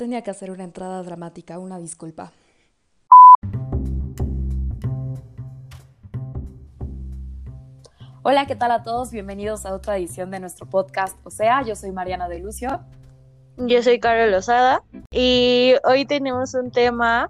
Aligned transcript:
tenía 0.00 0.22
que 0.22 0.30
hacer 0.30 0.50
una 0.50 0.64
entrada 0.64 1.02
dramática, 1.02 1.58
una 1.58 1.78
disculpa. 1.78 2.32
Hola, 8.22 8.46
¿qué 8.46 8.56
tal 8.56 8.70
a 8.70 8.82
todos? 8.82 9.10
Bienvenidos 9.10 9.66
a 9.66 9.74
otra 9.74 9.98
edición 9.98 10.30
de 10.30 10.40
nuestro 10.40 10.66
podcast. 10.66 11.18
O 11.24 11.30
sea, 11.30 11.60
yo 11.64 11.76
soy 11.76 11.92
Mariana 11.92 12.30
de 12.30 12.38
Lucio. 12.38 12.80
Yo 13.58 13.82
soy 13.82 14.00
Carol 14.00 14.30
Lozada 14.30 14.82
y 15.10 15.74
hoy 15.84 16.06
tenemos 16.06 16.54
un 16.54 16.70
tema 16.70 17.28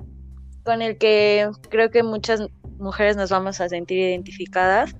con 0.65 0.81
el 0.81 0.97
que 0.97 1.51
creo 1.71 1.91
que 1.91 2.05
muchas 2.05 2.41
mujeres 2.79 3.17
nos 3.17 3.31
vamos 3.31 3.61
a 3.61 3.69
sentir 3.69 3.99
identificadas. 3.99 4.95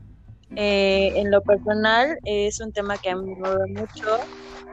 Eh, 0.57 1.13
en 1.17 1.31
lo 1.31 1.43
personal 1.43 2.19
es 2.25 2.61
un 2.61 2.73
tema 2.73 2.99
que 2.99 3.11
a 3.11 3.17
mí 3.17 3.35
me 3.35 3.37
mueve 3.37 3.67
mucho 3.67 4.19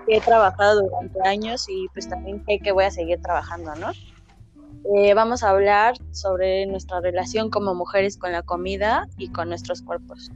he 0.07 0.21
trabajado 0.21 0.83
durante 0.83 1.27
años 1.27 1.65
y 1.67 1.87
pues 1.89 2.07
también 2.07 2.43
sé 2.45 2.59
que 2.59 2.71
voy 2.71 2.85
a 2.85 2.91
seguir 2.91 3.21
trabajando, 3.21 3.75
¿no? 3.75 3.91
Eh, 4.95 5.13
vamos 5.13 5.43
a 5.43 5.49
hablar 5.49 5.95
sobre 6.11 6.65
nuestra 6.65 7.01
relación 7.01 7.49
como 7.49 7.75
mujeres 7.75 8.17
con 8.17 8.31
la 8.31 8.41
comida 8.43 9.07
y 9.17 9.29
con 9.29 9.49
nuestros 9.49 9.81
cuerpos. 9.81 10.31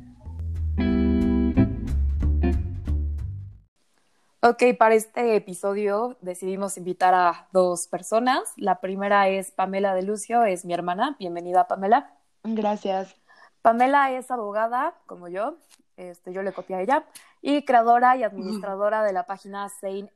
Ok, 4.44 4.64
para 4.78 4.96
este 4.96 5.36
episodio 5.36 6.18
decidimos 6.22 6.76
invitar 6.78 7.14
a 7.14 7.48
dos 7.54 7.88
personas. 7.88 8.42
La 8.58 8.82
primera 8.82 9.30
es 9.30 9.52
Pamela 9.52 9.94
de 9.94 10.02
Lucio, 10.02 10.44
es 10.44 10.66
mi 10.66 10.74
hermana. 10.74 11.16
Bienvenida, 11.20 11.68
Pamela. 11.68 12.18
Gracias. 12.44 13.21
Pamela 13.62 14.12
es 14.12 14.32
abogada, 14.32 14.96
como 15.06 15.28
yo, 15.28 15.58
este, 15.98 16.34
yo 16.34 16.42
le 16.42 16.52
copié 16.52 16.78
a 16.78 16.82
ella, 16.82 17.06
y 17.42 17.64
creadora 17.64 18.18
y 18.18 18.24
administradora 18.24 19.04
de 19.04 19.14
la 19.14 19.26
página 19.26 19.68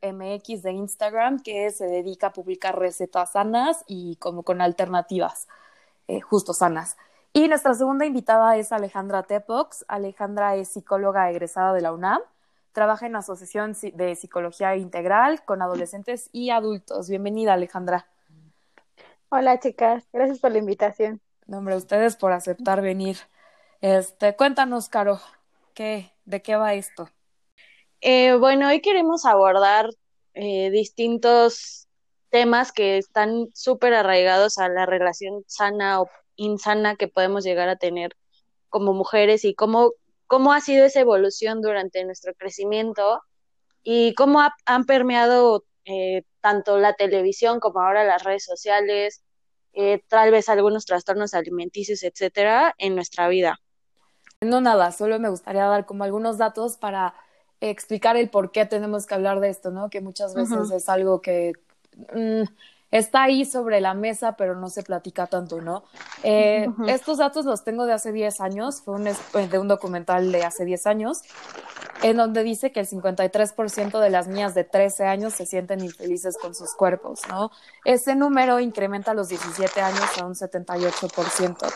MX 0.01 0.63
de 0.63 0.71
Instagram, 0.71 1.39
que 1.41 1.69
se 1.71 1.85
dedica 1.85 2.27
a 2.27 2.33
publicar 2.33 2.77
recetas 2.77 3.33
sanas 3.33 3.83
y 3.87 4.15
como 4.17 4.43
con 4.43 4.61
alternativas, 4.61 5.47
eh, 6.07 6.21
justo 6.21 6.53
sanas. 6.53 6.97
Y 7.33 7.47
nuestra 7.47 7.73
segunda 7.73 8.05
invitada 8.05 8.55
es 8.55 8.71
Alejandra 8.71 9.23
Tepox. 9.23 9.83
Alejandra 9.89 10.55
es 10.55 10.69
psicóloga 10.69 11.29
egresada 11.29 11.73
de 11.73 11.81
la 11.81 11.91
UNAM. 11.91 12.21
Trabaja 12.71 13.05
en 13.05 13.11
la 13.11 13.19
Asociación 13.19 13.75
de 13.93 14.15
Psicología 14.15 14.75
Integral 14.77 15.43
con 15.43 15.61
adolescentes 15.61 16.29
y 16.31 16.49
adultos. 16.49 17.09
Bienvenida, 17.09 17.53
Alejandra. 17.53 18.07
Hola, 19.29 19.59
chicas. 19.59 20.05
Gracias 20.13 20.39
por 20.39 20.51
la 20.51 20.59
invitación. 20.59 21.19
Nombre, 21.45 21.75
ustedes 21.75 22.15
por 22.15 22.31
aceptar 22.31 22.81
venir. 22.81 23.17
Este, 23.81 24.35
cuéntanos, 24.35 24.89
Caro, 24.89 25.19
¿qué, 25.73 26.11
¿de 26.25 26.41
qué 26.41 26.55
va 26.55 26.73
esto? 26.73 27.09
Eh, 28.01 28.35
bueno, 28.35 28.69
hoy 28.69 28.81
queremos 28.81 29.25
abordar 29.25 29.89
eh, 30.33 30.69
distintos 30.71 31.87
temas 32.29 32.71
que 32.71 32.97
están 32.97 33.47
súper 33.53 33.93
arraigados 33.93 34.57
a 34.57 34.69
la 34.69 34.85
relación 34.85 35.43
sana 35.47 36.01
o 36.01 36.09
insana 36.35 36.95
que 36.95 37.07
podemos 37.07 37.43
llegar 37.43 37.69
a 37.69 37.75
tener 37.75 38.15
como 38.69 38.93
mujeres 38.93 39.45
y 39.45 39.53
cómo, 39.53 39.91
cómo 40.27 40.53
ha 40.53 40.61
sido 40.61 40.85
esa 40.85 41.01
evolución 41.01 41.61
durante 41.61 42.03
nuestro 42.05 42.33
crecimiento 42.33 43.21
y 43.83 44.13
cómo 44.15 44.41
han 44.65 44.85
permeado 44.85 45.65
eh, 45.85 46.23
tanto 46.41 46.77
la 46.79 46.93
televisión 46.93 47.59
como 47.59 47.81
ahora 47.81 48.03
las 48.03 48.23
redes 48.23 48.45
sociales, 48.45 49.21
tal 50.07 50.31
vez 50.31 50.47
algunos 50.47 50.85
trastornos 50.85 51.33
alimenticios, 51.33 52.03
etcétera, 52.03 52.73
en 52.77 52.95
nuestra 52.95 53.27
vida. 53.27 53.59
No 54.45 54.61
nada, 54.61 54.91
solo 54.91 55.19
me 55.19 55.29
gustaría 55.29 55.65
dar 55.65 55.85
como 55.85 56.03
algunos 56.03 56.37
datos 56.37 56.77
para 56.77 57.13
explicar 57.61 58.17
el 58.17 58.29
por 58.29 58.51
qué 58.51 58.65
tenemos 58.65 59.05
que 59.05 59.15
hablar 59.15 59.39
de 59.39 59.49
esto, 59.49 59.71
¿no? 59.71 59.89
Que 59.89 60.01
muchas 60.01 60.33
veces 60.33 60.71
es 60.71 60.89
algo 60.89 61.21
que 61.21 61.53
mm, 62.13 62.43
está 62.91 63.23
ahí 63.23 63.45
sobre 63.45 63.81
la 63.81 63.93
mesa, 63.93 64.35
pero 64.37 64.55
no 64.55 64.69
se 64.69 64.83
platica 64.83 65.27
tanto, 65.27 65.61
¿no? 65.61 65.83
Eh, 66.23 66.67
estos 66.87 67.17
datos 67.17 67.45
los 67.45 67.63
tengo 67.63 67.85
de 67.85 67.93
hace 67.93 68.11
10 68.11 68.41
años, 68.41 68.81
fue 68.81 68.95
un, 68.95 69.07
eh, 69.07 69.15
de 69.49 69.59
un 69.59 69.67
documental 69.67 70.31
de 70.31 70.43
hace 70.43 70.65
10 70.65 70.87
años, 70.87 71.21
en 72.03 72.17
donde 72.17 72.43
dice 72.43 72.71
que 72.71 72.81
el 72.81 72.87
53% 72.87 73.99
de 73.99 74.09
las 74.09 74.27
niñas 74.27 74.53
de 74.53 74.63
13 74.63 75.05
años 75.05 75.33
se 75.33 75.45
sienten 75.45 75.81
infelices 75.83 76.37
con 76.37 76.53
sus 76.53 76.73
cuerpos, 76.73 77.21
¿no? 77.29 77.51
Ese 77.83 78.15
número 78.15 78.59
incrementa 78.59 79.11
a 79.11 79.13
los 79.13 79.29
17 79.29 79.81
años 79.81 80.17
a 80.19 80.25
un 80.25 80.35
78%. 80.35 81.67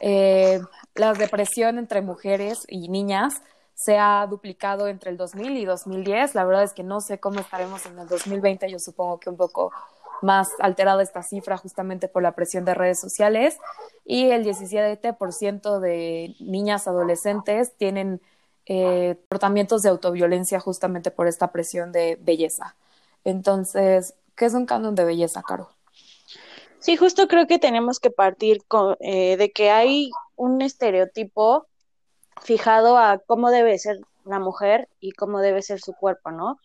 Eh, 0.00 0.60
la 1.00 1.14
depresión 1.14 1.78
entre 1.78 2.02
mujeres 2.02 2.64
y 2.68 2.88
niñas 2.88 3.42
se 3.74 3.98
ha 3.98 4.26
duplicado 4.28 4.86
entre 4.86 5.10
el 5.10 5.16
2000 5.16 5.56
y 5.56 5.64
2010. 5.64 6.34
La 6.34 6.44
verdad 6.44 6.62
es 6.62 6.74
que 6.74 6.82
no 6.82 7.00
sé 7.00 7.18
cómo 7.18 7.40
estaremos 7.40 7.86
en 7.86 7.98
el 7.98 8.06
2020. 8.06 8.70
Yo 8.70 8.78
supongo 8.78 9.18
que 9.18 9.30
un 9.30 9.38
poco 9.38 9.72
más 10.20 10.50
alterada 10.58 11.02
esta 11.02 11.22
cifra 11.22 11.56
justamente 11.56 12.06
por 12.06 12.22
la 12.22 12.32
presión 12.32 12.66
de 12.66 12.74
redes 12.74 13.00
sociales. 13.00 13.58
Y 14.04 14.30
el 14.30 14.44
17% 14.44 15.80
de 15.80 16.36
niñas 16.40 16.86
adolescentes 16.86 17.74
tienen 17.78 18.20
eh, 18.66 19.16
comportamientos 19.20 19.82
de 19.82 19.88
autoviolencia 19.88 20.60
justamente 20.60 21.10
por 21.10 21.26
esta 21.26 21.50
presión 21.50 21.92
de 21.92 22.18
belleza. 22.20 22.76
Entonces, 23.24 24.14
¿qué 24.36 24.44
es 24.44 24.52
un 24.52 24.66
canon 24.66 24.94
de 24.94 25.04
belleza, 25.04 25.42
Caro? 25.42 25.70
Sí, 26.80 26.96
justo 26.96 27.28
creo 27.28 27.46
que 27.46 27.58
tenemos 27.58 28.00
que 28.00 28.10
partir 28.10 28.64
con, 28.66 28.96
eh, 29.00 29.36
de 29.36 29.52
que 29.52 29.70
hay 29.70 30.10
un 30.36 30.62
estereotipo 30.62 31.66
fijado 32.42 32.96
a 32.96 33.18
cómo 33.26 33.50
debe 33.50 33.78
ser 33.78 33.98
la 34.24 34.38
mujer 34.38 34.88
y 34.98 35.12
cómo 35.12 35.40
debe 35.40 35.60
ser 35.62 35.80
su 35.80 35.92
cuerpo, 35.92 36.30
¿no? 36.30 36.58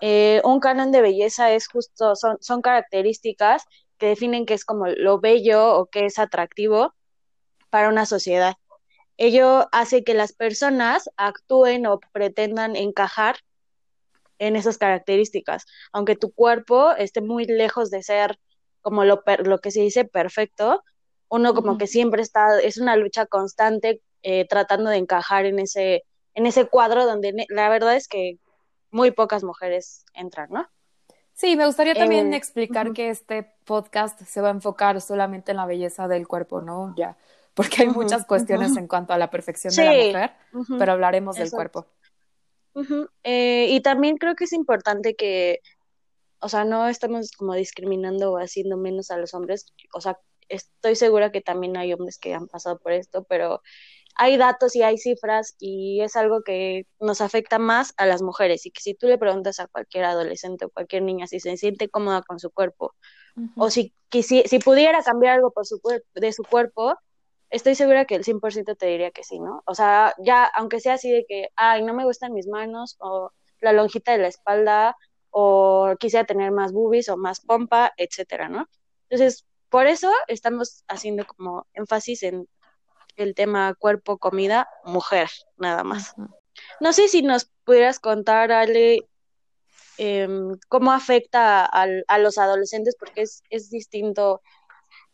Eh, 0.00 0.40
un 0.44 0.60
canon 0.60 0.92
de 0.92 1.02
belleza 1.02 1.52
es 1.52 1.66
justo, 1.66 2.14
son, 2.14 2.38
son 2.40 2.62
características 2.62 3.64
que 3.98 4.06
definen 4.06 4.46
qué 4.46 4.54
es 4.54 4.64
como 4.64 4.86
lo 4.86 5.18
bello 5.18 5.76
o 5.76 5.86
qué 5.86 6.06
es 6.06 6.20
atractivo 6.20 6.94
para 7.70 7.88
una 7.88 8.06
sociedad. 8.06 8.54
Ello 9.16 9.68
hace 9.72 10.04
que 10.04 10.14
las 10.14 10.32
personas 10.32 11.10
actúen 11.16 11.86
o 11.86 11.98
pretendan 12.12 12.76
encajar 12.76 13.38
en 14.38 14.54
esas 14.54 14.78
características, 14.78 15.66
aunque 15.92 16.14
tu 16.14 16.32
cuerpo 16.32 16.92
esté 16.92 17.20
muy 17.20 17.44
lejos 17.44 17.90
de 17.90 18.04
ser 18.04 18.38
como 18.88 19.04
lo, 19.04 19.22
lo 19.44 19.58
que 19.58 19.70
se 19.70 19.82
dice 19.82 20.06
perfecto, 20.06 20.82
uno 21.28 21.52
como 21.52 21.76
que 21.76 21.86
siempre 21.86 22.22
está, 22.22 22.58
es 22.58 22.78
una 22.78 22.96
lucha 22.96 23.26
constante 23.26 24.00
eh, 24.22 24.46
tratando 24.48 24.88
de 24.88 24.96
encajar 24.96 25.44
en 25.44 25.58
ese, 25.58 26.04
en 26.32 26.46
ese 26.46 26.64
cuadro 26.64 27.04
donde 27.04 27.34
la 27.50 27.68
verdad 27.68 27.96
es 27.96 28.08
que 28.08 28.38
muy 28.90 29.10
pocas 29.10 29.44
mujeres 29.44 30.06
entran, 30.14 30.48
¿no? 30.50 30.66
Sí, 31.34 31.54
me 31.54 31.66
gustaría 31.66 31.92
también 31.92 32.32
eh, 32.32 32.36
explicar 32.38 32.94
que 32.94 33.10
este 33.10 33.54
podcast 33.66 34.22
se 34.22 34.40
va 34.40 34.48
a 34.48 34.52
enfocar 34.52 35.02
solamente 35.02 35.50
en 35.50 35.58
la 35.58 35.66
belleza 35.66 36.08
del 36.08 36.26
cuerpo, 36.26 36.62
¿no? 36.62 36.94
Ya, 36.96 37.18
porque 37.52 37.82
hay 37.82 37.88
muchas 37.88 38.24
cuestiones 38.24 38.74
en 38.78 38.88
cuanto 38.88 39.12
a 39.12 39.18
la 39.18 39.28
perfección 39.28 39.74
de 39.74 39.84
la 39.84 40.06
mujer, 40.06 40.30
pero 40.78 40.92
hablaremos 40.92 41.36
del 41.36 41.50
cuerpo. 41.50 41.84
Eh, 43.22 43.66
y 43.68 43.82
también 43.82 44.16
creo 44.16 44.34
que 44.34 44.44
es 44.44 44.54
importante 44.54 45.14
que, 45.14 45.60
o 46.40 46.48
sea, 46.48 46.64
no 46.64 46.88
estamos 46.88 47.32
como 47.32 47.54
discriminando 47.54 48.32
o 48.32 48.38
haciendo 48.38 48.76
menos 48.76 49.10
a 49.10 49.16
los 49.16 49.34
hombres, 49.34 49.66
o 49.94 50.00
sea, 50.00 50.18
estoy 50.48 50.96
segura 50.96 51.30
que 51.32 51.40
también 51.40 51.76
hay 51.76 51.92
hombres 51.92 52.18
que 52.18 52.34
han 52.34 52.48
pasado 52.48 52.78
por 52.78 52.92
esto, 52.92 53.24
pero 53.24 53.60
hay 54.16 54.36
datos 54.36 54.74
y 54.74 54.82
hay 54.82 54.98
cifras 54.98 55.54
y 55.58 56.00
es 56.00 56.16
algo 56.16 56.42
que 56.42 56.86
nos 56.98 57.20
afecta 57.20 57.58
más 57.58 57.94
a 57.96 58.06
las 58.06 58.20
mujeres 58.20 58.66
y 58.66 58.70
que 58.72 58.80
si 58.80 58.94
tú 58.94 59.06
le 59.06 59.18
preguntas 59.18 59.60
a 59.60 59.68
cualquier 59.68 60.04
adolescente 60.04 60.64
o 60.64 60.70
cualquier 60.70 61.02
niña 61.02 61.26
si 61.28 61.38
se 61.38 61.56
siente 61.56 61.88
cómoda 61.88 62.22
con 62.22 62.40
su 62.40 62.50
cuerpo 62.50 62.94
o 63.56 63.70
si, 63.70 63.94
si, 64.10 64.58
pudiera 64.58 65.00
cambiar 65.04 65.34
algo 65.34 65.52
por 65.52 65.64
su, 65.64 65.80
de 66.14 66.32
su 66.32 66.42
cuerpo, 66.42 66.96
estoy 67.50 67.76
segura 67.76 68.04
que 68.04 68.16
el 68.16 68.24
100% 68.24 68.76
te 68.76 68.86
diría 68.86 69.12
que 69.12 69.22
sí, 69.22 69.38
¿no? 69.38 69.62
O 69.64 69.76
sea, 69.76 70.12
ya 70.18 70.44
aunque 70.44 70.80
sea 70.80 70.94
así 70.94 71.08
de 71.12 71.24
que, 71.28 71.50
ay, 71.54 71.84
no 71.84 71.94
me 71.94 72.04
gustan 72.04 72.32
mis 72.32 72.48
manos 72.48 72.96
o 72.98 73.30
la 73.60 73.72
lonjita 73.72 74.10
de 74.10 74.18
la 74.18 74.26
espalda 74.28 74.96
o 75.30 75.94
quisiera 75.98 76.26
tener 76.26 76.50
más 76.52 76.72
boobies 76.72 77.08
o 77.08 77.16
más 77.16 77.40
pompa, 77.40 77.92
etcétera, 77.96 78.48
¿no? 78.48 78.68
Entonces, 79.08 79.46
por 79.68 79.86
eso 79.86 80.10
estamos 80.28 80.84
haciendo 80.88 81.26
como 81.26 81.66
énfasis 81.74 82.22
en 82.22 82.48
el 83.16 83.34
tema 83.34 83.74
cuerpo, 83.74 84.18
comida, 84.18 84.68
mujer, 84.84 85.28
nada 85.56 85.84
más. 85.84 86.14
No 86.80 86.92
sé 86.92 87.08
si 87.08 87.22
nos 87.22 87.50
pudieras 87.64 88.00
contar, 88.00 88.52
Ale, 88.52 89.08
em, 89.98 90.56
cómo 90.68 90.92
afecta 90.92 91.64
a 91.64 92.18
los 92.18 92.38
adolescentes, 92.38 92.96
porque 92.98 93.22
es, 93.22 93.42
es 93.50 93.70
distinto 93.70 94.40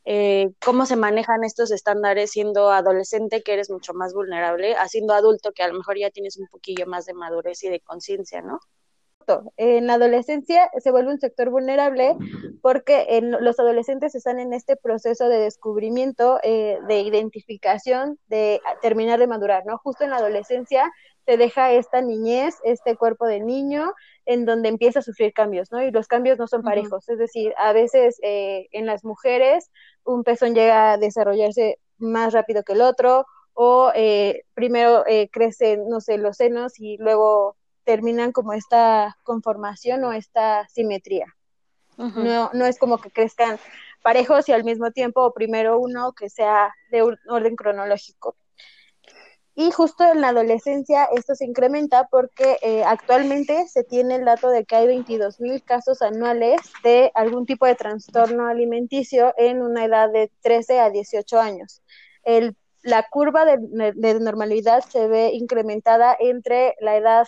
eh, 0.06 0.50
cómo 0.62 0.84
se 0.84 0.96
manejan 0.96 1.44
estos 1.44 1.70
estándares 1.70 2.30
siendo 2.30 2.70
adolescente, 2.70 3.42
que 3.42 3.54
eres 3.54 3.70
mucho 3.70 3.94
más 3.94 4.12
vulnerable, 4.12 4.74
a 4.76 4.86
siendo 4.88 5.14
adulto, 5.14 5.52
que 5.52 5.62
a 5.62 5.68
lo 5.68 5.74
mejor 5.74 5.98
ya 5.98 6.10
tienes 6.10 6.36
un 6.36 6.46
poquillo 6.48 6.86
más 6.86 7.06
de 7.06 7.14
madurez 7.14 7.62
y 7.64 7.70
de 7.70 7.80
conciencia, 7.80 8.42
¿no? 8.42 8.60
En 9.56 9.86
la 9.86 9.94
adolescencia 9.94 10.70
se 10.78 10.90
vuelve 10.90 11.12
un 11.12 11.20
sector 11.20 11.50
vulnerable 11.50 12.16
porque 12.62 13.06
en, 13.10 13.30
los 13.30 13.58
adolescentes 13.58 14.14
están 14.14 14.38
en 14.38 14.52
este 14.52 14.76
proceso 14.76 15.28
de 15.28 15.38
descubrimiento, 15.38 16.38
eh, 16.42 16.78
de 16.88 17.00
identificación, 17.00 18.18
de 18.28 18.60
terminar 18.82 19.18
de 19.18 19.26
madurar, 19.26 19.64
¿no? 19.66 19.78
Justo 19.78 20.04
en 20.04 20.10
la 20.10 20.16
adolescencia 20.16 20.90
se 21.26 21.36
deja 21.36 21.72
esta 21.72 22.00
niñez, 22.02 22.56
este 22.64 22.96
cuerpo 22.96 23.26
de 23.26 23.40
niño, 23.40 23.92
en 24.26 24.44
donde 24.44 24.68
empieza 24.68 24.98
a 24.98 25.02
sufrir 25.02 25.32
cambios, 25.32 25.72
¿no? 25.72 25.82
Y 25.82 25.90
los 25.90 26.06
cambios 26.06 26.38
no 26.38 26.46
son 26.46 26.62
parejos, 26.62 27.08
es 27.08 27.18
decir, 27.18 27.54
a 27.56 27.72
veces 27.72 28.18
eh, 28.22 28.68
en 28.72 28.86
las 28.86 29.04
mujeres 29.04 29.70
un 30.04 30.22
pezón 30.22 30.54
llega 30.54 30.92
a 30.92 30.98
desarrollarse 30.98 31.78
más 31.98 32.32
rápido 32.32 32.62
que 32.62 32.74
el 32.74 32.82
otro, 32.82 33.26
o 33.54 33.92
eh, 33.94 34.44
primero 34.54 35.04
eh, 35.06 35.28
crecen, 35.30 35.88
no 35.88 36.00
sé, 36.00 36.18
los 36.18 36.36
senos 36.36 36.78
y 36.78 36.98
luego 36.98 37.56
terminan 37.84 38.32
como 38.32 38.52
esta 38.52 39.16
conformación 39.22 40.04
o 40.04 40.12
esta 40.12 40.66
simetría. 40.68 41.26
no, 41.96 42.50
no 42.52 42.66
es 42.66 42.78
como 42.78 42.98
que 42.98 43.10
crezcan 43.10 43.58
parejos 44.02 44.48
y 44.48 44.52
al 44.52 44.64
mismo 44.64 44.90
tiempo, 44.90 45.22
o 45.22 45.32
primero 45.32 45.78
uno 45.78 46.12
que 46.12 46.28
sea 46.28 46.74
de 46.90 47.02
orden 47.02 47.56
cronológico. 47.56 48.36
Y 49.56 49.70
justo 49.70 50.04
en 50.04 50.20
la 50.20 50.28
adolescencia 50.28 51.04
esto 51.04 51.36
se 51.36 51.44
incrementa 51.44 52.08
porque 52.10 52.58
eh, 52.60 52.82
actualmente 52.84 53.68
se 53.68 53.84
tiene 53.84 54.16
el 54.16 54.24
dato 54.24 54.50
de 54.50 54.64
que 54.64 54.74
hay 54.74 54.88
22 54.88 55.40
mil 55.40 55.62
casos 55.62 56.02
anuales 56.02 56.60
de 56.82 57.12
algún 57.14 57.46
tipo 57.46 57.64
de 57.64 57.76
trastorno 57.76 58.48
alimenticio 58.48 59.32
en 59.36 59.62
una 59.62 59.84
edad 59.84 60.10
de 60.10 60.32
13 60.40 60.80
a 60.80 60.90
18 60.90 61.40
años. 61.40 61.82
El, 62.24 62.56
la 62.82 63.08
curva 63.08 63.44
de, 63.44 64.20
normalidad 64.20 64.84
se 64.84 65.06
ve 65.06 65.30
incrementada 65.32 66.16
entre 66.18 66.74
la 66.80 66.96
edad, 66.96 67.26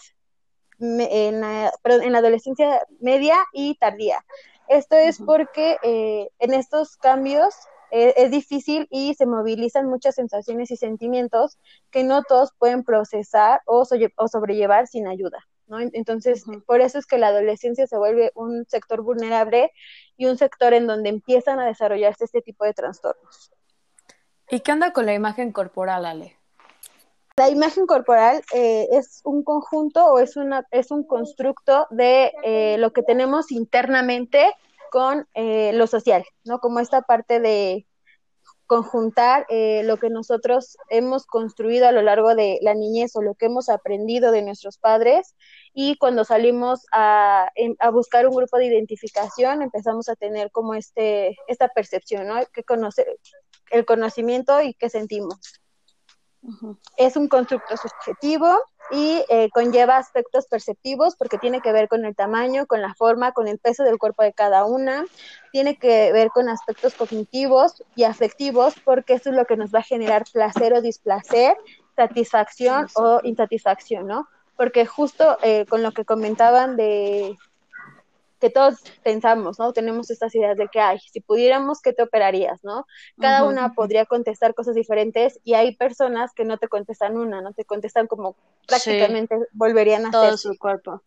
en 0.79 1.41
la, 1.41 1.73
en 1.85 2.13
la 2.13 2.19
adolescencia 2.19 2.81
media 3.01 3.37
y 3.53 3.77
tardía. 3.77 4.25
Esto 4.69 4.97
es 4.97 5.19
porque 5.19 5.77
eh, 5.83 6.29
en 6.39 6.55
estos 6.55 6.97
cambios 6.97 7.55
eh, 7.91 8.15
es 8.17 8.31
difícil 8.31 8.89
y 8.91 9.15
se 9.15 9.27
movilizan 9.27 9.87
muchas 9.87 10.17
sensaciones 10.17 10.71
y 10.71 10.77
sentimientos 10.77 11.59
que 11.91 12.03
no 12.03 12.23
todos 12.23 12.53
pueden 12.59 12.83
procesar 12.83 13.61
o, 13.67 13.85
sobrellevar 13.85 14.89
sin 14.89 15.07
ayuda. 15.07 15.47
¿no? 15.69 15.79
Entonces, 15.81 16.45
por 16.67 16.81
eso 16.81 16.99
es 16.99 17.07
que 17.07 17.19
la 17.19 17.29
adolescencia 17.29 17.87
se 17.87 17.97
vuelve 17.97 18.33
un 18.35 18.67
sector 18.69 19.03
vulnerable 19.03 19.73
y 20.17 20.27
un 20.27 20.37
sector 20.37 20.75
en 20.75 20.87
donde 20.87 21.11
empiezan 21.11 21.59
a 21.61 21.67
desarrollarse 21.67 22.25
este 22.25 22.43
tipo 22.43 22.65
de 22.65 22.75
trastornos. 22.75 23.53
¿Y 24.49 24.61
qué 24.61 24.73
onda 24.73 24.93
con 24.93 25.07
la 25.07 25.15
imagen 25.15 25.53
corporal, 25.53 26.07
Ale? 26.07 26.36
La 27.39 27.51
imagen 27.51 27.87
corporal 27.87 28.43
eh, 28.55 28.89
es 28.93 29.21
un 29.23 29.45
conjunto 29.45 30.07
o 30.07 30.19
es, 30.19 30.39
una, 30.39 30.67
es 30.71 30.91
un 30.91 31.05
constructo 31.05 31.87
de 31.91 32.33
eh, 32.43 32.79
lo 32.79 32.95
que 32.95 33.03
tenemos 33.03 33.53
internamente 33.53 34.55
con 34.91 35.29
eh, 35.35 35.73
lo 35.75 35.87
social, 35.87 36.25
¿no? 36.45 36.61
Como 36.61 36.81
esta 36.81 37.03
parte 37.03 37.39
de 37.39 37.87
conjuntar 38.67 39.45
eh, 39.51 39.83
lo 39.85 39.99
que 39.99 40.09
nosotros 40.09 40.79
hemos 40.89 41.27
construido 41.27 41.87
a 41.87 41.93
lo 41.93 42.01
largo 42.01 42.35
de 42.35 42.59
la 42.63 42.73
niñez 42.73 43.15
o 43.17 43.21
lo 43.21 43.35
que 43.35 43.47
hemos 43.47 43.69
aprendido 43.69 44.33
de 44.33 44.41
nuestros 44.41 44.79
padres 44.79 45.37
y 45.75 45.99
cuando 45.99 46.25
salimos 46.25 46.87
a, 46.91 47.51
a 47.81 47.91
buscar 47.91 48.27
un 48.27 48.35
grupo 48.35 48.57
de 48.57 48.65
identificación 48.65 49.61
empezamos 49.61 50.09
a 50.09 50.17
tener 50.17 50.51
como 50.51 50.73
este, 50.73 51.37
esta 51.49 51.69
percepción, 51.69 52.29
¿no? 52.29 52.37
Que 52.51 52.65
conocer 52.65 53.07
el 53.71 53.85
conocimiento 53.85 54.63
y 54.63 54.73
qué 54.73 54.89
sentimos. 54.89 55.61
Es 56.97 57.17
un 57.17 57.29
constructo 57.29 57.77
subjetivo 57.77 58.59
y 58.91 59.25
eh, 59.29 59.49
conlleva 59.53 59.97
aspectos 59.97 60.47
perceptivos 60.47 61.17
porque 61.17 61.39
tiene 61.39 61.61
que 61.61 61.73
ver 61.73 61.89
con 61.89 62.05
el 62.05 62.15
tamaño, 62.15 62.67
con 62.67 62.83
la 62.83 62.95
forma, 62.95 63.33
con 63.33 63.49
el 63.49 63.59
peso 63.59 63.83
del 63.83 63.99
cuerpo 63.99 64.23
de 64.23 64.33
cada 64.33 64.65
una, 64.65 65.05
tiene 65.53 65.77
que 65.77 66.13
ver 66.13 66.31
con 66.31 66.49
aspectos 66.49 66.95
cognitivos 66.95 67.83
y 67.95 68.05
afectivos 68.05 68.75
porque 68.85 69.15
eso 69.15 69.31
es 69.31 69.37
lo 69.37 69.45
que 69.45 69.57
nos 69.57 69.75
va 69.75 69.81
a 69.81 69.85
generar 69.85 70.25
placer 70.33 70.73
o 70.75 70.81
displacer, 70.83 71.57
satisfacción 71.97 72.87
o 72.95 73.21
insatisfacción, 73.25 74.07
¿no? 74.07 74.29
Porque 74.57 74.87
justo 74.87 75.39
eh, 75.43 75.67
con 75.69 75.83
lo 75.83 75.93
que 75.93 76.05
comentaban 76.05 76.77
de 76.77 77.37
que 78.41 78.51
todos 78.51 78.77
pensamos, 79.03 79.59
¿no? 79.59 79.73
Tenemos 79.73 80.11
estas 80.11 80.35
ideas 80.35 80.57
de 80.57 80.69
que, 80.69 80.81
ay, 80.81 80.99
si 81.11 81.21
pudiéramos, 81.21 81.81
¿qué 81.81 81.93
te 81.93 82.03
operarías, 82.03 82.63
no? 82.65 82.87
Cada 83.19 83.45
una 83.45 83.73
podría 83.75 84.05
contestar 84.05 84.55
cosas 84.55 84.75
diferentes 84.75 85.41
y 85.45 85.55
hay 85.55 85.75
personas 85.75 86.33
que 86.35 86.45
no 86.45 86.59
te 86.59 86.69
contestan 86.69 87.17
una, 87.17 87.41
no 87.41 87.53
te 87.53 87.65
contestan 87.65 88.07
como 88.07 88.37
prácticamente 88.67 89.37
volverían 89.53 90.07
a 90.07 90.11
todo 90.11 90.37
su 90.37 90.57
cuerpo. 90.59 91.03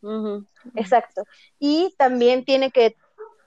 Exacto. 0.75 1.23
Y 1.59 1.93
también 1.97 2.45
tiene 2.45 2.71
que 2.71 2.95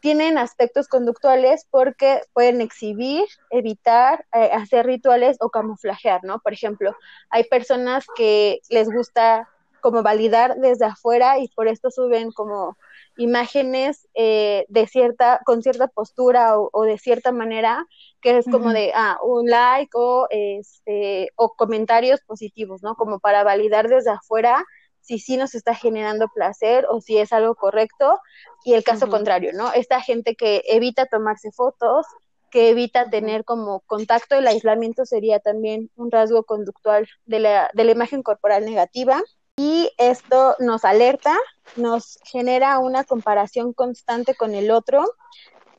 tienen 0.01 0.37
aspectos 0.37 0.89
conductuales 0.89 1.65
porque 1.71 2.23
pueden 2.33 2.61
exhibir, 2.61 3.25
evitar, 3.51 4.27
eh, 4.33 4.51
hacer 4.53 4.85
rituales 4.85 5.37
o 5.39 5.49
camuflajear, 5.49 6.25
¿no? 6.25 6.41
Por 6.41 6.53
ejemplo, 6.53 6.97
hay 7.31 7.45
personas 7.45 8.05
que 8.17 8.59
les 8.69 8.89
gusta 8.91 9.49
como 9.81 10.03
validar 10.03 10.57
desde 10.57 10.87
afuera 10.87 11.39
y 11.39 11.49
por 11.49 11.69
esto 11.69 11.91
suben 11.91 12.33
como 12.33 12.77
imágenes 13.17 14.09
eh, 14.15 14.65
de 14.69 14.87
cierta, 14.87 15.41
con 15.45 15.63
cierta 15.63 15.89
postura 15.89 16.59
o, 16.59 16.83
de 16.85 16.99
cierta 16.99 17.33
manera, 17.33 17.87
que 18.21 18.39
es 18.39 18.47
como 18.51 18.73
de, 18.73 18.93
ah, 18.95 19.19
un 19.23 19.49
like 19.49 19.91
o, 19.95 20.27
este, 20.31 21.31
o 21.37 21.55
comentarios 21.55 22.21
positivos, 22.23 22.83
¿no? 22.83 22.95
Como 22.95 23.21
para 23.21 23.45
validar 23.45 23.89
desde 23.89 24.11
afuera 24.11 24.65
si 25.01 25.19
sí 25.19 25.37
nos 25.37 25.55
está 25.55 25.75
generando 25.75 26.29
placer 26.33 26.87
o 26.89 27.01
si 27.01 27.19
es 27.19 27.33
algo 27.33 27.57
correcto, 27.57 28.21
y 28.65 28.75
el 28.75 28.85
caso 28.85 29.09
contrario, 29.09 29.51
¿no? 29.53 29.73
Esta 29.73 30.01
gente 30.01 30.37
que 30.37 30.63
evita 30.67 31.07
tomarse 31.07 31.51
fotos, 31.51 32.07
que 32.51 32.71
evita 32.71 33.11
tener 33.11 33.45
como 33.45 33.81
contacto, 33.81 34.37
el 34.37 34.47
aislamiento 34.47 35.05
sería 35.05 35.41
también 35.41 35.91
un 35.97 36.11
rasgo 36.11 36.45
conductual 36.45 37.09
de 37.27 37.41
la, 37.41 37.71
de 37.75 37.85
la 37.85 37.93
imagen 37.93 38.23
corporal 38.23 38.65
negativa 38.65 39.21
y 39.63 39.93
esto 39.97 40.57
nos 40.59 40.85
alerta, 40.85 41.39
nos 41.77 42.19
genera 42.25 42.81
una 42.81 43.05
comparación 43.05 43.73
constante 43.73 44.35
con 44.35 44.57
el 44.57 44.73
otro 44.73 45.05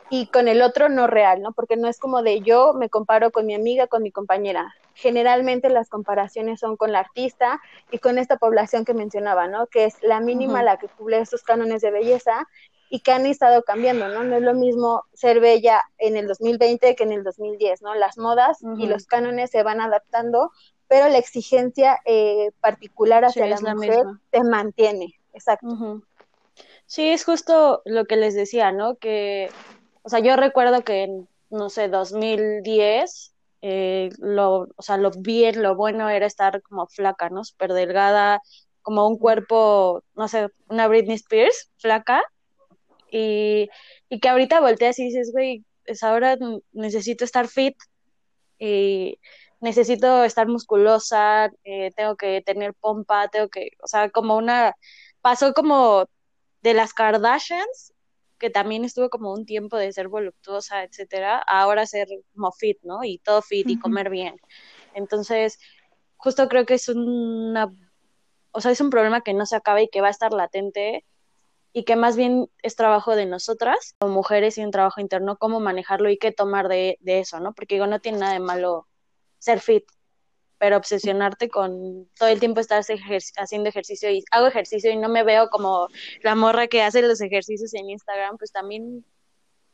y 0.09 0.27
con 0.27 0.47
el 0.47 0.61
otro 0.61 0.87
no 0.87 1.05
real, 1.05 1.41
¿no? 1.41 1.51
Porque 1.51 1.75
no 1.75 1.89
es 1.89 1.99
como 1.99 2.23
de 2.23 2.39
yo 2.39 2.73
me 2.75 2.87
comparo 2.87 3.31
con 3.31 3.45
mi 3.45 3.55
amiga, 3.55 3.87
con 3.87 4.01
mi 4.01 4.09
compañera. 4.09 4.73
Generalmente 4.93 5.67
las 5.69 5.89
comparaciones 5.89 6.61
son 6.61 6.77
con 6.77 6.93
la 6.93 6.99
artista 6.99 7.59
y 7.91 7.97
con 7.99 8.17
esta 8.19 8.37
población 8.37 8.85
que 8.85 8.93
mencionaba, 8.93 9.49
¿no? 9.49 9.67
Que 9.67 9.83
es 9.83 9.95
la 10.01 10.21
mínima 10.21 10.63
la 10.63 10.77
que 10.77 10.87
cumple 10.87 11.19
estos 11.19 11.43
cánones 11.43 11.81
de 11.81 11.91
belleza 11.91 12.47
y 12.89 13.01
que 13.01 13.11
han 13.11 13.25
estado 13.25 13.63
cambiando, 13.63 14.07
¿no? 14.07 14.23
No 14.23 14.37
es 14.37 14.43
lo 14.43 14.53
mismo 14.53 15.03
ser 15.13 15.41
bella 15.41 15.83
en 15.97 16.15
el 16.15 16.27
2020 16.27 16.95
que 16.95 17.03
en 17.03 17.11
el 17.11 17.25
2010, 17.25 17.81
¿no? 17.81 17.95
Las 17.95 18.17
modas 18.17 18.59
y 18.77 18.87
los 18.87 19.07
cánones 19.07 19.51
se 19.51 19.61
van 19.61 19.81
adaptando 19.81 20.51
pero 20.93 21.09
la 21.09 21.17
exigencia 21.17 21.99
eh, 22.05 22.51
particular 22.61 23.25
hacia 23.25 23.47
la 23.47 23.73
mujer 23.73 24.05
se 24.31 24.43
mantiene, 24.43 25.19
exacto. 25.33 26.03
Sí, 26.85 27.09
es 27.09 27.25
justo 27.25 27.81
lo 27.83 28.05
que 28.05 28.15
les 28.15 28.35
decía, 28.35 28.71
¿no? 28.71 28.97
Que, 28.97 29.49
o 30.03 30.09
sea, 30.09 30.19
yo 30.19 30.35
recuerdo 30.35 30.83
que 30.83 31.01
en, 31.01 31.27
no 31.49 31.71
sé, 31.71 31.87
2010, 31.87 33.33
eh, 33.63 34.09
lo, 34.19 34.67
o 34.75 34.81
sea, 34.83 34.97
lo 34.97 35.09
bien, 35.09 35.63
lo 35.63 35.75
bueno 35.75 36.11
era 36.11 36.27
estar 36.27 36.61
como 36.61 36.85
flaca, 36.85 37.31
¿no? 37.31 37.43
Súper 37.43 37.73
delgada, 37.73 38.39
como 38.83 39.07
un 39.07 39.17
cuerpo, 39.17 40.03
no 40.13 40.27
sé, 40.27 40.49
una 40.69 40.87
Britney 40.87 41.15
Spears, 41.15 41.71
flaca, 41.79 42.21
y, 43.09 43.67
y 44.09 44.19
que 44.19 44.29
ahorita 44.29 44.61
volteas 44.61 44.99
y 44.99 45.05
dices, 45.05 45.31
güey, 45.31 45.65
pues 45.87 46.03
ahora 46.03 46.37
necesito 46.71 47.25
estar 47.25 47.47
fit, 47.47 47.77
y 48.59 49.17
necesito 49.63 50.25
estar 50.25 50.47
musculosa, 50.47 51.49
eh, 51.63 51.91
tengo 51.95 52.17
que 52.17 52.41
tener 52.41 52.73
pompa, 52.73 53.29
tengo 53.29 53.47
que, 53.47 53.71
o 53.81 53.87
sea, 53.87 54.09
como 54.09 54.35
una, 54.35 54.75
pasó 55.21 55.53
como 55.53 56.05
de 56.61 56.73
las 56.73 56.93
Kardashians, 56.93 57.93
que 58.39 58.49
también 58.49 58.83
estuvo 58.83 59.09
como 59.09 59.31
un 59.31 59.45
tiempo 59.45 59.77
de 59.77 59.93
ser 59.93 60.09
voluptuosa, 60.09 60.83
etcétera, 60.83 61.39
ahora 61.39 61.85
ser 61.85 62.09
como 62.33 62.51
fit, 62.51 62.77
¿no? 62.83 63.05
Y 63.05 63.19
todo 63.19 63.41
fit 63.41 63.69
y 63.69 63.79
comer 63.79 64.09
bien. 64.09 64.35
Entonces, 64.95 65.59
justo 66.17 66.49
creo 66.49 66.65
que 66.65 66.73
es 66.73 66.89
una, 66.89 67.73
o 68.51 68.59
sea, 68.59 68.71
es 68.71 68.81
un 68.81 68.89
problema 68.89 69.21
que 69.21 69.33
no 69.33 69.45
se 69.45 69.55
acaba 69.55 69.81
y 69.81 69.87
que 69.87 70.01
va 70.01 70.07
a 70.07 70.11
estar 70.11 70.33
latente 70.33 71.05
y 71.71 71.85
que 71.85 71.95
más 71.95 72.17
bien 72.17 72.49
es 72.61 72.75
trabajo 72.75 73.15
de 73.15 73.25
nosotras 73.27 73.95
como 73.99 74.13
mujeres 74.13 74.57
y 74.57 74.63
un 74.65 74.71
trabajo 74.71 74.99
interno, 74.99 75.37
cómo 75.37 75.61
manejarlo 75.61 76.09
y 76.09 76.17
qué 76.17 76.33
tomar 76.33 76.67
de, 76.67 76.97
de 76.99 77.19
eso, 77.19 77.39
¿no? 77.39 77.53
Porque 77.53 77.75
digo, 77.75 77.87
no 77.87 78.01
tiene 78.01 78.17
nada 78.17 78.33
de 78.33 78.39
malo 78.41 78.87
ser 79.43 79.59
fit, 79.59 79.83
pero 80.57 80.77
obsesionarte 80.77 81.49
con 81.49 82.07
todo 82.17 82.29
el 82.29 82.39
tiempo 82.39 82.61
estar 82.61 82.81
haciendo 82.81 83.69
ejercicio 83.69 84.09
y 84.09 84.23
hago 84.31 84.47
ejercicio 84.47 84.89
y 84.89 84.95
no 84.95 85.09
me 85.09 85.23
veo 85.23 85.49
como 85.49 85.89
la 86.21 86.35
morra 86.35 86.67
que 86.67 86.81
hace 86.81 87.01
los 87.01 87.19
ejercicios 87.19 87.73
en 87.73 87.89
Instagram, 87.89 88.37
pues 88.37 88.53
también 88.53 89.03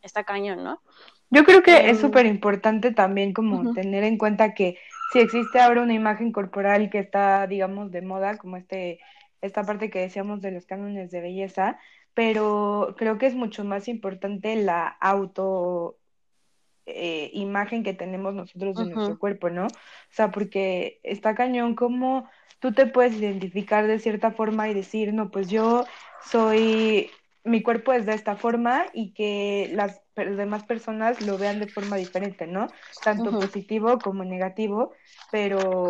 está 0.02 0.24
cañón, 0.24 0.64
¿no? 0.64 0.82
Yo 1.30 1.44
creo 1.44 1.62
que 1.62 1.92
es 1.92 1.98
em, 1.98 2.02
súper 2.02 2.26
importante 2.26 2.92
también 2.92 3.34
como 3.34 3.72
tener 3.74 4.04
en 4.04 4.18
cuenta 4.18 4.56
que 4.56 4.80
si 5.14 5.20
existe 5.20 5.60
ahora 5.60 5.84
una 5.84 5.94
imagen 5.94 6.32
corporal 6.32 6.90
que 6.90 6.98
está, 6.98 7.46
digamos, 7.46 7.92
de 7.92 8.02
moda, 8.02 8.38
como 8.40 8.58
este 8.58 9.00
esta 9.42 9.64
parte 9.64 9.92
que 9.92 10.00
decíamos 10.00 10.42
de 10.42 10.52
los 10.52 10.66
cánones 10.66 11.12
de 11.12 11.22
belleza, 11.22 11.80
pero 12.16 12.96
creo 12.98 13.20
que 13.20 13.28
es 13.28 13.36
mucho 13.36 13.64
más 13.64 13.88
importante 13.88 14.56
la 14.56 14.88
auto 14.88 15.98
eh, 16.96 17.32
imagen 17.34 17.84
que 17.84 17.94
tenemos 17.94 18.34
nosotros 18.34 18.76
de 18.76 18.86
nuestro 18.86 19.18
cuerpo, 19.18 19.50
¿no? 19.50 19.68
O 19.68 20.12
sea, 20.12 20.32
porque 20.32 21.00
está 21.04 21.36
cañón 21.36 21.76
como 21.76 22.30
tú 22.60 22.74
te 22.74 22.86
puedes 22.86 23.16
identificar 23.16 23.88
de 23.88 24.00
cierta 24.00 24.32
forma 24.32 24.70
y 24.70 24.74
decir, 24.74 25.14
no, 25.14 25.32
pues 25.32 25.50
yo 25.50 25.86
soy, 26.22 27.10
mi 27.44 27.62
cuerpo 27.64 27.94
es 27.94 28.06
de 28.06 28.14
esta 28.14 28.36
forma 28.36 28.86
y 28.94 29.14
que 29.14 29.70
las 29.74 30.02
demás 30.16 30.64
personas 30.66 31.22
lo 31.22 31.38
vean 31.38 31.60
de 31.60 31.68
forma 31.68 31.96
diferente, 31.96 32.48
¿no? 32.48 32.68
Tanto 33.04 33.32
positivo 33.32 34.00
como 34.00 34.26
negativo, 34.26 34.92
pero 35.32 35.90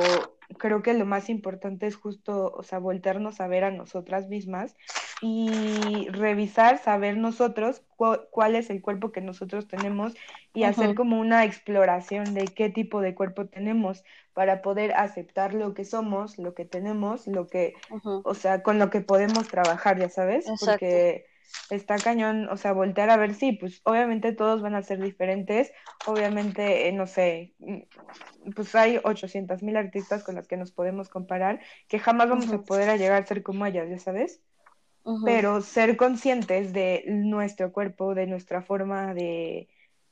creo 0.57 0.81
que 0.81 0.93
lo 0.93 1.05
más 1.05 1.29
importante 1.29 1.87
es 1.87 1.95
justo, 1.95 2.51
o 2.55 2.63
sea, 2.63 2.79
voltearnos 2.79 3.41
a 3.41 3.47
ver 3.47 3.63
a 3.63 3.71
nosotras 3.71 4.27
mismas 4.27 4.75
y 5.21 6.07
revisar, 6.11 6.77
saber 6.77 7.17
nosotros 7.17 7.83
cuál 8.31 8.55
es 8.55 8.69
el 8.69 8.81
cuerpo 8.81 9.11
que 9.11 9.21
nosotros 9.21 9.67
tenemos 9.67 10.13
y 10.53 10.63
hacer 10.63 10.95
como 10.95 11.19
una 11.19 11.43
exploración 11.43 12.33
de 12.33 12.45
qué 12.45 12.69
tipo 12.69 13.01
de 13.01 13.15
cuerpo 13.15 13.47
tenemos 13.47 14.03
para 14.33 14.61
poder 14.61 14.93
aceptar 14.93 15.53
lo 15.53 15.73
que 15.73 15.83
somos, 15.83 16.37
lo 16.37 16.53
que 16.53 16.63
tenemos, 16.65 17.27
lo 17.27 17.47
que, 17.47 17.73
o 18.23 18.33
sea, 18.33 18.63
con 18.63 18.79
lo 18.79 18.89
que 18.89 19.01
podemos 19.01 19.49
trabajar, 19.49 19.99
ya 19.99 20.09
sabes, 20.09 20.45
porque 20.59 21.25
está 21.69 21.97
cañón, 21.97 22.47
o 22.49 22.57
sea, 22.57 22.71
voltear 22.73 23.09
a 23.09 23.17
ver, 23.17 23.33
sí, 23.35 23.51
pues 23.53 23.81
obviamente 23.83 24.33
todos 24.33 24.61
van 24.61 24.75
a 24.75 24.83
ser 24.83 25.01
diferentes, 25.01 25.71
obviamente, 26.07 26.87
eh, 26.87 26.93
no 26.93 27.07
sé, 27.07 27.55
mm, 27.59 28.51
pues 28.55 28.73
hay 28.75 28.99
800 29.03 29.63
mil 29.63 29.75
artistas 29.75 30.23
con 30.23 30.35
las 30.35 30.47
que 30.47 30.57
nos 30.57 30.71
podemos 30.71 31.09
comparar, 31.09 31.59
que 31.87 31.99
jamás 31.99 32.29
vamos 32.29 32.51
a 32.53 32.61
poder 32.61 32.97
llegar 32.97 33.21
a 33.21 33.25
ser 33.25 33.43
como 33.43 33.65
ellas, 33.65 33.89
ya 33.89 33.99
sabes, 33.99 34.41
pero 35.23 35.61
ser 35.61 35.97
conscientes 35.97 36.73
de 36.73 37.03
nuestro 37.07 37.71
cuerpo, 37.71 38.15
de 38.15 38.27
nuestra 38.27 38.61
forma 38.61 39.13
de, 39.13 39.67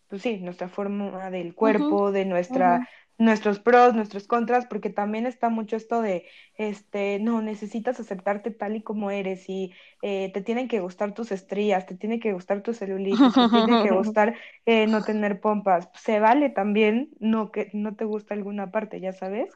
pues 0.07 0.21
sí, 0.21 0.37
nuestra 0.37 0.69
forma 0.69 1.29
del 1.29 1.55
cuerpo, 1.55 2.11
de 2.11 2.25
nuestra 2.25 2.87
nuestros 3.17 3.59
pros, 3.59 3.95
nuestros 3.95 4.27
contras, 4.27 4.65
porque 4.67 4.89
también 4.89 5.25
está 5.25 5.49
mucho 5.49 5.75
esto 5.75 6.01
de, 6.01 6.27
este, 6.55 7.19
no, 7.19 7.41
necesitas 7.41 7.99
aceptarte 7.99 8.51
tal 8.51 8.75
y 8.75 8.83
como 8.83 9.09
eres 9.09 9.49
y 9.49 9.73
eh, 10.03 10.31
te 10.33 10.41
tienen 10.41 10.67
que 10.67 10.79
gustar 10.79 11.13
tus 11.13 11.31
estrías, 11.31 11.85
te 11.87 11.95
tiene 11.95 12.19
que 12.19 12.33
gustar 12.33 12.61
tu 12.61 12.73
celulitis, 12.73 13.33
te 13.33 13.49
tiene 13.49 13.81
que 13.81 13.91
gustar 13.91 14.35
eh, 14.65 14.85
no 14.87 15.03
tener 15.03 15.39
pompas. 15.39 15.89
Se 15.95 16.19
vale 16.19 16.49
también 16.49 17.09
no 17.19 17.51
que 17.51 17.69
no 17.73 17.95
te 17.95 18.05
gusta 18.05 18.33
alguna 18.35 18.71
parte, 18.71 18.99
ya 18.99 19.13
sabes, 19.13 19.49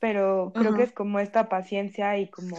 pero 0.00 0.52
creo 0.54 0.74
que 0.74 0.84
es 0.84 0.92
como 0.92 1.18
esta 1.20 1.48
paciencia 1.48 2.16
y 2.18 2.28
como 2.30 2.56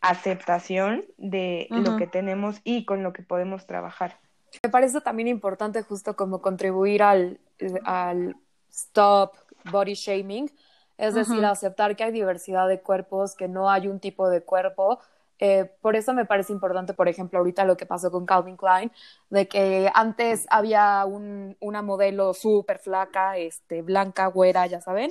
aceptación 0.00 1.04
de 1.18 1.66
lo 1.70 1.96
que 1.96 2.06
tenemos 2.06 2.60
y 2.64 2.84
con 2.84 3.02
lo 3.02 3.12
que 3.12 3.22
podemos 3.22 3.66
trabajar. 3.66 4.18
Me 4.62 4.70
parece 4.70 5.00
también 5.00 5.28
importante 5.28 5.82
justo 5.82 6.16
como 6.16 6.40
contribuir 6.40 7.02
al, 7.02 7.38
al 7.84 8.36
stop 8.70 9.34
body 9.70 9.94
shaming, 9.94 10.50
es 10.98 11.14
decir, 11.14 11.44
aceptar 11.44 11.96
que 11.96 12.04
hay 12.04 12.12
diversidad 12.12 12.68
de 12.68 12.80
cuerpos, 12.80 13.34
que 13.34 13.48
no 13.48 13.70
hay 13.70 13.88
un 13.88 14.00
tipo 14.00 14.28
de 14.28 14.42
cuerpo. 14.42 15.00
Eh, 15.40 15.70
por 15.80 15.96
eso 15.96 16.12
me 16.12 16.26
parece 16.26 16.52
importante, 16.52 16.92
por 16.92 17.08
ejemplo, 17.08 17.38
ahorita 17.38 17.64
lo 17.64 17.76
que 17.76 17.86
pasó 17.86 18.10
con 18.10 18.26
Calvin 18.26 18.56
Klein, 18.56 18.92
de 19.30 19.48
que 19.48 19.90
antes 19.94 20.46
había 20.50 21.04
un, 21.06 21.56
una 21.60 21.80
modelo 21.80 22.34
súper 22.34 22.78
flaca, 22.78 23.38
este, 23.38 23.80
blanca, 23.80 24.26
güera, 24.26 24.66
ya 24.66 24.80
saben, 24.80 25.10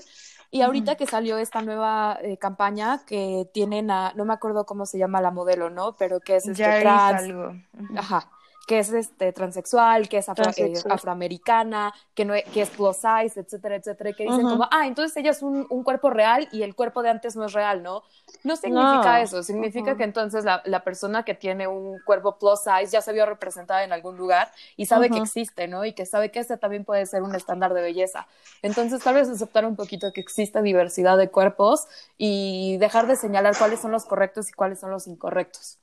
y 0.52 0.62
ahorita 0.62 0.96
que 0.96 1.06
salió 1.06 1.38
esta 1.38 1.62
nueva 1.62 2.18
eh, 2.22 2.38
campaña 2.38 3.02
que 3.06 3.50
tienen 3.54 3.92
a, 3.92 4.14
no 4.16 4.26
me 4.26 4.34
acuerdo 4.34 4.66
cómo 4.66 4.86
se 4.86 4.98
llama 4.98 5.22
la 5.22 5.32
modelo, 5.32 5.70
¿no? 5.70 5.96
Pero 5.96 6.20
que 6.20 6.38
es 6.38 6.48
este 6.48 6.82
trans. 6.82 7.24
Algo. 7.24 7.54
Ajá 7.96 8.30
que 8.70 8.78
es 8.78 8.94
este 8.94 9.34
transexual, 9.34 10.08
que 10.08 10.20
es 10.20 10.28
eh, 10.30 10.74
afroamericana, 10.92 11.92
que 12.14 12.24
no 12.24 12.36
que 12.54 12.62
es 12.62 12.70
plus 12.70 12.98
size, 12.98 13.40
etcétera, 13.40 13.78
etcétera, 13.78 14.14
que 14.14 14.26
dicen 14.26 14.44
como, 14.44 14.68
ah, 14.70 14.86
entonces 14.86 15.18
ella 15.18 15.32
es 15.32 15.42
un, 15.42 15.66
un, 15.72 15.84
cuerpo 15.84 16.12
real 16.12 16.48
y 16.52 16.62
el 16.62 16.76
cuerpo 16.76 17.02
de 17.02 17.10
antes 17.10 17.36
no 17.36 17.46
es 17.46 17.54
real, 17.54 17.82
¿no? 17.82 18.04
No 18.44 18.56
significa 18.56 19.22
eso, 19.22 19.44
significa 19.44 19.98
que 19.98 20.04
entonces 20.04 20.46
la, 20.46 20.62
la, 20.66 20.84
persona 20.84 21.24
que 21.24 21.34
tiene 21.34 21.68
un 21.68 22.00
cuerpo 22.06 22.38
plus 22.38 22.62
size 22.62 22.92
ya 22.92 23.02
se 23.02 23.12
vio 23.12 23.26
representada 23.26 23.84
en 23.84 23.92
algún 23.92 24.18
lugar 24.18 24.52
y 24.78 24.86
sabe 24.86 25.10
que 25.10 25.18
existe, 25.18 25.68
¿no? 25.68 25.84
Y 25.84 25.94
que 25.94 26.06
sabe 26.06 26.32
que 26.32 26.40
este 26.40 26.58
también 26.58 26.86
puede 26.86 27.06
ser 27.06 27.22
un 27.22 27.36
estándar 27.36 27.74
de 27.74 27.82
belleza. 27.82 28.28
Entonces, 28.62 29.04
tal 29.04 29.16
vez 29.16 29.30
aceptar 29.30 29.66
un 29.66 29.76
poquito 29.76 30.14
que 30.14 30.22
exista 30.22 30.62
diversidad 30.62 31.18
de 31.18 31.30
cuerpos 31.30 31.88
y 32.18 32.78
dejar 32.78 33.08
de 33.08 33.16
señalar 33.16 33.58
cuáles 33.58 33.82
son 33.82 33.92
los 33.92 34.06
correctos 34.06 34.50
y 34.50 34.54
cuáles 34.54 34.80
son 34.80 34.92
los 34.92 35.08
incorrectos. 35.08 35.78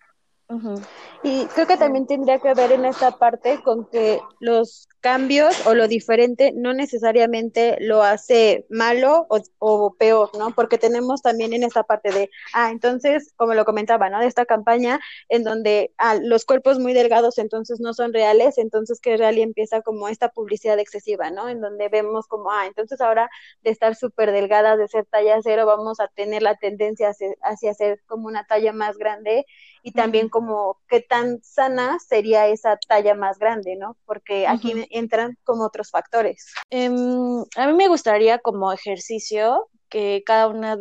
Y 1.25 1.47
creo 1.47 1.67
que 1.67 1.77
también 1.77 2.07
tendría 2.07 2.39
que 2.39 2.55
ver 2.55 2.71
en 2.71 2.85
esta 2.85 3.11
parte 3.19 3.61
con 3.65 3.85
que 3.87 4.21
los 4.39 4.87
cambios 5.01 5.67
o 5.67 5.75
lo 5.75 5.89
diferente 5.89 6.53
no 6.55 6.73
necesariamente 6.73 7.77
lo 7.81 8.03
hace 8.03 8.65
malo 8.71 9.27
o, 9.59 9.95
peor, 9.95 10.31
¿no? 10.39 10.53
Porque 10.53 10.79
tenemos 10.79 11.23
también 11.23 11.53
en 11.53 11.65
esta 11.65 11.83
parte 11.83 12.13
de, 12.13 12.31
ah, 12.55 12.71
entonces, 12.71 13.33
como 13.37 13.55
lo 13.55 13.65
comentaba, 13.65 14.09
¿no? 14.09 14.21
De 14.21 14.27
esta 14.27 14.47
campaña 14.47 15.01
en 15.29 15.43
donde 15.43 15.93
ah, 15.99 16.17
los 16.21 16.45
cuerpos 16.45 16.79
muy 16.79 16.93
delgados 16.93 17.39
entonces 17.39 17.81
no 17.81 17.93
son 17.93 18.13
reales, 18.13 18.59
entonces 18.59 19.01
que 19.01 19.17
real 19.17 19.39
y 19.39 19.43
empieza 19.43 19.81
como 19.83 20.09
esta 20.09 20.29
publicidad 20.29 20.79
excesiva, 20.79 21.31
¿no? 21.31 21.49
En 21.49 21.61
donde 21.61 21.89
vemos 21.89 22.29
como, 22.29 22.53
ah, 22.53 22.67
entonces 22.67 23.01
ahora 23.01 23.29
de 23.63 23.71
estar 23.71 23.97
súper 23.97 24.31
delgadas, 24.31 24.79
de 24.79 24.87
ser 24.87 25.07
talla 25.07 25.39
cero, 25.43 25.67
vamos 25.67 25.99
a 25.99 26.07
tener 26.09 26.43
la 26.43 26.55
tendencia 26.57 27.09
hacia, 27.09 27.35
hacia 27.43 27.75
ser 27.75 28.01
como 28.07 28.29
una 28.29 28.45
talla 28.45 28.73
más 28.73 28.97
grande 28.97 29.45
y 29.87 29.93
también 29.93 30.29
como 30.29 30.81
qué 30.89 31.01
tan 31.01 31.41
sana 31.45 31.99
sería 32.01 32.49
esa 32.49 32.77
talla 32.89 33.15
más 33.15 33.39
grande, 33.39 33.77
¿no? 33.77 33.97
Porque 34.05 34.49
aquí 34.49 34.85
entran 34.91 35.39
como 35.45 35.65
otros 35.65 35.93
factores. 35.93 36.53
Em, 36.71 37.45
a 37.55 37.69
mí 37.69 37.73
me 37.73 37.87
gustaría 37.87 38.41
como 38.41 38.73
ejercicio 38.73 39.69
que 39.89 40.25
cada 40.27 40.49
una 40.49 40.77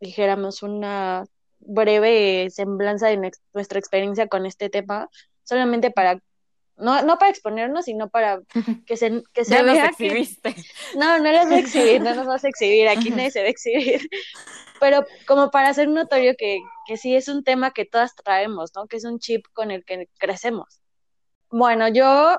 dijéramos 0.00 0.62
una 0.62 1.24
breve 1.60 2.50
semblanza 2.50 3.08
de 3.08 3.32
nuestra 3.54 3.78
experiencia 3.78 4.28
con 4.28 4.44
este 4.44 4.68
tema, 4.68 5.08
solamente 5.44 5.90
para 5.90 6.20
no, 6.76 7.00
no 7.02 7.18
para 7.18 7.30
exponernos, 7.30 7.86
sino 7.86 8.10
para 8.10 8.40
que 8.86 8.98
se, 8.98 9.22
que 9.32 9.46
se 9.46 9.62
vea 9.62 9.92
que... 9.96 10.28
No, 10.98 11.18
no 11.20 11.32
las 11.32 11.46
voy 11.46 11.56
a 11.56 11.60
exhibir, 11.60 12.02
no 12.02 12.14
nos 12.14 12.26
vas 12.26 12.44
a 12.44 12.48
exhibir, 12.48 12.86
aquí 12.88 13.08
nadie 13.08 13.30
se 13.30 13.40
va 13.40 13.46
a 13.46 13.50
exhibir. 13.50 14.10
Pero 14.80 15.06
como 15.26 15.50
para 15.50 15.70
hacer 15.70 15.88
notorio 15.88 16.34
que, 16.36 16.58
que 16.86 16.96
sí 16.96 17.14
es 17.16 17.28
un 17.28 17.44
tema 17.44 17.72
que 17.72 17.84
todas 17.84 18.14
traemos, 18.14 18.72
¿no? 18.74 18.86
Que 18.86 18.96
es 18.96 19.04
un 19.04 19.18
chip 19.18 19.46
con 19.52 19.70
el 19.70 19.84
que 19.84 20.08
crecemos. 20.18 20.80
Bueno, 21.50 21.88
yo 21.88 22.38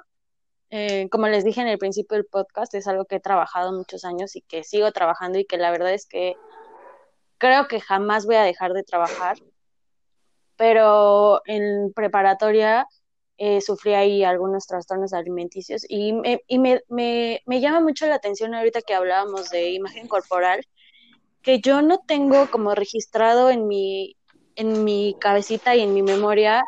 eh, 0.75 1.07
como 1.12 1.27
les 1.27 1.43
dije 1.43 1.62
en 1.62 1.67
el 1.67 1.77
principio 1.77 2.17
del 2.17 2.25
podcast, 2.25 2.73
es 2.73 2.88
algo 2.88 3.05
que 3.05 3.17
he 3.17 3.19
trabajado 3.19 3.71
muchos 3.71 4.03
años 4.05 4.35
y 4.35 4.41
que 4.41 4.63
sigo 4.63 4.91
trabajando 4.91 5.38
y 5.38 5.45
que 5.45 5.57
la 5.57 5.69
verdad 5.69 5.93
es 5.93 6.07
que 6.07 6.35
creo 7.38 7.67
que 7.67 7.79
jamás 7.79 8.25
voy 8.25 8.38
a 8.38 8.41
dejar 8.41 8.73
de 8.73 8.81
trabajar. 8.81 9.38
Pero 10.55 11.43
en 11.45 11.93
preparatoria 11.93 12.88
eh, 13.38 13.62
sufrí 13.62 13.93
ahí 13.93 14.23
algunos 14.23 14.65
trastornos 14.65 15.13
alimenticios 15.13 15.85
y, 15.88 16.13
me, 16.13 16.41
y 16.47 16.57
me, 16.57 16.81
me, 16.89 17.43
me 17.45 17.62
llama 17.62 17.79
mucho 17.79 18.07
la 18.07 18.15
atención 18.15 18.55
ahorita 18.55 18.81
que 18.81 18.95
hablábamos 18.95 19.51
de 19.51 19.73
imagen 19.73 20.07
corporal, 20.07 20.65
que 21.43 21.59
yo 21.59 21.83
no 21.83 22.00
tengo 22.00 22.50
como 22.50 22.73
registrado 22.73 23.51
en 23.51 23.67
mi, 23.67 24.17
en 24.55 24.83
mi 24.83 25.15
cabecita 25.19 25.75
y 25.75 25.81
en 25.81 25.93
mi 25.93 26.01
memoria 26.01 26.63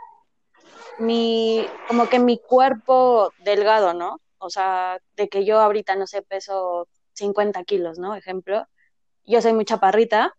mi, 0.97 1.65
como 1.87 2.07
que 2.07 2.19
mi 2.19 2.39
cuerpo 2.39 3.31
delgado, 3.43 3.93
¿no? 3.93 4.21
O 4.37 4.49
sea, 4.49 4.99
de 5.15 5.27
que 5.27 5.45
yo 5.45 5.59
ahorita, 5.59 5.95
no 5.95 6.07
sé, 6.07 6.21
peso 6.21 6.87
50 7.13 7.63
kilos, 7.63 7.99
¿no? 7.99 8.15
Ejemplo. 8.15 8.65
Yo 9.25 9.41
soy 9.41 9.53
muy 9.53 9.65
chaparrita 9.65 10.33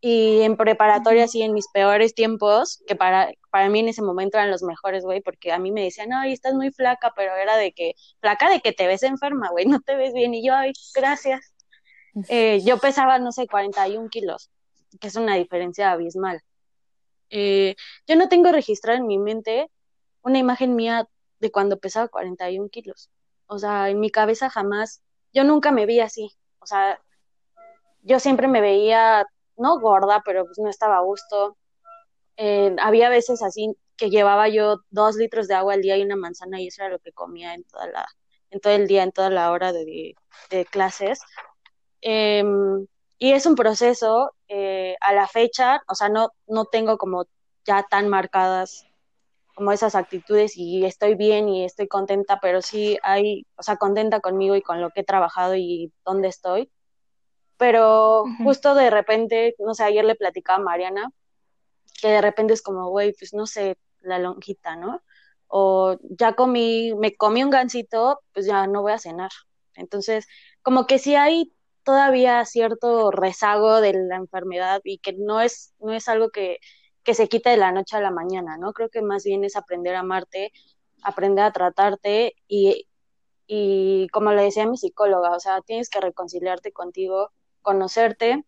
y 0.00 0.42
en 0.42 0.56
preparatoria, 0.56 1.26
sí, 1.26 1.42
en 1.42 1.52
mis 1.52 1.68
peores 1.68 2.14
tiempos, 2.14 2.82
que 2.86 2.94
para, 2.94 3.32
para 3.50 3.68
mí 3.68 3.80
en 3.80 3.88
ese 3.88 4.02
momento 4.02 4.38
eran 4.38 4.50
los 4.50 4.62
mejores, 4.62 5.04
güey, 5.04 5.20
porque 5.20 5.52
a 5.52 5.58
mí 5.58 5.72
me 5.72 5.82
decían, 5.82 6.12
ay, 6.12 6.32
estás 6.32 6.54
muy 6.54 6.70
flaca, 6.70 7.12
pero 7.16 7.34
era 7.34 7.56
de 7.56 7.72
que, 7.72 7.94
flaca 8.20 8.48
de 8.48 8.60
que 8.60 8.72
te 8.72 8.86
ves 8.86 9.02
enferma, 9.02 9.50
güey, 9.50 9.66
no 9.66 9.80
te 9.80 9.96
ves 9.96 10.14
bien. 10.14 10.34
Y 10.34 10.46
yo, 10.46 10.54
ay, 10.54 10.72
gracias. 10.94 11.52
Eh, 12.28 12.60
yo 12.64 12.78
pesaba, 12.78 13.18
no 13.18 13.32
sé, 13.32 13.46
41 13.46 14.08
kilos, 14.08 14.50
que 15.00 15.08
es 15.08 15.16
una 15.16 15.34
diferencia 15.34 15.90
abismal. 15.92 16.40
Eh, 17.30 17.76
yo 18.06 18.16
no 18.16 18.28
tengo 18.28 18.52
registrado 18.52 18.98
en 18.98 19.06
mi 19.06 19.18
mente 19.18 19.70
una 20.22 20.38
imagen 20.38 20.76
mía 20.76 21.08
de 21.40 21.50
cuando 21.50 21.78
pesaba 21.78 22.08
41 22.08 22.68
kilos. 22.68 23.10
O 23.46 23.58
sea, 23.58 23.90
en 23.90 24.00
mi 24.00 24.10
cabeza 24.10 24.50
jamás, 24.50 25.02
yo 25.32 25.44
nunca 25.44 25.72
me 25.72 25.86
vi 25.86 26.00
así. 26.00 26.30
O 26.60 26.66
sea, 26.66 27.00
yo 28.02 28.18
siempre 28.20 28.48
me 28.48 28.60
veía, 28.60 29.26
no 29.56 29.80
gorda, 29.80 30.22
pero 30.24 30.44
pues 30.44 30.58
no 30.58 30.68
estaba 30.68 30.98
a 30.98 31.02
gusto. 31.02 31.56
Eh, 32.36 32.74
había 32.80 33.08
veces 33.08 33.42
así 33.42 33.76
que 33.96 34.10
llevaba 34.10 34.48
yo 34.48 34.78
dos 34.90 35.16
litros 35.16 35.48
de 35.48 35.54
agua 35.54 35.74
al 35.74 35.82
día 35.82 35.96
y 35.96 36.02
una 36.02 36.16
manzana 36.16 36.60
y 36.60 36.68
eso 36.68 36.82
era 36.82 36.92
lo 36.92 37.00
que 37.00 37.12
comía 37.12 37.54
en 37.54 37.64
toda 37.64 37.88
la, 37.88 38.06
en 38.50 38.60
todo 38.60 38.72
el 38.72 38.86
día, 38.86 39.02
en 39.02 39.12
toda 39.12 39.30
la 39.30 39.50
hora 39.50 39.72
de, 39.72 40.14
de 40.50 40.64
clases. 40.66 41.20
Em, 42.00 42.86
y 43.18 43.32
es 43.32 43.46
un 43.46 43.54
proceso, 43.54 44.32
eh, 44.48 44.96
a 45.00 45.12
la 45.12 45.26
fecha, 45.26 45.82
o 45.88 45.94
sea, 45.94 46.08
no, 46.08 46.30
no 46.46 46.66
tengo 46.66 46.98
como 46.98 47.26
ya 47.64 47.84
tan 47.88 48.08
marcadas 48.08 48.86
como 49.54 49.72
esas 49.72 49.96
actitudes 49.96 50.56
y 50.56 50.84
estoy 50.84 51.16
bien 51.16 51.48
y 51.48 51.64
estoy 51.64 51.88
contenta, 51.88 52.38
pero 52.40 52.62
sí 52.62 52.96
hay, 53.02 53.44
o 53.56 53.62
sea, 53.64 53.76
contenta 53.76 54.20
conmigo 54.20 54.54
y 54.54 54.62
con 54.62 54.80
lo 54.80 54.90
que 54.90 55.00
he 55.00 55.04
trabajado 55.04 55.56
y 55.56 55.92
dónde 56.04 56.28
estoy. 56.28 56.70
Pero 57.56 58.24
justo 58.44 58.76
de 58.76 58.88
repente, 58.88 59.56
no 59.58 59.74
sé, 59.74 59.82
ayer 59.82 60.04
le 60.04 60.14
platicaba 60.14 60.60
a 60.60 60.62
Mariana 60.62 61.10
que 62.00 62.08
de 62.08 62.20
repente 62.20 62.54
es 62.54 62.62
como, 62.62 62.88
güey, 62.88 63.12
pues 63.18 63.34
no 63.34 63.46
sé, 63.46 63.76
la 64.00 64.20
lonjita, 64.20 64.76
¿no? 64.76 65.02
O 65.48 65.96
ya 66.02 66.34
comí, 66.34 66.94
me 66.94 67.16
comí 67.16 67.42
un 67.42 67.50
gansito, 67.50 68.20
pues 68.32 68.46
ya 68.46 68.68
no 68.68 68.82
voy 68.82 68.92
a 68.92 68.98
cenar. 68.98 69.30
Entonces, 69.74 70.28
como 70.62 70.86
que 70.86 71.00
sí 71.00 71.16
hay 71.16 71.52
todavía 71.88 72.44
cierto 72.44 73.10
rezago 73.10 73.80
de 73.80 73.94
la 73.94 74.16
enfermedad 74.16 74.82
y 74.84 74.98
que 74.98 75.14
no 75.14 75.40
es, 75.40 75.72
no 75.78 75.94
es 75.94 76.06
algo 76.06 76.28
que, 76.28 76.58
que 77.02 77.14
se 77.14 77.28
quita 77.28 77.48
de 77.48 77.56
la 77.56 77.72
noche 77.72 77.96
a 77.96 78.02
la 78.02 78.10
mañana, 78.10 78.58
¿no? 78.58 78.74
Creo 78.74 78.90
que 78.90 79.00
más 79.00 79.24
bien 79.24 79.42
es 79.42 79.56
aprender 79.56 79.94
a 79.94 80.00
amarte, 80.00 80.52
aprender 81.02 81.46
a 81.46 81.50
tratarte 81.50 82.34
y, 82.46 82.86
y 83.46 84.06
como 84.08 84.32
le 84.32 84.42
decía 84.42 84.66
mi 84.66 84.76
psicóloga, 84.76 85.30
o 85.34 85.40
sea, 85.40 85.62
tienes 85.62 85.88
que 85.88 85.98
reconciliarte 85.98 86.72
contigo, 86.72 87.32
conocerte 87.62 88.44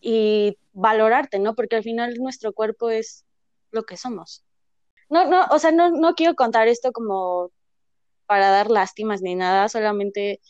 y 0.00 0.58
valorarte, 0.72 1.38
¿no? 1.38 1.54
Porque 1.54 1.76
al 1.76 1.84
final 1.84 2.14
nuestro 2.18 2.52
cuerpo 2.52 2.90
es 2.90 3.24
lo 3.70 3.84
que 3.84 3.96
somos. 3.96 4.42
No, 5.10 5.30
no, 5.30 5.44
o 5.52 5.60
sea, 5.60 5.70
no, 5.70 5.90
no 5.90 6.16
quiero 6.16 6.34
contar 6.34 6.66
esto 6.66 6.90
como 6.90 7.52
para 8.26 8.50
dar 8.50 8.68
lástimas 8.68 9.22
ni 9.22 9.36
nada, 9.36 9.68
solamente 9.68 10.40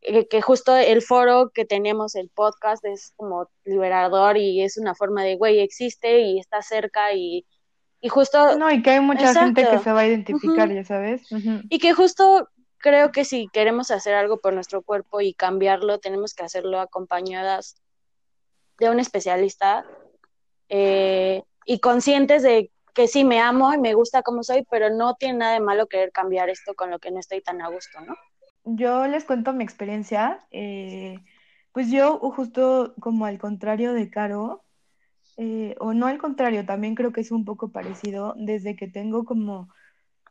que 0.00 0.42
justo 0.42 0.76
el 0.76 1.02
foro 1.02 1.50
que 1.50 1.64
tenemos, 1.64 2.14
el 2.14 2.28
podcast, 2.28 2.84
es 2.84 3.12
como 3.16 3.50
liberador 3.64 4.36
y 4.36 4.62
es 4.62 4.78
una 4.78 4.94
forma 4.94 5.24
de, 5.24 5.36
güey, 5.36 5.60
existe 5.60 6.20
y 6.20 6.38
está 6.38 6.62
cerca 6.62 7.12
y, 7.12 7.46
y 8.00 8.08
justo... 8.08 8.56
No, 8.56 8.70
y 8.70 8.82
que 8.82 8.90
hay 8.90 9.00
mucha 9.00 9.34
gente 9.34 9.66
que 9.68 9.78
se 9.78 9.92
va 9.92 10.00
a 10.00 10.06
identificar, 10.06 10.72
ya 10.72 10.84
sabes. 10.84 11.22
Y 11.68 11.78
que 11.78 11.92
justo 11.92 12.48
creo 12.78 13.10
que 13.10 13.24
si 13.24 13.48
queremos 13.48 13.90
hacer 13.90 14.14
algo 14.14 14.38
por 14.38 14.52
nuestro 14.52 14.82
cuerpo 14.82 15.20
y 15.20 15.34
cambiarlo, 15.34 15.98
tenemos 15.98 16.34
que 16.34 16.44
hacerlo 16.44 16.80
acompañadas 16.80 17.76
de 18.78 18.90
un 18.90 19.00
especialista 19.00 19.84
eh, 20.68 21.42
y 21.66 21.80
conscientes 21.80 22.42
de 22.42 22.70
que 22.94 23.08
sí 23.08 23.24
me 23.24 23.40
amo 23.40 23.72
y 23.74 23.78
me 23.78 23.94
gusta 23.94 24.22
como 24.22 24.42
soy, 24.42 24.66
pero 24.70 24.90
no 24.90 25.14
tiene 25.14 25.38
nada 25.38 25.52
de 25.54 25.60
malo 25.60 25.86
querer 25.86 26.12
cambiar 26.12 26.50
esto 26.50 26.74
con 26.74 26.90
lo 26.90 26.98
que 26.98 27.10
no 27.10 27.20
estoy 27.20 27.40
tan 27.40 27.60
a 27.62 27.68
gusto, 27.68 28.00
¿no? 28.00 28.14
Yo 28.64 29.06
les 29.06 29.24
cuento 29.24 29.52
mi 29.52 29.64
experiencia. 29.64 30.46
Eh, 30.50 31.18
pues 31.72 31.90
yo 31.90 32.18
justo 32.32 32.94
como 33.00 33.26
al 33.26 33.38
contrario 33.38 33.92
de 33.94 34.10
Caro, 34.10 34.64
eh, 35.36 35.76
o 35.80 35.94
no 35.94 36.06
al 36.06 36.18
contrario, 36.18 36.66
también 36.66 36.94
creo 36.94 37.12
que 37.12 37.20
es 37.22 37.30
un 37.32 37.44
poco 37.44 37.72
parecido 37.72 38.34
desde 38.38 38.76
que 38.76 38.88
tengo 38.88 39.24
como, 39.24 39.70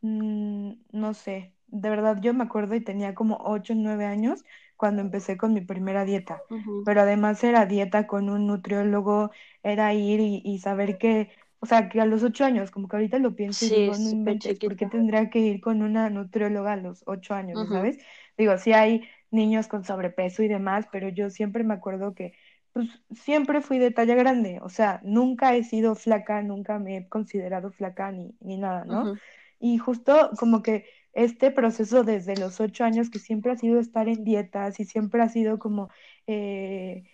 mm, 0.02 0.72
no 0.92 1.14
sé, 1.14 1.54
de 1.68 1.90
verdad 1.90 2.18
yo 2.22 2.34
me 2.34 2.44
acuerdo 2.44 2.74
y 2.76 2.82
tenía 2.84 3.14
como 3.14 3.38
8 3.44 3.72
o 3.74 3.76
9 3.76 4.06
años 4.06 4.44
cuando 4.76 5.02
empecé 5.02 5.36
con 5.38 5.54
mi 5.54 5.60
primera 5.62 6.04
dieta, 6.04 6.44
pero 6.84 7.02
además 7.02 7.42
era 7.44 7.66
dieta 7.66 8.06
con 8.06 8.30
un 8.30 8.46
nutriólogo, 8.46 9.30
era 9.62 9.94
ir 9.94 10.20
y, 10.20 10.42
y 10.44 10.58
saber 10.60 10.98
que 10.98 11.30
o 11.60 11.66
sea, 11.66 11.88
que 11.88 12.00
a 12.00 12.06
los 12.06 12.22
ocho 12.22 12.44
años, 12.44 12.70
como 12.70 12.88
que 12.88 12.96
ahorita 12.96 13.18
lo 13.18 13.34
pienso 13.34 13.64
y 13.64 13.70
digo, 13.70 13.98
no 13.98 14.10
inventes, 14.10 14.60
¿por 14.60 14.76
qué 14.76 14.86
tendría 14.86 15.30
que 15.30 15.40
ir 15.40 15.60
con 15.60 15.82
una 15.82 16.08
nutrióloga 16.10 16.72
a 16.74 16.76
los 16.76 17.02
ocho 17.06 17.34
años, 17.34 17.68
¿sabes? 17.70 17.98
Digo, 18.36 18.56
sí 18.58 18.72
hay 18.72 19.08
niños 19.30 19.66
con 19.68 19.84
sobrepeso 19.84 20.42
y 20.42 20.48
demás, 20.48 20.86
pero 20.92 21.08
yo 21.08 21.30
siempre 21.30 21.64
me 21.64 21.74
acuerdo 21.74 22.14
que, 22.14 22.34
pues, 22.72 22.88
siempre 23.10 23.60
fui 23.60 23.78
de 23.78 23.90
talla 23.90 24.14
grande, 24.14 24.60
o 24.62 24.68
sea, 24.68 25.00
nunca 25.04 25.54
he 25.56 25.64
sido 25.64 25.94
flaca, 25.96 26.42
nunca 26.42 26.78
me 26.78 26.96
he 26.98 27.08
considerado 27.08 27.70
flaca 27.72 28.12
ni, 28.12 28.36
ni 28.40 28.56
nada, 28.58 28.84
¿no? 28.84 29.10
Y 29.58 29.78
justo 29.78 30.30
como 30.38 30.62
que 30.62 30.86
este 31.12 31.50
proceso 31.50 32.04
desde 32.04 32.36
los 32.36 32.60
ocho 32.60 32.84
años 32.84 33.10
que 33.10 33.18
siempre 33.18 33.52
ha 33.52 33.56
sido 33.56 33.80
estar 33.80 34.08
en 34.08 34.24
dietas 34.24 34.78
y 34.80 34.84
siempre 34.84 35.22
ha 35.22 35.28
sido 35.28 35.58
como... 35.58 35.90
Eh, 36.26 37.04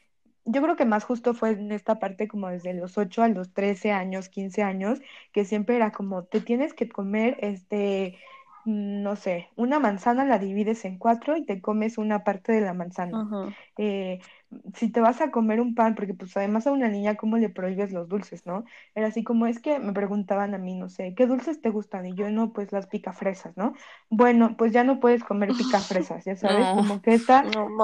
yo 0.45 0.63
creo 0.63 0.77
que 0.77 0.85
más 0.85 1.05
justo 1.05 1.35
fue 1.35 1.51
en 1.53 1.73
esta 1.73 1.99
parte 1.99 2.29
como 2.29 2.49
desde 2.49 2.75
los 2.75 2.99
8 2.99 3.23
a 3.23 3.29
los 3.29 3.53
13 3.53 3.93
años, 3.93 4.29
15 4.29 4.63
años, 4.63 5.01
que 5.33 5.45
siempre 5.45 5.77
era 5.77 5.93
como, 5.93 6.25
te 6.25 6.41
tienes 6.41 6.75
que 6.75 6.89
comer, 6.89 7.37
este, 7.41 8.19
no 8.65 9.17
sé, 9.17 9.51
una 9.57 9.79
manzana 9.81 10.25
la 10.25 10.39
divides 10.39 10.85
en 10.85 10.99
cuatro 10.99 11.37
y 11.37 11.45
te 11.45 11.61
comes 11.61 11.99
una 11.99 12.25
parte 12.25 12.53
de 12.53 12.61
la 12.63 12.75
manzana. 12.75 13.21
Eh, 13.77 14.21
si 14.75 14.91
te 14.91 15.01
vas 15.01 15.21
a 15.21 15.31
comer 15.31 15.61
un 15.61 15.75
pan, 15.75 15.95
porque 15.95 16.15
pues 16.15 16.37
además 16.37 16.67
a 16.67 16.73
una 16.73 16.89
niña, 16.89 17.17
¿cómo 17.17 17.37
le 17.39 17.49
prohíbes 17.51 17.93
los 17.93 18.09
dulces, 18.09 18.47
no? 18.47 18.65
Era 18.95 19.09
así 19.09 19.25
como 19.25 19.47
es 19.47 19.61
que 19.61 19.79
me 19.81 19.93
preguntaban 19.93 20.55
a 20.55 20.59
mí, 20.59 20.75
no 20.77 20.89
sé, 20.89 21.15
¿qué 21.15 21.27
dulces 21.27 21.61
te 21.61 21.71
gustan? 21.71 22.07
Y 22.07 22.15
yo 22.15 22.31
no, 22.31 22.53
pues 22.53 22.73
las 22.73 22.87
picafresas, 22.87 23.57
¿no? 23.57 23.75
Bueno, 24.11 24.57
pues 24.57 24.73
ya 24.73 24.85
no 24.85 25.01
puedes 25.01 25.25
comer 25.25 25.57
picafresas, 25.57 26.25
ya 26.25 26.37
sabes, 26.37 26.71
como 26.71 27.03
que 27.03 27.15
está... 27.15 27.45
No, 27.45 27.75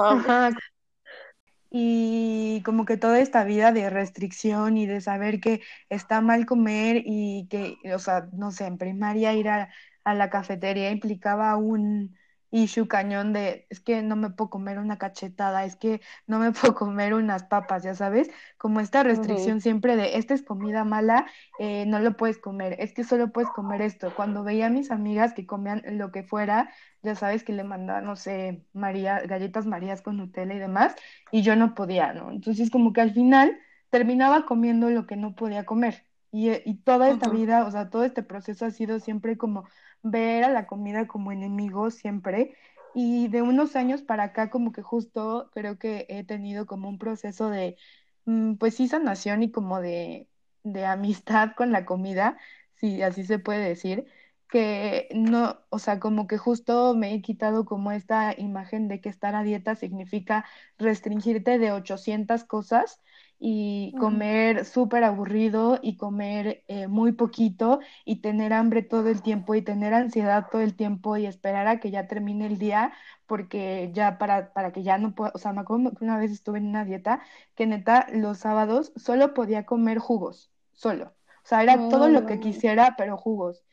y 1.71 2.61
como 2.65 2.85
que 2.85 2.97
toda 2.97 3.19
esta 3.21 3.43
vida 3.45 3.71
de 3.71 3.89
restricción 3.89 4.77
y 4.77 4.85
de 4.87 5.01
saber 5.01 5.39
que 5.41 5.61
está 5.89 6.21
mal 6.21 6.45
comer 6.45 7.01
y 7.05 7.47
que, 7.49 7.77
o 7.95 7.99
sea, 7.99 8.27
no 8.33 8.51
sé, 8.51 8.65
en 8.67 8.77
primaria 8.77 9.33
ir 9.33 9.49
a, 9.49 9.71
a 10.03 10.13
la 10.15 10.29
cafetería 10.29 10.91
implicaba 10.91 11.55
un 11.57 12.15
issue 12.51 12.87
cañón 12.87 13.33
de, 13.33 13.65
es 13.69 13.79
que 13.79 14.01
no 14.03 14.15
me 14.15 14.29
puedo 14.29 14.49
comer 14.49 14.77
una 14.77 14.97
cachetada, 14.97 15.65
es 15.65 15.75
que 15.75 16.01
no 16.27 16.37
me 16.37 16.51
puedo 16.51 16.75
comer 16.75 17.13
unas 17.13 17.43
papas, 17.43 17.83
ya 17.83 17.95
sabes, 17.95 18.29
como 18.57 18.79
esta 18.79 19.03
restricción 19.03 19.61
siempre 19.61 19.95
de, 19.95 20.17
esta 20.17 20.33
es 20.33 20.43
comida 20.43 20.83
mala, 20.83 21.25
eh, 21.59 21.85
no 21.87 21.99
lo 21.99 22.15
puedes 22.17 22.37
comer, 22.37 22.75
es 22.79 22.93
que 22.93 23.03
solo 23.03 23.31
puedes 23.31 23.49
comer 23.51 23.81
esto. 23.81 24.13
Cuando 24.15 24.43
veía 24.43 24.67
a 24.67 24.69
mis 24.69 24.91
amigas 24.91 25.33
que 25.33 25.45
comían 25.45 25.81
lo 25.85 26.11
que 26.11 26.23
fuera, 26.23 26.69
ya 27.01 27.15
sabes 27.15 27.43
que 27.43 27.53
le 27.53 27.63
mandaba, 27.63 28.01
no 28.01 28.15
sé, 28.15 28.65
María, 28.73 29.21
galletas 29.21 29.65
Marías 29.65 30.01
con 30.01 30.17
Nutella 30.17 30.53
y 30.53 30.59
demás, 30.59 30.95
y 31.31 31.41
yo 31.41 31.55
no 31.55 31.73
podía, 31.73 32.13
¿no? 32.13 32.31
Entonces 32.31 32.69
como 32.69 32.93
que 32.93 33.01
al 33.01 33.13
final 33.13 33.57
terminaba 33.89 34.45
comiendo 34.45 34.89
lo 34.89 35.07
que 35.07 35.15
no 35.15 35.35
podía 35.35 35.65
comer. 35.65 36.05
Y, 36.33 36.49
y 36.69 36.75
toda 36.77 37.09
esta 37.09 37.29
vida, 37.29 37.65
o 37.65 37.71
sea, 37.71 37.89
todo 37.89 38.05
este 38.05 38.23
proceso 38.23 38.65
ha 38.65 38.71
sido 38.71 38.99
siempre 38.99 39.37
como 39.37 39.65
ver 40.03 40.43
a 40.43 40.49
la 40.49 40.67
comida 40.67 41.07
como 41.07 41.31
enemigo 41.31 41.91
siempre. 41.91 42.55
Y 42.93 43.27
de 43.29 43.41
unos 43.41 43.75
años 43.75 44.01
para 44.01 44.23
acá, 44.25 44.49
como 44.49 44.71
que 44.71 44.81
justo 44.81 45.49
creo 45.53 45.77
que 45.79 46.05
he 46.09 46.23
tenido 46.25 46.65
como 46.67 46.89
un 46.89 46.97
proceso 46.99 47.49
de, 47.49 47.77
mm, 48.25 48.55
pues 48.55 48.75
sí, 48.75 48.87
sanación 48.87 49.43
y 49.43 49.51
como 49.51 49.81
de, 49.81 50.27
de 50.63 50.85
amistad 50.85 51.51
con 51.55 51.71
la 51.71 51.85
comida, 51.85 52.37
si 52.75 53.01
así 53.01 53.23
se 53.25 53.39
puede 53.39 53.67
decir, 53.67 54.05
que 54.49 55.07
no, 55.13 55.61
o 55.69 55.79
sea, 55.79 55.99
como 55.99 56.27
que 56.27 56.37
justo 56.37 56.93
me 56.95 57.13
he 57.13 57.21
quitado 57.21 57.65
como 57.65 57.91
esta 57.91 58.33
imagen 58.37 58.87
de 58.89 58.99
que 59.01 59.09
estar 59.09 59.33
a 59.35 59.43
dieta 59.43 59.75
significa 59.75 60.45
restringirte 60.77 61.57
de 61.57 61.71
800 61.71 62.43
cosas 62.43 63.01
y 63.43 63.95
comer 63.97 64.65
súper 64.65 65.03
aburrido 65.03 65.79
y 65.81 65.97
comer 65.97 66.63
eh, 66.67 66.87
muy 66.87 67.13
poquito 67.13 67.79
y 68.05 68.17
tener 68.21 68.53
hambre 68.53 68.83
todo 68.83 69.09
el 69.09 69.23
tiempo 69.23 69.55
y 69.55 69.63
tener 69.63 69.95
ansiedad 69.95 70.47
todo 70.51 70.61
el 70.61 70.75
tiempo 70.75 71.17
y 71.17 71.25
esperar 71.25 71.67
a 71.67 71.79
que 71.79 71.89
ya 71.89 72.07
termine 72.07 72.45
el 72.45 72.59
día 72.59 72.93
porque 73.25 73.89
ya 73.93 74.19
para, 74.19 74.53
para 74.53 74.71
que 74.71 74.83
ya 74.83 74.99
no 74.99 75.15
pueda, 75.15 75.31
o 75.33 75.39
sea, 75.39 75.53
me 75.53 75.61
acuerdo 75.61 75.91
que 75.91 76.03
una 76.05 76.19
vez 76.19 76.31
estuve 76.31 76.59
en 76.59 76.67
una 76.67 76.85
dieta 76.85 77.21
que 77.55 77.65
neta 77.65 78.05
los 78.13 78.37
sábados 78.39 78.93
solo 78.95 79.33
podía 79.33 79.65
comer 79.65 79.97
jugos, 79.97 80.51
solo. 80.73 81.15
O 81.43 81.47
sea, 81.47 81.63
era 81.63 81.87
todo 81.89 82.09
lo 82.09 82.27
que 82.27 82.39
quisiera, 82.39 82.93
pero 82.97 83.17
jugos 83.17 83.63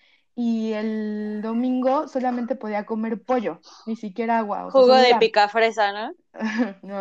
y 0.41 0.73
el 0.73 1.41
domingo 1.43 2.07
solamente 2.07 2.55
podía 2.55 2.87
comer 2.87 3.21
pollo, 3.21 3.61
ni 3.87 3.97
siquiera 3.97 4.39
agua. 4.39 4.71
Jugo 4.71 4.95
de 4.95 5.17
picafresa, 5.19 5.91
¿no? 5.93 6.15
no, 6.83 7.01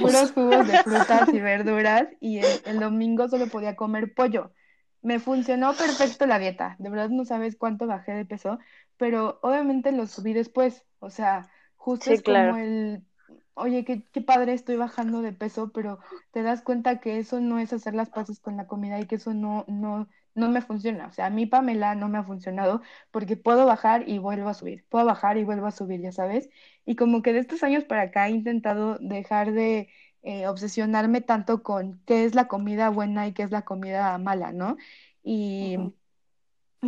puros 0.00 0.32
jugos 0.32 0.66
de 0.66 0.78
frutas 0.82 1.28
y 1.34 1.38
verduras 1.38 2.06
y 2.18 2.38
el, 2.38 2.80
domingo 2.80 3.28
solo 3.28 3.48
podía 3.48 3.76
comer 3.76 4.14
pollo. 4.14 4.54
Me 5.02 5.18
funcionó 5.18 5.74
perfecto 5.74 6.24
la 6.24 6.38
dieta, 6.38 6.76
de 6.78 6.88
verdad 6.88 7.10
no 7.10 7.26
sabes 7.26 7.56
cuánto 7.58 7.86
bajé 7.86 8.12
de 8.12 8.24
peso, 8.24 8.58
pero 8.96 9.38
obviamente 9.42 9.92
lo 9.92 10.06
subí 10.06 10.32
después, 10.32 10.82
o 10.98 11.10
sea, 11.10 11.50
justo 11.76 12.10
es 12.10 12.22
como 12.22 12.56
el, 12.56 13.04
oye, 13.52 13.84
qué, 13.84 14.08
qué 14.12 14.22
padre 14.22 14.54
estoy 14.54 14.76
bajando 14.76 15.20
de 15.20 15.34
peso, 15.34 15.72
pero 15.74 15.98
te 16.30 16.42
das 16.42 16.62
cuenta 16.62 17.00
que 17.00 17.18
eso 17.18 17.38
no 17.38 17.58
es 17.58 17.70
hacer 17.74 17.94
las 17.94 18.08
paces 18.08 18.40
con 18.40 18.56
la 18.56 18.66
comida 18.66 18.98
y 18.98 19.06
que 19.06 19.16
eso 19.16 19.34
no, 19.34 19.66
no 19.68 20.08
no 20.34 20.48
me 20.50 20.62
funciona. 20.62 21.06
O 21.08 21.12
sea, 21.12 21.26
a 21.26 21.30
mí 21.30 21.46
Pamela 21.46 21.94
no 21.94 22.08
me 22.08 22.18
ha 22.18 22.24
funcionado 22.24 22.82
porque 23.10 23.36
puedo 23.36 23.66
bajar 23.66 24.08
y 24.08 24.18
vuelvo 24.18 24.48
a 24.48 24.54
subir, 24.54 24.84
puedo 24.88 25.04
bajar 25.06 25.36
y 25.38 25.44
vuelvo 25.44 25.66
a 25.66 25.70
subir, 25.70 26.00
ya 26.00 26.12
sabes. 26.12 26.50
Y 26.84 26.96
como 26.96 27.22
que 27.22 27.32
de 27.32 27.40
estos 27.40 27.62
años 27.62 27.84
para 27.84 28.02
acá 28.02 28.28
he 28.28 28.30
intentado 28.32 28.98
dejar 29.00 29.52
de 29.52 29.88
eh, 30.22 30.46
obsesionarme 30.48 31.20
tanto 31.20 31.62
con 31.62 32.00
qué 32.06 32.24
es 32.24 32.34
la 32.34 32.48
comida 32.48 32.90
buena 32.90 33.26
y 33.26 33.32
qué 33.34 33.42
es 33.42 33.50
la 33.50 33.62
comida 33.62 34.16
mala, 34.18 34.52
¿no? 34.52 34.76
Y, 35.22 35.76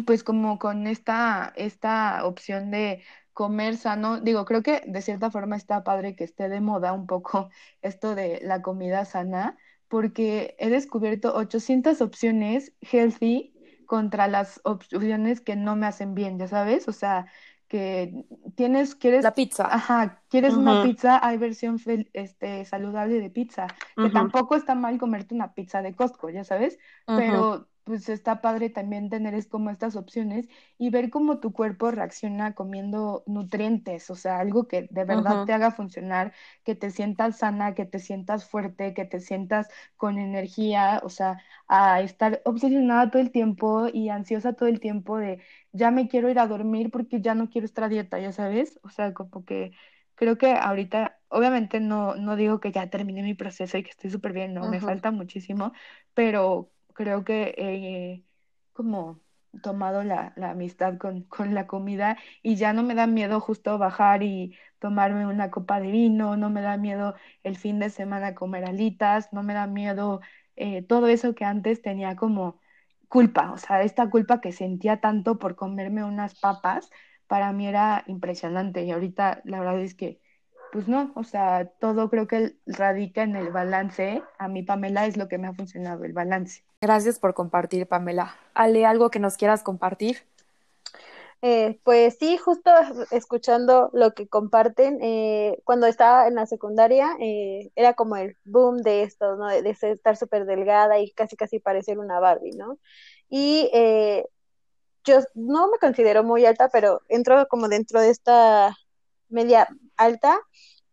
pues 0.07 0.25
como 0.25 0.59
con 0.59 0.87
esta, 0.87 1.53
esta 1.57 2.25
opción 2.27 2.71
de 2.71 3.03
comer 3.33 3.77
sano, 3.77 4.21
digo, 4.21 4.45
creo 4.45 4.63
que 4.63 4.83
de 4.87 5.03
cierta 5.03 5.31
forma 5.31 5.57
está 5.57 5.85
padre 5.85 6.17
que 6.17 6.25
esté 6.25 6.49
de 6.49 6.61
moda 6.61 6.93
un 6.93 7.07
poco 7.07 7.51
esto 7.83 8.15
de 8.15 8.41
la 8.43 8.63
comida 8.63 9.05
sana, 9.05 9.57
porque 9.95 10.57
he 10.59 10.71
descubierto 10.71 11.37
800 11.37 12.01
opciones 12.01 12.73
healthy 12.81 13.55
contra 13.87 14.27
las 14.27 14.61
opciones 14.65 15.41
que 15.41 15.55
no 15.55 15.77
me 15.77 15.87
hacen 15.87 16.17
bien, 16.17 16.37
ya 16.37 16.49
sabes, 16.49 16.89
o 16.89 16.93
sea, 16.93 17.27
que 17.69 18.25
tienes, 18.57 18.97
quieres... 18.97 19.23
La 19.23 19.35
pizza. 19.35 19.73
Ajá, 19.73 20.21
quieres 20.29 20.55
una 20.55 20.83
pizza, 20.83 21.25
hay 21.25 21.39
versión 21.39 21.81
este, 22.13 22.65
saludable 22.65 23.21
de 23.21 23.31
pizza, 23.31 23.69
que 23.95 24.11
tampoco 24.11 24.57
está 24.57 24.75
mal 24.75 24.99
comerte 24.99 25.33
una 25.33 25.55
pizza 25.55 25.81
de 25.81 25.95
Costco, 25.95 26.29
ya 26.29 26.43
sabes, 26.43 26.77
pero 27.07 27.69
pues 27.85 28.09
está 28.09 28.41
padre 28.41 28.71
también 28.71 29.11
tener 29.11 29.35
es 29.35 29.47
como 29.47 29.71
estas 29.71 29.97
opciones 29.97 30.49
y 30.79 30.91
ver 30.91 31.11
cómo 31.11 31.39
tu 31.41 31.53
cuerpo 31.53 31.91
reacciona 31.91 32.55
comiendo 32.55 33.23
nutrientes, 33.27 34.11
o 34.11 34.17
sea, 34.17 34.39
algo 34.41 34.67
que 34.69 34.89
de 34.91 35.05
verdad 35.05 35.43
te 35.45 35.53
haga 35.53 35.71
funcionar, 35.71 36.33
que 36.65 36.75
te 36.75 36.91
sientas 36.91 37.39
sana, 37.39 37.75
que 37.75 37.85
te 37.87 37.99
sientas 37.99 38.45
fuerte, 38.49 38.95
que 38.95 39.05
te 39.05 39.21
sientas 39.21 39.69
con 39.97 40.19
energía, 40.19 41.01
o 41.05 41.09
sea, 41.11 41.39
a 41.69 42.01
estar 42.03 42.41
obsesionada 42.45 43.11
todo 43.11 43.23
el 43.23 43.31
tiempo 43.31 43.89
y 43.93 44.09
ansiosa 44.09 44.55
todo 44.55 44.69
el 44.69 44.81
tiempo 44.81 45.19
de 45.19 45.43
ya 45.73 45.91
me 45.91 46.09
quiero 46.09 46.31
ir 46.31 46.39
a 46.39 46.47
dormir 46.47 46.91
porque 46.91 47.21
ya 47.21 47.35
no 47.35 47.49
quiero 47.51 47.67
estar 47.67 47.85
a 47.85 47.89
dieta, 47.89 48.19
ya 48.19 48.33
sabes, 48.33 48.81
o 48.83 48.89
sea, 48.91 49.13
como 49.15 49.45
que 49.45 49.73
creo 50.15 50.39
que 50.39 50.53
ahorita, 50.53 51.21
obviamente 51.29 51.81
no, 51.81 52.15
no 52.17 52.37
digo 52.37 52.61
que 52.61 52.73
ya 52.73 52.89
terminé 52.91 53.23
mi 53.23 53.35
proceso 53.35 53.79
y 53.79 53.83
que 53.83 53.91
estoy 53.91 54.11
súper 54.11 54.33
bien, 54.33 54.55
no, 54.55 54.67
me 54.67 54.81
falta 54.81 55.11
muchísimo, 55.11 55.73
pero 56.15 56.73
creo 56.95 57.25
que 57.25 57.55
he 57.59 58.25
como 58.73 59.21
tomado 59.63 60.03
la, 60.05 60.33
la 60.37 60.51
amistad 60.51 60.99
con, 60.99 61.23
con, 61.25 61.55
la 61.55 61.67
comida 61.67 62.19
y 62.43 62.57
ya 62.57 62.73
no 62.73 62.83
me 62.83 62.95
da 62.95 63.07
miedo 63.07 63.41
justo 63.41 63.79
bajar 63.79 64.23
y 64.23 64.57
tomarme 64.79 65.27
una 65.27 65.51
copa 65.51 65.81
de 65.81 65.91
vino, 65.91 66.37
no 66.37 66.51
me 66.51 66.61
da 66.63 66.77
miedo 66.77 67.15
el 67.43 67.57
fin 67.57 67.79
de 67.79 67.91
semana 67.91 68.35
comer 68.35 68.65
alitas, 68.65 69.33
no 69.33 69.43
me 69.43 69.55
da 69.55 69.67
miedo 69.67 70.21
eh, 70.57 70.83
todo 70.83 71.09
eso 71.09 71.35
que 71.35 71.45
antes 71.45 71.83
tenía 71.83 72.17
como 72.17 72.61
culpa, 73.09 73.53
o 73.53 73.59
sea, 73.59 73.83
esta 73.83 74.11
culpa 74.11 74.41
que 74.41 74.53
sentía 74.53 75.01
tanto 75.01 75.39
por 75.39 75.57
comerme 75.57 76.05
unas 76.05 76.35
papas, 76.35 76.91
para 77.27 77.53
mí 77.53 77.67
era 77.67 78.05
impresionante 78.07 78.85
y 78.85 78.91
ahorita 78.91 79.41
la 79.45 79.61
verdad 79.61 79.81
es 79.81 79.95
que 79.95 80.21
pues 80.75 80.89
no, 80.89 81.13
o 81.15 81.23
sea, 81.23 81.71
todo 81.79 82.11
creo 82.11 82.27
que 82.27 82.57
radica 82.67 83.23
en 83.23 83.37
el 83.37 83.51
balance. 83.51 84.25
A 84.39 84.49
mí, 84.49 84.65
Pamela, 84.65 85.07
es 85.07 85.17
lo 85.17 85.29
que 85.29 85.39
me 85.39 85.47
ha 85.47 85.55
funcionado, 85.55 86.03
el 86.03 86.13
balance. 86.13 86.65
Gracias 86.81 87.21
por 87.21 87.33
compartir, 87.33 87.87
Pamela. 87.87 88.35
Ale, 88.55 88.85
¿algo 88.85 89.09
que 89.09 89.21
nos 89.21 89.37
quieras 89.37 89.63
compartir? 89.63 90.25
Eh, 91.43 91.79
pues 91.85 92.17
sí, 92.19 92.39
justo 92.39 92.73
escuchando 93.13 93.91
lo 93.93 94.15
que 94.15 94.27
comparten, 94.27 94.99
eh, 95.01 95.61
cuando 95.63 95.87
estaba 95.87 96.27
en 96.27 96.35
la 96.35 96.47
secundaria 96.47 97.17
eh, 97.21 97.71
era 97.77 97.95
como 97.95 98.17
el 98.17 98.37
boom 98.45 98.79
de 98.79 99.05
esto, 99.05 99.37
¿no? 99.37 99.47
De, 99.47 99.71
estar 99.71 100.17
súper 100.17 100.45
delgada 100.45 100.99
y 100.99 101.13
casi 101.13 101.37
casi 101.37 101.61
parecer 101.61 102.01
una 102.01 102.19
Barbie, 102.19 102.57
¿no? 102.57 102.81
Y 103.29 103.71
yo 105.05 105.21
no 105.35 105.71
me 105.71 105.79
considero 105.79 106.25
muy 106.25 106.45
alta, 106.47 106.69
pero 106.69 107.03
entro 107.09 107.47
como 107.47 107.69
dentro 107.69 108.01
de 108.01 108.11
esta 108.11 108.75
media 109.35 109.69
alta 109.97 110.41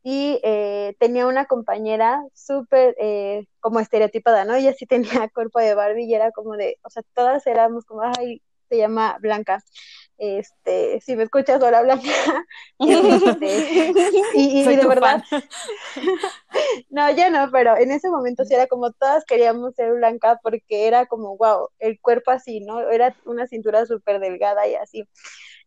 y 0.04 0.40
eh, 0.44 0.96
tenía 1.00 1.28
una 1.28 1.46
compañera 1.46 2.24
súper 2.34 2.96
eh, 3.00 3.46
como 3.60 3.80
estereotipada, 3.80 4.46
¿no? 4.46 4.56
Ella 4.56 4.74
sí 4.74 4.86
tenía 4.86 5.30
cuerpo 5.34 5.60
de 5.60 5.76
Barbie 5.76 6.06
y 6.06 6.16
era 6.16 6.32
como 6.32 6.56
de, 6.58 6.78
o 6.84 6.90
sea, 6.90 7.04
todas 7.14 7.46
éramos 7.48 7.86
como, 7.86 8.02
ay, 8.02 8.42
se 8.70 8.78
llama 8.78 9.18
Blanca. 9.20 9.62
Este, 10.18 11.02
si 11.02 11.16
me 11.16 11.24
escuchas, 11.24 11.62
hola 11.62 11.82
Blanca. 11.82 12.10
Este, 12.80 13.94
y, 14.34 14.64
de 14.64 14.88
verdad. 14.88 15.24
no, 16.90 17.12
ya 17.12 17.30
no, 17.30 17.52
pero 17.52 17.78
en 17.78 17.92
ese 17.92 18.10
momento 18.10 18.46
sí 18.46 18.54
era 18.54 18.68
como 18.68 18.92
todas 18.92 19.26
queríamos 19.26 19.76
ser 19.76 19.94
Blanca 19.94 20.40
porque 20.42 20.88
era 20.88 21.06
como, 21.06 21.38
wow, 21.38 21.70
el 21.80 22.00
cuerpo 22.00 22.32
así, 22.32 22.60
¿no? 22.62 22.90
Era 22.90 23.16
una 23.26 23.46
cintura 23.48 23.86
súper 23.86 24.20
delgada 24.20 24.68
y 24.68 24.76
así. 24.76 25.08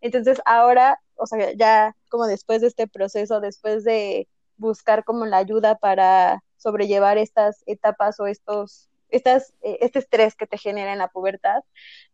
Entonces 0.00 0.40
ahora, 0.44 1.00
o 1.16 1.26
sea, 1.26 1.52
ya 1.52 1.94
como 2.14 2.29
después 2.29 2.61
de 2.61 2.68
este 2.68 2.87
proceso, 2.87 3.40
después 3.40 3.83
de 3.83 4.29
buscar 4.57 5.03
como 5.03 5.27
la 5.27 5.38
ayuda 5.38 5.74
para 5.79 6.44
sobrellevar 6.59 7.18
estas 7.18 7.64
etapas 7.66 8.20
o 8.20 8.29
estos 8.29 8.88
estas, 9.11 9.53
eh, 9.62 9.79
este 9.81 9.98
estrés 9.98 10.37
que 10.37 10.46
te 10.46 10.57
genera 10.57 10.92
en 10.92 11.00
la 11.00 11.09
pubertad, 11.09 11.64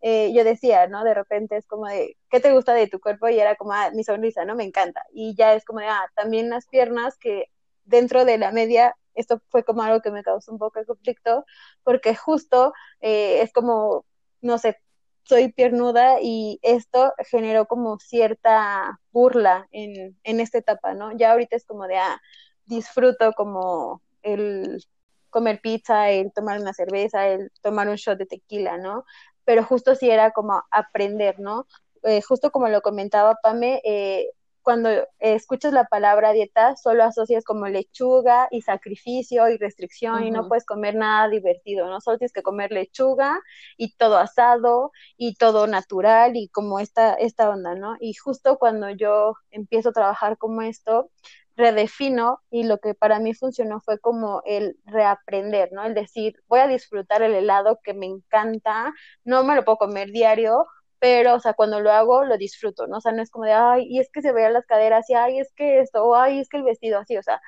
eh, 0.01 0.33
yo 0.33 0.43
decía, 0.43 0.87
¿no? 0.87 1.05
De 1.05 1.13
repente 1.13 1.59
es 1.59 1.67
como 1.67 1.87
de, 1.87 2.17
¿qué 2.31 2.41
te 2.41 2.51
gusta 2.53 2.73
de 2.73 2.87
tu 2.87 2.99
cuerpo? 2.99 3.29
Y 3.29 3.39
era 3.39 3.57
como, 3.57 3.73
ah, 3.73 3.91
mi 3.95 4.03
sonrisa, 4.03 4.47
¿no? 4.47 4.55
Me 4.55 4.65
encanta. 4.65 5.05
Y 5.13 5.35
ya 5.35 5.53
es 5.53 5.67
como 5.67 5.81
de, 5.81 5.87
ah, 5.87 6.07
también 6.15 6.49
las 6.49 6.67
piernas 6.67 7.19
que 7.19 7.51
dentro 7.85 8.25
de 8.25 8.39
la 8.39 8.53
media, 8.53 8.97
esto 9.15 9.43
fue 9.51 9.65
como 9.65 9.83
algo 9.83 10.01
que 10.01 10.11
me 10.11 10.23
causó 10.23 10.51
un 10.51 10.59
poco 10.59 10.79
de 10.79 10.87
conflicto, 10.87 11.45
porque 11.85 12.15
justo 12.17 12.73
eh, 13.03 13.43
es 13.43 13.53
como, 13.53 14.07
no 14.41 14.57
sé, 14.57 14.79
soy 15.25 15.53
piernuda 15.53 16.19
y 16.23 16.59
esto 16.63 17.13
generó 17.31 17.67
como 17.67 17.99
cierta 17.99 19.01
burla 19.13 19.69
en, 19.71 20.19
en 20.25 20.41
esta 20.41 20.59
etapa, 20.59 20.95
¿no? 20.95 21.17
Ya 21.17 21.33
ahorita 21.33 21.57
es 21.57 21.65
como 21.65 21.87
de, 21.87 21.99
ah, 21.99 22.21
disfruto 22.67 23.33
como 23.33 24.03
el 24.23 24.83
comer 25.31 25.61
pizza, 25.61 26.11
el 26.11 26.33
tomar 26.33 26.61
una 26.61 26.73
cerveza, 26.75 27.29
el 27.29 27.51
tomar 27.63 27.89
un 27.89 27.97
shot 27.97 28.19
de 28.19 28.27
tequila, 28.27 28.79
¿no? 28.79 29.05
Pero 29.45 29.65
justo 29.65 29.95
sí 29.95 30.11
era 30.11 30.33
como 30.33 30.63
aprender, 30.71 31.39
¿no? 31.41 31.67
Eh, 32.03 32.23
justo 32.23 32.51
como 32.51 32.69
lo 32.69 32.83
comentaba 32.83 33.37
Pame, 33.43 33.81
eh, 33.85 34.31
cuando 34.63 34.91
escuchas 35.19 35.73
la 35.73 35.85
palabra 35.85 36.33
dieta, 36.33 36.77
solo 36.77 37.05
asocias 37.05 37.45
como 37.45 37.67
lechuga 37.69 38.49
y 38.51 38.63
sacrificio 38.63 39.49
y 39.49 39.57
restricción 39.57 40.25
y 40.25 40.31
no 40.31 40.49
puedes 40.49 40.65
comer 40.65 40.95
nada 40.95 41.29
divertido, 41.29 41.89
¿no? 41.89 42.01
Solo 42.01 42.19
tienes 42.19 42.33
que 42.33 42.43
comer 42.43 42.73
lechuga 42.73 43.41
y 43.77 43.95
todo 43.97 44.19
asado 44.19 44.93
y 45.17 45.35
todo 45.35 45.67
natural 45.67 46.37
y 46.37 46.49
como 46.49 46.79
esta, 46.81 47.15
esta 47.15 47.51
onda, 47.51 47.75
¿no? 47.75 47.97
Y 48.01 48.15
justo 48.15 48.59
cuando 48.59 48.91
yo 48.91 49.35
empiezo 49.51 49.91
a 49.91 49.93
trabajar 49.93 50.39
como 50.39 50.63
esto, 50.63 51.11
redefino 51.57 52.41
y 52.51 52.65
lo 52.65 52.79
que 52.79 52.95
para 52.95 53.21
mí 53.21 53.35
funcionó 53.35 53.81
fue 53.81 53.99
como 54.01 54.43
el 54.47 54.79
reaprender, 54.87 55.71
¿no? 55.73 55.85
El 55.85 55.95
decir, 55.95 56.35
voy 56.49 56.61
a 56.61 56.69
disfrutar 56.69 57.23
el 57.23 57.35
helado 57.35 57.81
que 57.85 57.95
me 57.95 58.07
encanta, 58.07 58.93
no 59.25 59.45
me 59.45 59.55
lo 59.55 59.65
puedo 59.65 59.79
comer 59.79 60.11
diario, 60.11 60.67
pero, 61.01 61.35
o 61.35 61.41
sea, 61.41 61.55
cuando 61.55 61.81
lo 61.81 61.91
hago, 61.91 62.25
lo 62.25 62.37
disfruto, 62.39 62.87
¿no? 62.87 62.99
O 62.99 63.01
sea, 63.01 63.13
no 63.13 63.23
es 63.23 63.31
como 63.31 63.47
de, 63.47 63.53
ay, 63.53 63.87
y 63.89 64.01
es 64.01 64.11
que 64.13 64.23
se 64.23 64.33
vean 64.33 64.53
las 64.53 64.67
caderas, 64.67 65.09
y 65.11 65.15
ay, 65.15 65.41
es 65.41 65.53
que 65.55 65.81
esto, 65.81 66.05
o 66.05 66.15
ay, 66.15 66.41
es 66.41 66.49
que 66.49 66.59
el 66.59 66.65
vestido 66.65 66.99
así, 67.01 67.17
o 67.17 67.23
sea, 67.23 67.41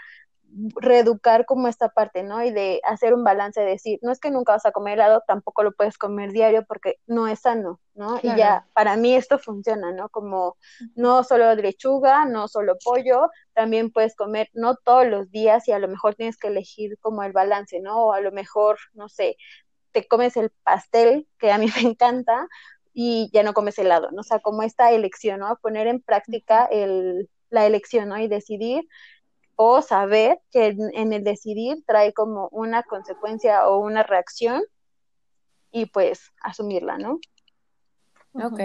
reeducar 0.77 1.47
como 1.47 1.69
esta 1.69 1.89
parte, 1.89 2.23
¿no? 2.23 2.43
Y 2.43 2.51
de 2.51 2.81
hacer 2.85 3.15
un 3.15 3.25
balance, 3.25 3.61
de 3.61 3.67
decir, 3.67 3.99
no 4.03 4.13
es 4.13 4.21
que 4.21 4.31
nunca 4.31 4.53
vas 4.53 4.67
a 4.67 4.73
comer 4.73 4.95
helado, 4.95 5.23
tampoco 5.27 5.63
lo 5.63 5.73
puedes 5.73 5.97
comer 5.99 6.33
diario 6.33 6.65
porque 6.67 6.97
no 7.07 7.27
es 7.27 7.41
sano, 7.41 7.81
¿no? 7.95 8.19
Y 8.23 8.35
ya, 8.37 8.67
para 8.75 8.97
mí 8.97 9.15
esto 9.15 9.39
funciona, 9.39 9.93
¿no? 9.93 10.09
Como 10.11 10.57
no 10.95 11.25
solo 11.25 11.55
lechuga, 11.55 12.25
no 12.27 12.49
solo 12.49 12.77
pollo, 12.85 13.31
también 13.55 13.91
puedes 13.91 14.15
comer, 14.15 14.49
no 14.53 14.77
todos 14.77 15.07
los 15.07 15.31
días 15.31 15.69
y 15.69 15.73
a 15.73 15.79
lo 15.79 15.89
mejor 15.89 16.15
tienes 16.15 16.37
que 16.37 16.49
elegir 16.49 16.99
como 17.01 17.23
el 17.23 17.33
balance, 17.33 17.81
¿no? 17.81 18.07
O 18.07 18.13
a 18.13 18.21
lo 18.21 18.33
mejor, 18.33 18.79
no 18.95 19.09
sé, 19.09 19.37
te 19.93 20.07
comes 20.07 20.37
el 20.37 20.51
pastel, 20.65 21.29
que 21.39 21.53
a 21.53 21.59
mí 21.59 21.67
me 21.77 21.91
encanta, 21.91 22.49
y 22.95 23.31
ya 23.33 23.43
no 23.43 23.55
comes 23.55 23.79
helado, 23.79 24.11
¿no? 24.11 24.21
O 24.21 24.25
sea, 24.25 24.41
como 24.41 24.63
esta 24.63 24.91
elección, 24.91 25.41
¿no? 25.41 25.57
Poner 25.63 25.87
en 25.87 26.01
práctica 26.01 26.67
el, 26.67 27.31
la 27.51 27.67
elección, 27.67 28.09
¿no? 28.09 28.19
Y 28.19 28.29
decidir 28.29 28.87
o 29.57 29.83
saber 29.83 30.41
que 30.51 30.77
en, 30.95 31.13
el 31.13 31.25
decidir 31.25 31.85
trae 31.87 32.13
como 32.13 32.49
una 32.51 32.83
consecuencia 32.83 33.69
o 33.69 33.79
una 33.79 34.03
reacción 34.03 34.63
y 35.71 35.87
pues 35.87 36.33
asumirla, 36.43 36.99
¿no? 36.99 37.19
Ok. 38.33 38.61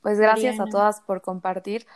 Pues 0.00 0.18
gracias 0.18 0.58
a 0.58 0.64
todas 0.66 1.00
por 1.02 1.20
compartir. 1.20 1.86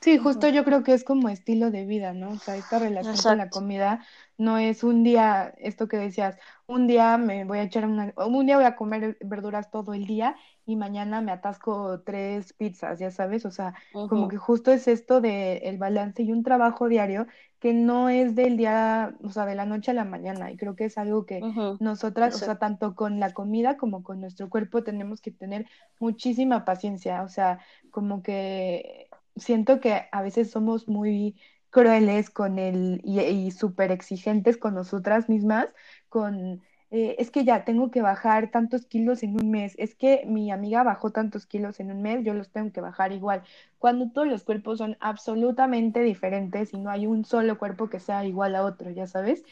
Sí, 0.00 0.18
justo 0.18 0.48
yo 0.48 0.64
creo 0.64 0.82
que 0.82 0.94
es 0.94 1.04
como 1.04 1.28
estilo 1.28 1.70
de 1.70 1.84
vida, 1.84 2.12
¿no? 2.12 2.30
O 2.30 2.36
sea, 2.36 2.56
esta 2.56 2.80
relación 2.80 3.16
con 3.16 3.38
la 3.38 3.50
comida 3.50 4.04
no 4.36 4.58
es 4.58 4.82
un 4.82 5.04
día, 5.04 5.54
esto 5.58 5.86
que 5.86 5.96
decías, 5.96 6.38
un 6.66 6.88
día 6.88 7.18
me 7.18 7.44
voy 7.44 7.58
a 7.58 7.62
echar 7.62 7.86
una, 7.86 8.12
un 8.16 8.46
día 8.46 8.56
voy 8.56 8.64
a 8.64 8.74
comer 8.74 9.16
verduras 9.20 9.70
todo 9.70 9.94
el 9.94 10.06
día 10.06 10.34
y 10.66 10.76
mañana 10.76 11.20
me 11.20 11.32
atasco 11.32 12.00
tres 12.02 12.52
pizzas, 12.52 12.98
ya 12.98 13.10
sabes, 13.10 13.44
o 13.46 13.50
sea, 13.50 13.74
como 14.06 14.28
que 14.28 14.36
justo 14.36 14.70
es 14.72 14.88
esto 14.88 15.20
de 15.20 15.58
el 15.58 15.78
balance 15.78 16.22
y 16.22 16.32
un 16.32 16.42
trabajo 16.42 16.88
diario 16.88 17.26
que 17.58 17.72
no 17.74 18.08
es 18.08 18.34
del 18.34 18.56
día, 18.56 19.16
o 19.22 19.30
sea, 19.30 19.46
de 19.46 19.54
la 19.54 19.66
noche 19.66 19.90
a 19.90 19.94
la 19.94 20.04
mañana 20.04 20.50
y 20.50 20.56
creo 20.56 20.76
que 20.76 20.84
es 20.86 20.98
algo 20.98 21.26
que 21.26 21.46
nosotras, 21.78 22.34
o 22.34 22.38
sea, 22.40 22.58
tanto 22.58 22.94
con 22.94 23.18
la 23.20 23.32
comida 23.34 23.76
como 23.76 24.02
con 24.02 24.20
nuestro 24.20 24.48
cuerpo 24.50 24.82
tenemos 24.84 25.20
que 25.20 25.30
tener 25.32 25.66
muchísima 25.98 26.64
paciencia, 26.64 27.22
o 27.22 27.28
sea, 27.28 27.60
como 27.90 28.22
que 28.22 29.08
siento 29.36 29.80
que 29.80 30.02
a 30.12 30.22
veces 30.22 30.50
somos 30.50 30.88
muy 30.88 31.36
crueles 31.70 32.30
con 32.30 32.58
el 32.58 33.00
y, 33.04 33.20
y 33.20 33.50
súper 33.50 33.90
exigentes 33.92 34.56
con 34.58 34.74
nosotras 34.74 35.28
mismas, 35.28 35.68
con 36.08 36.62
eh, 36.92 37.16
es 37.18 37.30
que 37.30 37.44
ya 37.44 37.64
tengo 37.64 37.90
que 37.90 38.02
bajar 38.02 38.50
tantos 38.50 38.86
kilos 38.86 39.22
en 39.22 39.34
un 39.40 39.50
mes, 39.50 39.74
es 39.78 39.94
que 39.94 40.24
mi 40.26 40.50
amiga 40.52 40.82
bajó 40.82 41.10
tantos 41.10 41.46
kilos 41.46 41.80
en 41.80 41.90
un 41.90 42.02
mes, 42.02 42.22
yo 42.24 42.34
los 42.34 42.50
tengo 42.50 42.70
que 42.72 42.82
bajar 42.82 43.12
igual, 43.12 43.42
cuando 43.78 44.10
todos 44.10 44.28
los 44.28 44.44
cuerpos 44.44 44.78
son 44.78 44.98
absolutamente 45.00 46.02
diferentes 46.02 46.74
y 46.74 46.78
no 46.78 46.90
hay 46.90 47.06
un 47.06 47.24
solo 47.24 47.58
cuerpo 47.58 47.88
que 47.88 47.98
sea 48.00 48.26
igual 48.26 48.54
a 48.56 48.64
otro, 48.64 48.90
ya 48.90 49.06
sabes. 49.06 49.42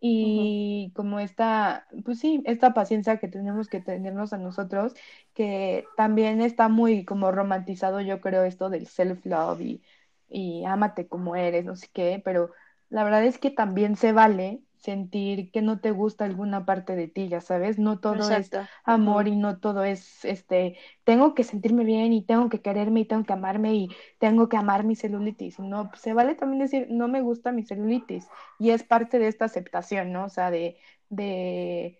Y 0.00 0.92
como 0.94 1.18
esta, 1.20 1.86
pues 2.04 2.18
sí, 2.20 2.42
esta 2.46 2.74
paciencia 2.74 3.18
que 3.18 3.28
tenemos 3.28 3.68
que 3.68 3.80
tenernos 3.80 4.32
a 4.34 4.38
nosotros, 4.38 4.94
que 5.34 5.86
también 5.96 6.42
está 6.42 6.68
muy 6.68 7.04
como 7.04 7.32
romantizado, 7.32 8.00
yo 8.02 8.20
creo, 8.20 8.44
esto 8.44 8.68
del 8.70 8.86
self-love 8.86 9.60
y, 9.62 9.82
y 10.28 10.64
ámate 10.66 11.08
como 11.08 11.36
eres, 11.36 11.64
no 11.64 11.74
sé 11.76 11.88
qué, 11.92 12.20
pero 12.24 12.50
la 12.90 13.02
verdad 13.04 13.24
es 13.24 13.38
que 13.38 13.50
también 13.50 13.96
se 13.96 14.12
vale 14.12 14.62
sentir 14.84 15.50
que 15.50 15.62
no 15.62 15.80
te 15.80 15.92
gusta 15.92 16.26
alguna 16.26 16.66
parte 16.66 16.94
de 16.94 17.08
ti, 17.08 17.28
ya 17.28 17.40
sabes, 17.40 17.78
no 17.78 18.00
todo 18.00 18.28
es 18.30 18.50
amor 18.84 19.28
y 19.28 19.34
no 19.34 19.58
todo 19.58 19.82
es, 19.82 20.24
este, 20.26 20.76
tengo 21.04 21.34
que 21.34 21.42
sentirme 21.42 21.84
bien 21.84 22.12
y 22.12 22.22
tengo 22.22 22.50
que 22.50 22.60
quererme 22.60 23.00
y 23.00 23.04
tengo 23.06 23.24
que 23.24 23.32
amarme 23.32 23.74
y 23.74 23.88
tengo 24.18 24.50
que 24.50 24.58
amar 24.58 24.84
mi 24.84 24.94
celulitis, 24.94 25.58
no, 25.58 25.90
se 25.94 26.12
vale 26.12 26.34
también 26.34 26.60
decir, 26.60 26.88
no 26.90 27.08
me 27.08 27.22
gusta 27.22 27.50
mi 27.50 27.62
celulitis 27.64 28.28
y 28.58 28.70
es 28.70 28.82
parte 28.82 29.18
de 29.18 29.28
esta 29.28 29.46
aceptación, 29.46 30.12
¿no? 30.12 30.26
O 30.26 30.28
sea, 30.28 30.50
de, 30.50 30.76
de, 31.08 31.98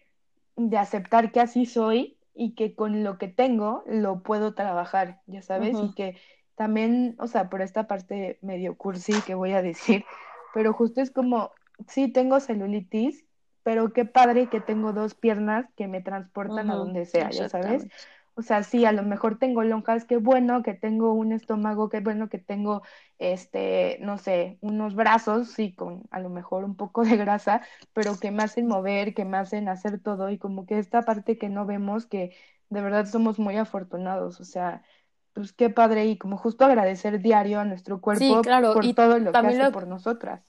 de 0.56 0.76
aceptar 0.78 1.32
que 1.32 1.40
así 1.40 1.64
soy 1.64 2.18
y 2.34 2.54
que 2.54 2.74
con 2.74 3.02
lo 3.02 3.16
que 3.16 3.28
tengo 3.28 3.82
lo 3.86 4.22
puedo 4.22 4.54
trabajar, 4.54 5.22
ya 5.26 5.40
sabes, 5.40 5.82
y 5.82 5.94
que 5.94 6.18
también, 6.54 7.16
o 7.18 7.28
sea, 7.28 7.48
por 7.48 7.62
esta 7.62 7.86
parte 7.86 8.38
medio 8.42 8.76
cursi 8.76 9.14
que 9.26 9.34
voy 9.34 9.52
a 9.52 9.62
decir, 9.62 10.04
pero 10.52 10.74
justo 10.74 11.00
es 11.00 11.10
como 11.10 11.50
sí 11.88 12.08
tengo 12.08 12.40
celulitis, 12.40 13.24
pero 13.62 13.92
qué 13.92 14.04
padre 14.04 14.48
que 14.48 14.60
tengo 14.60 14.92
dos 14.92 15.14
piernas 15.14 15.66
que 15.76 15.88
me 15.88 16.00
transportan 16.00 16.70
a 16.70 16.74
donde 16.74 17.06
sea, 17.06 17.30
ya 17.30 17.48
sabes. 17.48 17.86
O 18.36 18.42
sea, 18.42 18.64
sí, 18.64 18.84
a 18.84 18.90
lo 18.92 19.04
mejor 19.04 19.38
tengo 19.38 19.62
lonjas, 19.62 20.04
qué 20.04 20.16
bueno 20.16 20.62
que 20.64 20.74
tengo 20.74 21.12
un 21.12 21.32
estómago, 21.32 21.88
qué 21.88 22.00
bueno 22.00 22.28
que 22.28 22.38
tengo, 22.38 22.82
este, 23.18 23.98
no 24.00 24.18
sé, 24.18 24.58
unos 24.60 24.96
brazos, 24.96 25.48
sí, 25.52 25.72
con 25.72 26.02
a 26.10 26.18
lo 26.18 26.30
mejor 26.30 26.64
un 26.64 26.74
poco 26.76 27.04
de 27.04 27.16
grasa, 27.16 27.62
pero 27.92 28.18
que 28.18 28.32
me 28.32 28.42
hacen 28.42 28.66
mover, 28.66 29.14
que 29.14 29.24
me 29.24 29.36
hacen 29.36 29.68
hacer 29.68 30.00
todo 30.00 30.30
y 30.30 30.38
como 30.38 30.66
que 30.66 30.78
esta 30.78 31.02
parte 31.02 31.38
que 31.38 31.48
no 31.48 31.64
vemos, 31.64 32.06
que 32.06 32.34
de 32.70 32.80
verdad 32.80 33.06
somos 33.06 33.38
muy 33.38 33.56
afortunados, 33.56 34.40
o 34.40 34.44
sea, 34.44 34.82
pues 35.32 35.52
qué 35.52 35.70
padre 35.70 36.06
y 36.06 36.18
como 36.18 36.36
justo 36.36 36.64
agradecer 36.64 37.20
diario 37.20 37.60
a 37.60 37.64
nuestro 37.64 38.00
cuerpo 38.00 38.42
por 38.42 38.94
todo 38.94 39.18
lo 39.20 39.32
que 39.32 39.46
hace 39.46 39.70
por 39.70 39.86
nosotras 39.86 40.42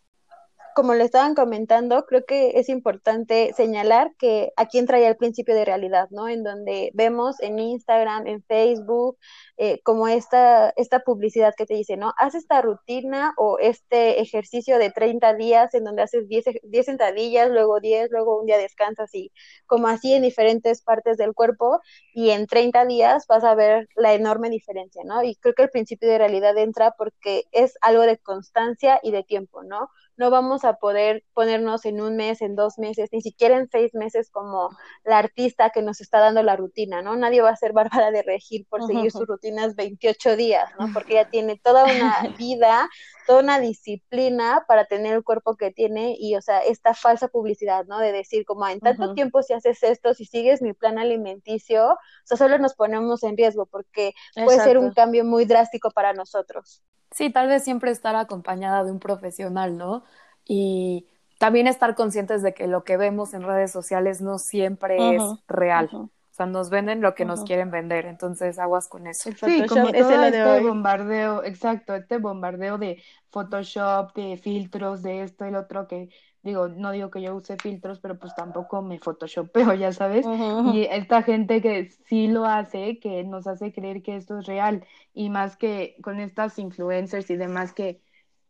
como 0.75 0.93
le 0.93 1.05
estaban 1.05 1.35
comentando, 1.35 2.05
creo 2.05 2.25
que 2.25 2.59
es 2.59 2.67
importante 2.67 3.53
señalar 3.55 4.13
que 4.19 4.51
aquí 4.57 4.77
entra 4.77 4.99
el 4.99 5.15
principio 5.15 5.55
de 5.55 5.63
realidad, 5.63 6.09
¿no? 6.11 6.27
En 6.27 6.43
donde 6.43 6.91
vemos 6.93 7.39
en 7.39 7.59
Instagram, 7.59 8.27
en 8.27 8.43
Facebook, 8.43 9.17
eh, 9.55 9.79
como 9.83 10.09
esta, 10.09 10.71
esta 10.75 10.99
publicidad 10.99 11.53
que 11.57 11.65
te 11.65 11.75
dice, 11.75 11.95
¿no? 11.95 12.13
Haz 12.17 12.35
esta 12.35 12.61
rutina 12.61 13.33
o 13.37 13.57
este 13.57 14.19
ejercicio 14.21 14.77
de 14.77 14.91
30 14.91 15.33
días 15.35 15.73
en 15.73 15.85
donde 15.85 16.01
haces 16.01 16.27
10, 16.27 16.43
10 16.63 16.85
sentadillas, 16.85 17.49
luego 17.49 17.79
10, 17.79 18.11
luego 18.11 18.37
un 18.37 18.45
día 18.45 18.57
descansas 18.57 19.15
y 19.15 19.31
como 19.67 19.87
así 19.87 20.13
en 20.13 20.23
diferentes 20.23 20.81
partes 20.81 21.15
del 21.15 21.33
cuerpo 21.33 21.79
y 22.13 22.31
en 22.31 22.47
30 22.47 22.85
días 22.85 23.27
vas 23.27 23.45
a 23.45 23.55
ver 23.55 23.87
la 23.95 24.13
enorme 24.13 24.49
diferencia, 24.49 25.03
¿no? 25.05 25.23
Y 25.23 25.37
creo 25.37 25.53
que 25.55 25.63
el 25.63 25.69
principio 25.69 26.09
de 26.09 26.17
realidad 26.17 26.57
entra 26.57 26.91
porque 26.97 27.45
es 27.53 27.77
algo 27.79 28.01
de 28.01 28.17
constancia 28.17 28.99
y 29.01 29.11
de 29.11 29.23
tiempo, 29.23 29.63
¿no? 29.63 29.89
No 30.17 30.29
vamos 30.29 30.63
a 30.63 30.73
poder 30.73 31.23
ponernos 31.33 31.85
en 31.85 32.01
un 32.01 32.15
mes, 32.15 32.41
en 32.41 32.55
dos 32.55 32.77
meses, 32.77 33.09
ni 33.11 33.21
siquiera 33.21 33.57
en 33.57 33.69
seis 33.69 33.93
meses 33.93 34.29
como 34.29 34.69
la 35.03 35.19
artista 35.19 35.69
que 35.69 35.81
nos 35.81 36.01
está 36.01 36.19
dando 36.19 36.43
la 36.43 36.55
rutina, 36.55 37.01
¿no? 37.01 37.15
Nadie 37.15 37.41
va 37.41 37.49
a 37.49 37.55
ser 37.55 37.73
Bárbara 37.73 38.11
de 38.11 38.23
Regir 38.23 38.65
por 38.67 38.85
seguir 38.85 39.11
sus 39.11 39.27
rutinas 39.27 39.75
28 39.75 40.35
días, 40.35 40.69
¿no? 40.79 40.91
Porque 40.93 41.13
ella 41.13 41.29
tiene 41.29 41.59
toda 41.61 41.83
una 41.85 42.35
vida, 42.37 42.89
toda 43.27 43.41
una 43.41 43.59
disciplina 43.59 44.63
para 44.67 44.85
tener 44.85 45.13
el 45.13 45.23
cuerpo 45.23 45.55
que 45.55 45.71
tiene 45.71 46.15
y, 46.17 46.35
o 46.35 46.41
sea, 46.41 46.59
esta 46.59 46.93
falsa 46.93 47.27
publicidad, 47.27 47.85
¿no? 47.85 47.99
De 47.99 48.11
decir 48.11 48.45
como 48.45 48.67
en 48.67 48.79
tanto 48.79 49.13
tiempo 49.13 49.41
si 49.41 49.53
haces 49.53 49.83
esto, 49.83 50.13
si 50.13 50.25
sigues 50.25 50.61
mi 50.61 50.73
plan 50.73 50.97
alimenticio, 50.97 51.91
o 51.93 51.97
sea, 52.23 52.37
solo 52.37 52.57
nos 52.57 52.73
ponemos 52.73 53.23
en 53.23 53.37
riesgo 53.37 53.65
porque 53.65 54.13
puede 54.33 54.59
ser 54.59 54.77
un 54.77 54.93
cambio 54.93 55.25
muy 55.25 55.45
drástico 55.45 55.91
para 55.91 56.13
nosotros. 56.13 56.81
Sí, 57.11 57.29
tal 57.29 57.47
vez 57.47 57.63
siempre 57.63 57.91
estar 57.91 58.15
acompañada 58.15 58.83
de 58.83 58.91
un 58.91 58.99
profesional, 58.99 59.77
¿no? 59.77 60.03
Y 60.45 61.07
también 61.39 61.67
estar 61.67 61.95
conscientes 61.95 62.41
de 62.41 62.53
que 62.53 62.67
lo 62.67 62.83
que 62.83 62.97
vemos 62.97 63.33
en 63.33 63.43
redes 63.43 63.71
sociales 63.71 64.21
no 64.21 64.37
siempre 64.37 65.15
es 65.15 65.21
real. 65.47 65.89
O 65.93 66.09
sea, 66.31 66.45
nos 66.45 66.69
venden 66.69 67.01
lo 67.01 67.15
que 67.15 67.23
nos 67.23 67.45
quieren 67.45 67.71
vender, 67.71 68.05
entonces 68.05 68.59
aguas 68.59 68.89
con 68.89 69.07
eso. 69.07 69.29
Sí, 69.31 69.65
como 69.67 69.91
todo 69.91 70.23
este 70.25 70.59
bombardeo, 70.61 71.43
exacto, 71.45 71.95
este 71.95 72.17
bombardeo 72.17 72.77
de 72.77 73.01
Photoshop, 73.31 74.13
de 74.13 74.35
filtros, 74.37 75.01
de 75.01 75.23
esto 75.23 75.45
y 75.45 75.51
lo 75.51 75.61
otro 75.61 75.87
que 75.87 76.09
digo, 76.43 76.67
no 76.67 76.91
digo 76.91 77.09
que 77.09 77.21
yo 77.21 77.35
use 77.35 77.57
filtros, 77.57 77.99
pero 77.99 78.19
pues 78.19 78.35
tampoco 78.35 78.81
me 78.81 78.99
photoshopeo, 78.99 79.73
ya 79.73 79.91
sabes. 79.93 80.25
Y 80.73 80.83
esta 80.91 81.23
gente 81.23 81.61
que 81.61 81.89
sí 82.05 82.27
lo 82.27 82.45
hace, 82.45 82.99
que 82.99 83.23
nos 83.23 83.47
hace 83.47 83.71
creer 83.71 84.03
que 84.03 84.15
esto 84.15 84.39
es 84.39 84.45
real, 84.45 84.85
y 85.13 85.29
más 85.29 85.57
que 85.57 85.95
con 86.03 86.19
estas 86.19 86.59
influencers 86.59 87.29
y 87.29 87.35
demás 87.35 87.73
que 87.73 88.01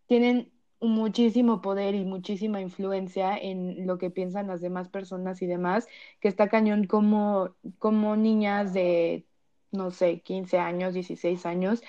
tienen 0.07 0.51
muchísimo 0.87 1.61
poder 1.61 1.95
y 1.95 2.05
muchísima 2.05 2.61
influencia 2.61 3.37
en 3.37 3.87
lo 3.87 3.97
que 3.97 4.09
piensan 4.09 4.47
las 4.47 4.61
demás 4.61 4.89
personas 4.89 5.41
y 5.41 5.47
demás, 5.47 5.87
que 6.19 6.27
está 6.27 6.49
cañón 6.49 6.87
como, 6.87 7.55
como 7.79 8.15
niñas 8.15 8.73
de, 8.73 9.25
no 9.71 9.91
sé, 9.91 10.21
15 10.21 10.57
años, 10.59 10.93
16 10.93 11.45
años, 11.45 11.83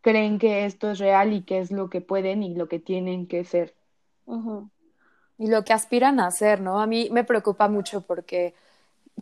creen 0.00 0.38
que 0.38 0.64
esto 0.64 0.90
es 0.90 0.98
real 0.98 1.32
y 1.32 1.42
que 1.42 1.58
es 1.58 1.70
lo 1.70 1.90
que 1.90 2.00
pueden 2.00 2.42
y 2.42 2.54
lo 2.54 2.68
que 2.68 2.78
tienen 2.78 3.26
que 3.26 3.44
ser 3.44 3.74
y 5.38 5.46
lo 5.46 5.64
que 5.64 5.72
aspiran 5.72 6.20
a 6.20 6.26
hacer, 6.26 6.60
¿no? 6.60 6.80
A 6.80 6.86
mí 6.86 7.08
me 7.10 7.24
preocupa 7.24 7.68
mucho 7.68 8.02
porque 8.02 8.54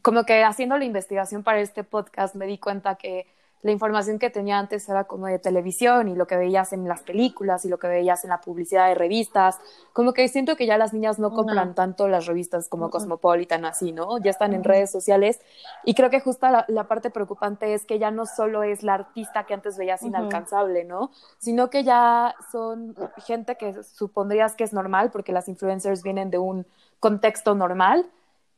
como 0.03 0.25
que 0.25 0.43
haciendo 0.43 0.79
la 0.79 0.85
investigación 0.85 1.43
para 1.43 1.61
este 1.61 1.85
podcast 1.85 2.35
me 2.35 2.47
di 2.47 2.59
cuenta 2.59 2.97
que 2.97 3.27
la 3.63 3.73
información 3.73 4.19
que 4.19 4.31
tenía 4.31 4.59
antes 4.59 4.89
era 4.89 5.05
como 5.05 5.27
de 5.27 5.39
televisión 5.39 6.09
y 6.09 6.15
lo 6.15 6.27
que 6.27 6.37
veías 6.37 6.73
en 6.73 6.87
las 6.87 7.03
películas 7.03 7.65
y 7.65 7.69
lo 7.69 7.79
que 7.79 7.89
veías 7.89 8.23
en 8.23 8.31
la 8.31 8.41
publicidad 8.41 8.89
de 8.89 8.95
revistas. 8.95 9.59
Como 9.93 10.13
que 10.13 10.29
siento 10.29 10.57
que 10.57 10.67
ya 10.67 10.79
las 10.79 10.93
niñas 10.93 11.19
no 11.19 11.33
compran 11.33 11.75
tanto 11.75 12.07
las 12.07 12.27
revistas 12.27 12.69
como 12.69 12.91
Cosmopolitan 12.91 13.65
así, 13.65 13.93
¿no? 13.93 14.19
Ya 14.19 14.31
están 14.31 14.53
en 14.53 14.63
redes 14.63 14.91
sociales 14.91 15.41
y 15.85 15.95
creo 15.95 16.11
que 16.11 16.21
justo 16.21 16.47
la, 16.49 16.85
parte 16.85 17.11
preocupante 17.11 17.75
es 17.75 17.85
que 17.85 17.99
ya 17.99 18.11
no 18.11 18.27
solo 18.27 18.63
es 18.63 18.83
la 18.83 18.95
artista 18.95 19.45
que 19.45 19.55
antes 19.55 19.77
veías 19.77 20.03
inalcanzable, 20.03 20.85
¿no? 20.85 21.11
Sino 21.39 21.71
que 21.71 21.83
ya 21.83 22.37
son 22.53 22.95
gente 23.27 23.57
que 23.57 23.83
supondrías 23.83 24.55
que 24.55 24.65
es 24.65 24.73
normal 24.73 25.11
porque 25.11 25.33
las 25.33 25.49
influencers 25.49 26.03
vienen 26.03 26.31
de 26.31 26.39
un 26.39 26.67
contexto 27.01 27.55
normal 27.55 28.07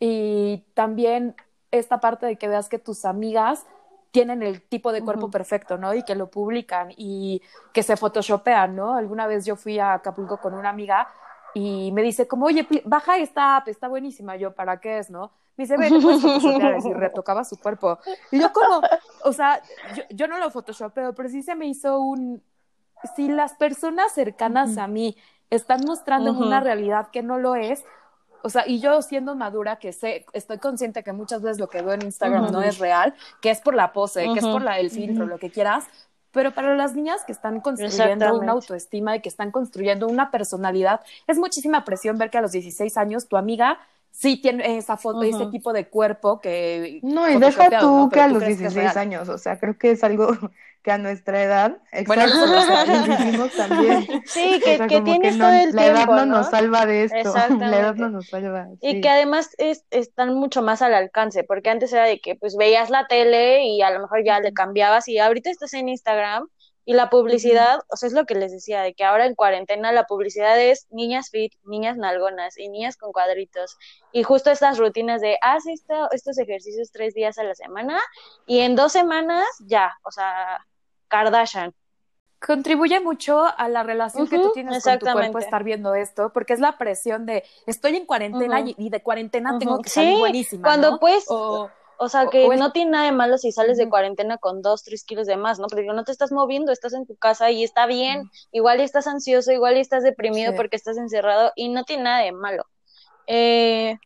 y 0.01 0.65
también 0.75 1.35
esta 1.71 2.01
parte 2.01 2.27
de 2.27 2.37
que 2.37 2.49
veas 2.49 2.69
que 2.69 2.79
tus 2.79 3.05
amigas 3.05 3.65
tienen 4.11 4.43
el 4.43 4.63
tipo 4.63 4.93
de 4.93 5.03
cuerpo 5.03 5.31
perfecto, 5.31 5.77
¿no? 5.77 5.95
Y 5.95 6.03
que 6.03 6.15
lo 6.15 6.31
publican 6.31 6.93
y 6.97 7.43
que 7.73 7.83
se 7.83 7.97
photoshopean, 7.97 8.75
¿no? 8.75 8.95
Alguna 8.95 9.27
vez 9.27 9.45
yo 9.45 9.57
fui 9.57 9.79
a 9.79 9.95
Acapulco 9.95 10.39
con 10.39 10.55
una 10.55 10.71
amiga 10.71 11.09
y 11.55 11.93
me 11.93 12.03
dice 12.03 12.27
como, 12.27 12.47
oye, 12.47 12.67
baja 12.85 13.19
esta 13.19 13.57
app, 13.57 13.69
está 13.69 13.89
buenísima. 13.89 14.37
Yo, 14.37 14.53
¿para 14.53 14.81
qué 14.81 14.99
es, 14.99 15.11
no? 15.11 15.31
Me 15.57 15.65
dice, 15.65 15.77
ve, 15.77 15.91
puedes 16.01 16.23
photoshopear 16.23 16.79
y 16.85 16.93
retocaba 16.95 17.45
su 17.45 17.59
cuerpo. 17.59 17.99
Y 18.31 18.41
yo 18.41 18.53
como, 18.53 18.81
o 19.25 19.33
sea, 19.33 19.61
yo, 19.95 20.03
yo 20.11 20.29
no 20.29 20.39
lo 20.39 20.51
photoshopeo, 20.51 21.15
pero 21.15 21.29
sí 21.29 21.43
se 21.43 21.55
me 21.55 21.67
hizo 21.67 22.01
un... 22.01 22.43
Si 23.17 23.29
las 23.29 23.55
personas 23.55 24.13
cercanas 24.13 24.77
a 24.79 24.87
mí 24.87 25.17
están 25.51 25.81
mostrando 25.85 26.33
una 26.33 26.61
realidad 26.61 27.09
que 27.11 27.23
no 27.23 27.39
lo 27.39 27.55
es, 27.55 27.85
o 28.43 28.51
sea, 28.51 28.65
y 28.67 28.81
yo 28.81 29.03
siendo 29.03 29.35
madura, 29.35 29.77
que 29.77 29.93
sé, 29.93 30.25
estoy 30.33 30.59
consciente 30.59 31.03
que 31.03 31.13
muchas 31.13 31.43
veces 31.43 31.59
lo 31.59 31.69
que 31.69 31.83
veo 31.83 31.95
en 31.95 32.03
Instagram 32.03 32.51
no 32.53 32.63
es 32.63 32.79
real, 32.79 33.15
que 33.41 33.51
es 33.51 33.61
por 33.61 33.75
la 33.75 33.93
pose, 33.93 34.27
que 34.33 34.39
es 34.39 34.47
por 34.47 34.63
la, 34.63 34.79
el 34.79 34.91
filtro, 34.91 35.27
lo 35.27 35.39
que 35.39 35.51
quieras, 35.51 35.87
pero 36.31 36.53
para 36.53 36.77
las 36.77 36.95
niñas 36.95 37.25
que 37.25 37.33
están 37.33 37.61
construyendo 37.61 38.39
una 38.39 38.53
autoestima 38.53 39.17
y 39.17 39.21
que 39.21 39.29
están 39.29 39.51
construyendo 39.51 40.07
una 40.07 40.31
personalidad, 40.31 41.01
es 41.27 41.39
muchísima 41.39 41.85
presión 41.85 42.19
ver 42.19 42.31
que 42.31 42.39
a 42.39 42.43
los 42.43 42.53
16 42.53 42.97
años 42.97 43.29
tu 43.29 43.37
amiga 43.37 43.79
sí 44.11 44.41
tiene 44.41 44.79
esa 44.79 44.97
foto, 44.97 45.23
ese 45.23 45.47
tipo 45.47 45.73
de 45.73 45.89
cuerpo 45.89 46.41
que... 46.41 47.01
No, 47.03 47.29
y 47.29 47.39
deja 47.39 47.79
tú 47.79 48.11
que 48.13 48.21
a 48.21 48.29
los 48.29 48.45
16 48.45 48.97
años, 48.97 49.29
o 49.29 49.39
sea, 49.39 49.59
creo 49.59 49.79
que 49.79 49.93
es 49.93 50.03
algo 50.03 50.29
que 50.83 50.93
a 50.93 50.99
nuestra 50.99 51.43
edad, 51.43 51.79
bueno, 52.07 52.27
los 52.27 53.53
también. 53.57 54.07
Sí, 54.27 54.61
que, 54.65 54.79
que 54.89 55.01
tienes 55.03 55.39
todo 55.39 55.53
el 55.53 55.75
la 55.75 55.83
tiempo, 55.83 56.01
edad 56.01 56.07
no, 56.07 56.27
nos 56.27 56.51
salva 56.51 56.87
de 56.87 57.05
esto, 57.05 57.35
la 57.35 57.79
edad 57.79 57.95
no 57.95 58.09
nos 58.09 58.29
salva. 58.29 58.69
Y 58.81 59.01
que 59.01 59.09
además 59.09 59.51
es, 59.59 59.85
están 59.91 60.35
mucho 60.35 60.63
más 60.63 60.83
al 60.83 60.95
alcance, 60.95 61.45
porque 61.45 61.71
antes 61.71 61.93
era 61.93 62.05
de 62.05 62.21
que 62.21 62.37
pues 62.37 62.57
veías 62.57 62.91
la 62.91 63.07
tele 63.07 63.65
y 63.65 63.83
a 63.83 63.91
lo 63.91 64.01
mejor 64.01 64.25
ya 64.25 64.41
le 64.41 64.53
cambiabas 64.53 65.09
y 65.09 65.19
ahorita 65.19 65.51
estás 65.51 65.75
en 65.75 65.89
Instagram 65.89 66.49
Y 66.89 66.95
la 66.95 67.11
publicidad, 67.11 67.81
o 67.91 67.97
sea, 67.97 68.07
es 68.07 68.15
lo 68.15 68.25
que 68.25 68.35
les 68.35 68.51
decía, 68.51 68.81
de 68.81 68.95
que 68.95 69.05
ahora 69.05 69.27
en 69.27 69.35
cuarentena 69.35 69.93
la 69.93 70.05
publicidad 70.05 70.59
es 70.59 70.87
niñas 70.89 71.29
fit, 71.29 71.53
niñas 71.65 71.99
nalgonas 71.99 72.57
y 72.57 72.71
niñas 72.71 72.97
con 72.97 73.13
cuadritos. 73.13 73.77
Y 74.11 74.23
justo 74.23 74.51
estas 74.51 74.79
rutinas 74.79 75.21
de, 75.21 75.37
haz 75.43 75.65
estos 75.67 76.39
ejercicios 76.39 76.91
tres 76.91 77.13
días 77.13 77.37
a 77.37 77.45
la 77.45 77.55
semana 77.55 78.01
y 78.47 78.61
en 78.61 78.75
dos 78.75 78.93
semanas 78.93 79.45
ya, 79.67 79.99
o 80.03 80.11
sea, 80.11 80.65
Kardashian. 81.09 81.75
Contribuye 82.41 83.01
mucho 83.01 83.45
a 83.45 83.69
la 83.69 83.83
relación 83.83 84.27
que 84.27 84.39
tú 84.39 84.53
tienes 84.55 84.83
con 84.83 84.99
tu 84.99 85.13
cuerpo 85.13 85.41
estar 85.41 85.65
viendo 85.65 85.95
esto, 85.95 86.33
porque 86.33 86.55
es 86.55 86.61
la 86.61 86.79
presión 86.79 87.27
de 87.27 87.45
estoy 87.67 87.97
en 87.97 88.07
cuarentena 88.07 88.61
y, 88.61 88.89
de 88.89 89.03
cuarentena 89.03 89.59
tengo 89.59 89.83
que 89.83 89.91
salir 89.91 90.19
buenísima. 90.21 90.67
Cuando 90.67 90.99
pues 90.99 91.27
o 91.29 91.69
sea, 92.09 92.29
que 92.29 92.47
no 92.57 92.71
tiene 92.71 92.93
nada 92.93 93.07
de 93.07 93.13
malo 93.13 93.39
si 93.39 93.51
sales 93.51 93.77
de 93.77 93.89
cuarentena 93.89 94.39
con 94.39 94.63
dos, 94.63 94.85
tres 94.85 95.03
kilos 95.03 95.27
de 95.27 95.37
más, 95.37 95.59
¿no? 95.59 95.67
Porque 95.67 95.85
no 95.85 96.05
te 96.05 96.13
estás 96.13 96.31
moviendo, 96.31 96.71
estás 96.71 96.93
en 96.93 97.07
tu 97.07 97.17
casa 97.17 97.51
y 97.51 97.65
está 97.65 97.87
bien. 97.87 98.31
Igual 98.53 98.81
estás 98.81 99.09
ansioso, 99.09 99.51
igual 99.51 99.77
estás 99.77 100.05
deprimido 100.05 100.55
porque 100.55 100.77
estás 100.77 100.97
encerrado 100.97 101.53
y 101.57 101.71
no 101.71 101.83
tiene 101.83 102.05
nada 102.05 102.23
de 102.23 102.31
malo. 102.31 102.67
Eh, 103.27 103.99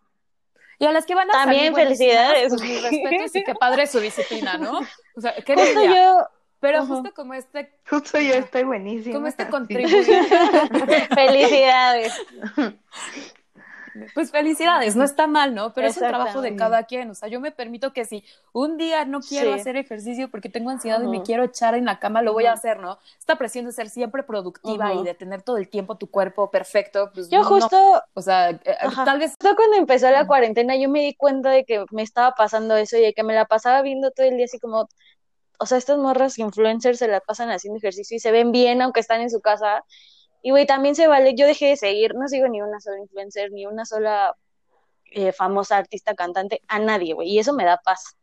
y 0.78 0.86
a 0.86 0.92
las 0.92 1.04
que 1.04 1.14
van 1.14 1.28
a 1.28 1.32
También 1.32 1.74
felicidades. 1.74 2.48
Pues, 2.48 2.62
mis 2.62 2.82
respetos 2.82 3.36
y 3.36 3.44
qué 3.44 3.54
padre 3.54 3.86
su 3.86 4.00
disciplina, 4.00 4.56
¿no? 4.56 4.80
O 5.14 5.20
sea, 5.20 5.34
qué 5.44 5.54
yo, 5.54 6.26
Pero 6.60 6.86
justo 6.86 7.12
como 7.14 7.34
este... 7.34 7.78
Justo 7.88 8.18
yo 8.18 8.34
estoy 8.34 8.64
buenísimo. 8.64 9.16
Como 9.16 9.26
este 9.26 9.48
contribuye. 9.48 10.24
felicidades. 11.14 12.14
Pues 14.14 14.30
felicidades, 14.30 14.96
no 14.96 15.04
está 15.04 15.26
mal, 15.26 15.54
¿no? 15.54 15.72
Pero 15.72 15.88
es 15.88 15.96
un 15.96 16.08
trabajo 16.08 16.40
de 16.40 16.56
cada 16.56 16.84
quien. 16.84 17.10
O 17.10 17.14
sea, 17.14 17.28
yo 17.28 17.40
me 17.40 17.52
permito 17.52 17.92
que 17.92 18.04
si 18.04 18.24
un 18.52 18.76
día 18.76 19.04
no 19.04 19.20
quiero 19.20 19.52
hacer 19.52 19.76
ejercicio 19.76 20.30
porque 20.30 20.48
tengo 20.48 20.70
ansiedad 20.70 21.02
y 21.02 21.06
me 21.06 21.22
quiero 21.22 21.44
echar 21.44 21.74
en 21.74 21.84
la 21.84 21.98
cama, 21.98 22.22
lo 22.22 22.32
voy 22.32 22.46
a 22.46 22.52
hacer, 22.52 22.78
¿no? 22.78 22.98
Esta 23.18 23.36
presión 23.36 23.66
de 23.66 23.72
ser 23.72 23.88
siempre 23.90 24.22
productiva 24.22 24.94
y 24.94 25.02
de 25.02 25.14
tener 25.14 25.42
todo 25.42 25.58
el 25.58 25.68
tiempo 25.68 25.96
tu 25.96 26.10
cuerpo 26.10 26.50
perfecto, 26.50 27.10
pues 27.12 27.28
Yo 27.28 27.44
justo, 27.44 28.02
o 28.14 28.22
sea, 28.22 28.50
eh, 28.50 28.60
eh, 28.64 28.74
tal 29.04 29.18
vez... 29.18 29.30
Justo 29.40 29.56
cuando 29.56 29.76
empezó 29.76 30.10
la 30.10 30.26
cuarentena 30.26 30.76
yo 30.76 30.88
me 30.88 31.00
di 31.00 31.14
cuenta 31.14 31.50
de 31.50 31.64
que 31.64 31.84
me 31.90 32.02
estaba 32.02 32.34
pasando 32.34 32.76
eso 32.76 32.96
y 32.96 33.02
de 33.02 33.12
que 33.12 33.22
me 33.22 33.34
la 33.34 33.46
pasaba 33.46 33.82
viendo 33.82 34.10
todo 34.10 34.26
el 34.26 34.36
día 34.36 34.46
así 34.46 34.58
como 34.58 34.88
o 35.58 35.66
sea, 35.66 35.78
estas 35.78 35.96
morras 35.96 36.38
influencers 36.40 36.98
se 36.98 37.06
la 37.06 37.20
pasan 37.20 37.50
haciendo 37.50 37.78
ejercicio 37.78 38.16
y 38.16 38.20
se 38.20 38.32
ven 38.32 38.50
bien 38.50 38.82
aunque 38.82 38.98
están 38.98 39.20
en 39.20 39.30
su 39.30 39.40
casa 39.40 39.84
y, 40.42 40.50
güey, 40.50 40.66
también 40.66 40.94
se 40.94 41.06
vale, 41.06 41.34
yo 41.34 41.46
dejé 41.46 41.66
de 41.66 41.76
seguir, 41.76 42.14
no 42.14 42.28
sigo 42.28 42.48
ni 42.48 42.60
una 42.60 42.80
sola 42.80 42.98
influencer, 42.98 43.52
ni 43.52 43.64
una 43.64 43.84
sola 43.84 44.36
eh, 45.12 45.32
famosa 45.32 45.76
artista 45.76 46.14
cantante, 46.14 46.60
a 46.68 46.80
nadie, 46.80 47.14
güey, 47.14 47.30
y 47.30 47.38
eso 47.38 47.52
me 47.52 47.64
da 47.64 47.78
paz. 47.78 48.16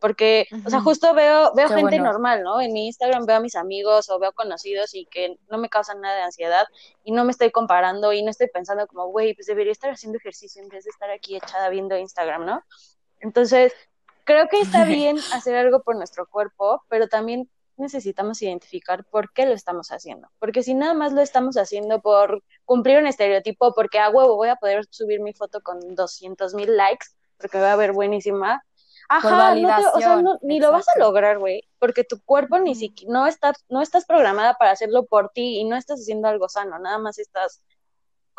Porque, 0.00 0.46
o 0.64 0.70
sea, 0.70 0.80
justo 0.80 1.12
veo, 1.12 1.52
veo 1.56 1.68
gente 1.68 1.98
normal, 1.98 2.44
¿no? 2.44 2.60
En 2.60 2.72
mi 2.72 2.86
Instagram 2.86 3.26
veo 3.26 3.38
a 3.38 3.40
mis 3.40 3.56
amigos 3.56 4.08
o 4.10 4.20
veo 4.20 4.32
conocidos 4.32 4.94
y 4.94 5.06
que 5.06 5.36
no 5.50 5.58
me 5.58 5.68
causan 5.68 6.00
nada 6.00 6.14
de 6.14 6.22
ansiedad 6.22 6.66
y 7.02 7.10
no 7.10 7.24
me 7.24 7.32
estoy 7.32 7.50
comparando 7.50 8.12
y 8.12 8.22
no 8.22 8.30
estoy 8.30 8.46
pensando 8.46 8.86
como, 8.86 9.08
güey, 9.08 9.34
pues 9.34 9.48
debería 9.48 9.72
estar 9.72 9.90
haciendo 9.90 10.18
ejercicio 10.18 10.62
en 10.62 10.68
vez 10.68 10.84
de 10.84 10.90
estar 10.90 11.10
aquí 11.10 11.36
echada 11.36 11.68
viendo 11.68 11.98
Instagram, 11.98 12.46
¿no? 12.46 12.62
Entonces, 13.18 13.72
creo 14.22 14.46
que 14.46 14.60
está 14.60 14.84
bien 14.84 15.18
hacer 15.34 15.56
algo 15.56 15.82
por 15.82 15.96
nuestro 15.96 16.28
cuerpo, 16.28 16.84
pero 16.88 17.08
también 17.08 17.50
necesitamos 17.78 18.42
identificar 18.42 19.04
por 19.04 19.32
qué 19.32 19.46
lo 19.46 19.52
estamos 19.52 19.90
haciendo. 19.90 20.28
Porque 20.38 20.62
si 20.62 20.74
nada 20.74 20.94
más 20.94 21.12
lo 21.12 21.20
estamos 21.20 21.56
haciendo 21.56 22.00
por 22.00 22.42
cumplir 22.64 22.98
un 22.98 23.06
estereotipo, 23.06 23.74
porque 23.74 23.98
a 23.98 24.10
huevo 24.10 24.36
voy 24.36 24.48
a 24.48 24.56
poder 24.56 24.86
subir 24.90 25.20
mi 25.20 25.32
foto 25.32 25.60
con 25.60 25.94
200 25.94 26.54
mil 26.54 26.76
likes, 26.76 27.08
porque 27.38 27.58
va 27.58 27.72
a 27.72 27.76
ver 27.76 27.92
buenísima. 27.92 28.62
Ajá, 29.08 29.54
no 29.54 29.68
o 29.94 30.00
sea, 30.00 30.22
ni 30.42 30.60
lo 30.60 30.70
vas 30.70 30.86
a 30.94 30.98
lograr, 30.98 31.38
güey, 31.38 31.62
porque 31.78 32.04
tu 32.04 32.20
cuerpo 32.22 32.58
ni 32.58 32.74
siquiera, 32.74 33.10
no 33.10 33.26
estás, 33.26 33.64
no 33.70 33.80
estás 33.80 34.04
programada 34.04 34.54
para 34.54 34.72
hacerlo 34.72 35.06
por 35.06 35.30
ti 35.30 35.60
y 35.60 35.64
no 35.64 35.76
estás 35.76 36.00
haciendo 36.00 36.28
algo 36.28 36.50
sano, 36.50 36.78
nada 36.78 36.98
más 36.98 37.18
estás 37.18 37.62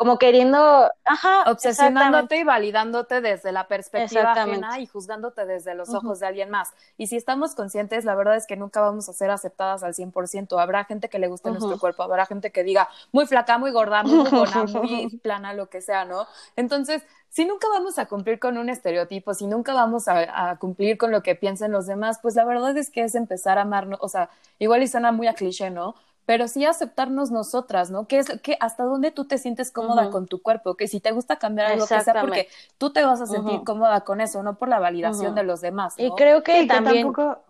como 0.00 0.16
queriendo, 0.16 0.90
ajá, 1.04 1.42
obsesionándote 1.50 2.38
y 2.38 2.42
validándote 2.42 3.20
desde 3.20 3.52
la 3.52 3.68
perspectiva 3.68 4.32
ajena 4.32 4.80
y 4.80 4.86
juzgándote 4.86 5.44
desde 5.44 5.74
los 5.74 5.92
ojos 5.92 6.20
de 6.20 6.26
alguien 6.26 6.48
más. 6.48 6.70
Y 6.96 7.08
si 7.08 7.18
estamos 7.18 7.54
conscientes, 7.54 8.06
la 8.06 8.14
verdad 8.14 8.36
es 8.36 8.46
que 8.46 8.56
nunca 8.56 8.80
vamos 8.80 9.10
a 9.10 9.12
ser 9.12 9.30
aceptadas 9.30 9.82
al 9.82 9.92
100%. 9.92 10.58
Habrá 10.58 10.86
gente 10.86 11.10
que 11.10 11.18
le 11.18 11.28
guste 11.28 11.50
nuestro 11.50 11.78
cuerpo, 11.78 12.02
habrá 12.02 12.24
gente 12.24 12.50
que 12.50 12.64
diga 12.64 12.88
muy 13.12 13.26
flaca, 13.26 13.58
muy 13.58 13.72
gorda, 13.72 14.02
muy 14.02 14.26
buena, 14.30 14.64
muy 14.64 15.18
plana, 15.18 15.52
lo 15.52 15.68
que 15.68 15.82
sea, 15.82 16.06
¿no? 16.06 16.26
Entonces, 16.56 17.02
si 17.28 17.44
nunca 17.44 17.68
vamos 17.68 17.98
a 17.98 18.06
cumplir 18.06 18.38
con 18.38 18.56
un 18.56 18.70
estereotipo, 18.70 19.34
si 19.34 19.46
nunca 19.46 19.74
vamos 19.74 20.08
a, 20.08 20.56
cumplir 20.56 20.96
con 20.96 21.10
lo 21.10 21.22
que 21.22 21.34
piensen 21.34 21.72
los 21.72 21.86
demás, 21.86 22.20
pues 22.22 22.36
la 22.36 22.46
verdad 22.46 22.74
es 22.78 22.88
que 22.88 23.04
es 23.04 23.14
empezar 23.14 23.58
a 23.58 23.62
amarnos, 23.62 23.98
o 24.00 24.08
sea, 24.08 24.30
igual 24.58 24.82
y 24.82 24.88
suena 24.88 25.12
muy 25.12 25.26
a 25.26 25.34
cliché, 25.34 25.68
¿no? 25.68 25.94
Pero 26.30 26.46
sí 26.46 26.64
aceptarnos 26.64 27.32
nosotras, 27.32 27.90
¿no? 27.90 28.06
Que 28.06 28.18
es 28.18 28.38
que 28.40 28.56
hasta 28.60 28.84
dónde 28.84 29.10
tú 29.10 29.24
te 29.24 29.36
sientes 29.36 29.72
cómoda 29.72 30.10
con 30.10 30.28
tu 30.28 30.40
cuerpo, 30.40 30.76
que 30.76 30.86
si 30.86 31.00
te 31.00 31.10
gusta 31.10 31.40
cambiar 31.40 31.72
algo 31.72 31.88
que 31.88 32.00
sea 32.00 32.20
porque 32.20 32.46
tú 32.78 32.92
te 32.92 33.04
vas 33.04 33.20
a 33.20 33.26
sentir 33.26 33.64
cómoda 33.64 34.02
con 34.02 34.20
eso, 34.20 34.40
no 34.44 34.56
por 34.56 34.68
la 34.68 34.78
validación 34.78 35.34
de 35.34 35.42
los 35.42 35.60
demás. 35.60 35.94
Y 35.98 36.08
creo 36.12 36.44
que 36.44 36.68
también 36.68 37.12
tampoco, 37.12 37.42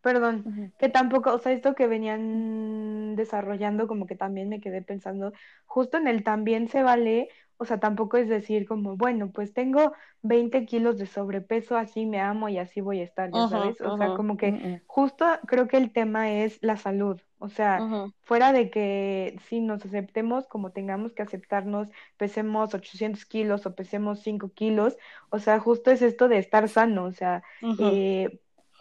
perdón, 0.00 0.72
que 0.78 0.88
tampoco, 0.90 1.34
o 1.34 1.38
sea, 1.40 1.50
esto 1.50 1.74
que 1.74 1.88
venían 1.88 3.16
desarrollando 3.16 3.88
como 3.88 4.06
que 4.06 4.14
también 4.14 4.48
me 4.48 4.60
quedé 4.60 4.80
pensando, 4.80 5.32
justo 5.66 5.96
en 5.96 6.06
el 6.06 6.22
también 6.22 6.68
se 6.68 6.84
vale, 6.84 7.30
o 7.60 7.66
sea, 7.66 7.78
tampoco 7.78 8.16
es 8.16 8.26
decir 8.26 8.66
como, 8.66 8.96
bueno, 8.96 9.32
pues 9.32 9.52
tengo 9.52 9.92
20 10.22 10.64
kilos 10.64 10.96
de 10.96 11.04
sobrepeso, 11.04 11.76
así 11.76 12.06
me 12.06 12.18
amo 12.18 12.48
y 12.48 12.56
así 12.56 12.80
voy 12.80 13.00
a 13.00 13.04
estar, 13.04 13.30
ya 13.34 13.44
sabes. 13.44 13.78
O 13.82 13.98
sea, 13.98 14.14
como 14.14 14.38
que 14.38 14.80
justo 14.86 15.26
creo 15.46 15.68
que 15.68 15.76
el 15.76 15.92
tema 15.92 16.32
es 16.32 16.58
la 16.62 16.78
salud. 16.78 17.20
O 17.38 17.50
sea, 17.50 17.84
fuera 18.22 18.54
de 18.54 18.70
que 18.70 19.36
si 19.46 19.60
nos 19.60 19.84
aceptemos 19.84 20.46
como 20.46 20.72
tengamos 20.72 21.12
que 21.12 21.20
aceptarnos, 21.20 21.88
pesemos 22.16 22.72
800 22.74 23.26
kilos 23.26 23.66
o 23.66 23.74
pesemos 23.74 24.20
5 24.20 24.52
kilos, 24.54 24.96
o 25.28 25.38
sea, 25.38 25.60
justo 25.60 25.90
es 25.90 26.00
esto 26.00 26.28
de 26.28 26.38
estar 26.38 26.66
sano. 26.66 27.04
O 27.04 27.12
sea, 27.12 27.42
eh, 27.78 28.40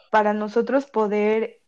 para 0.10 0.34
nosotros 0.34 0.86
poder 0.86 1.60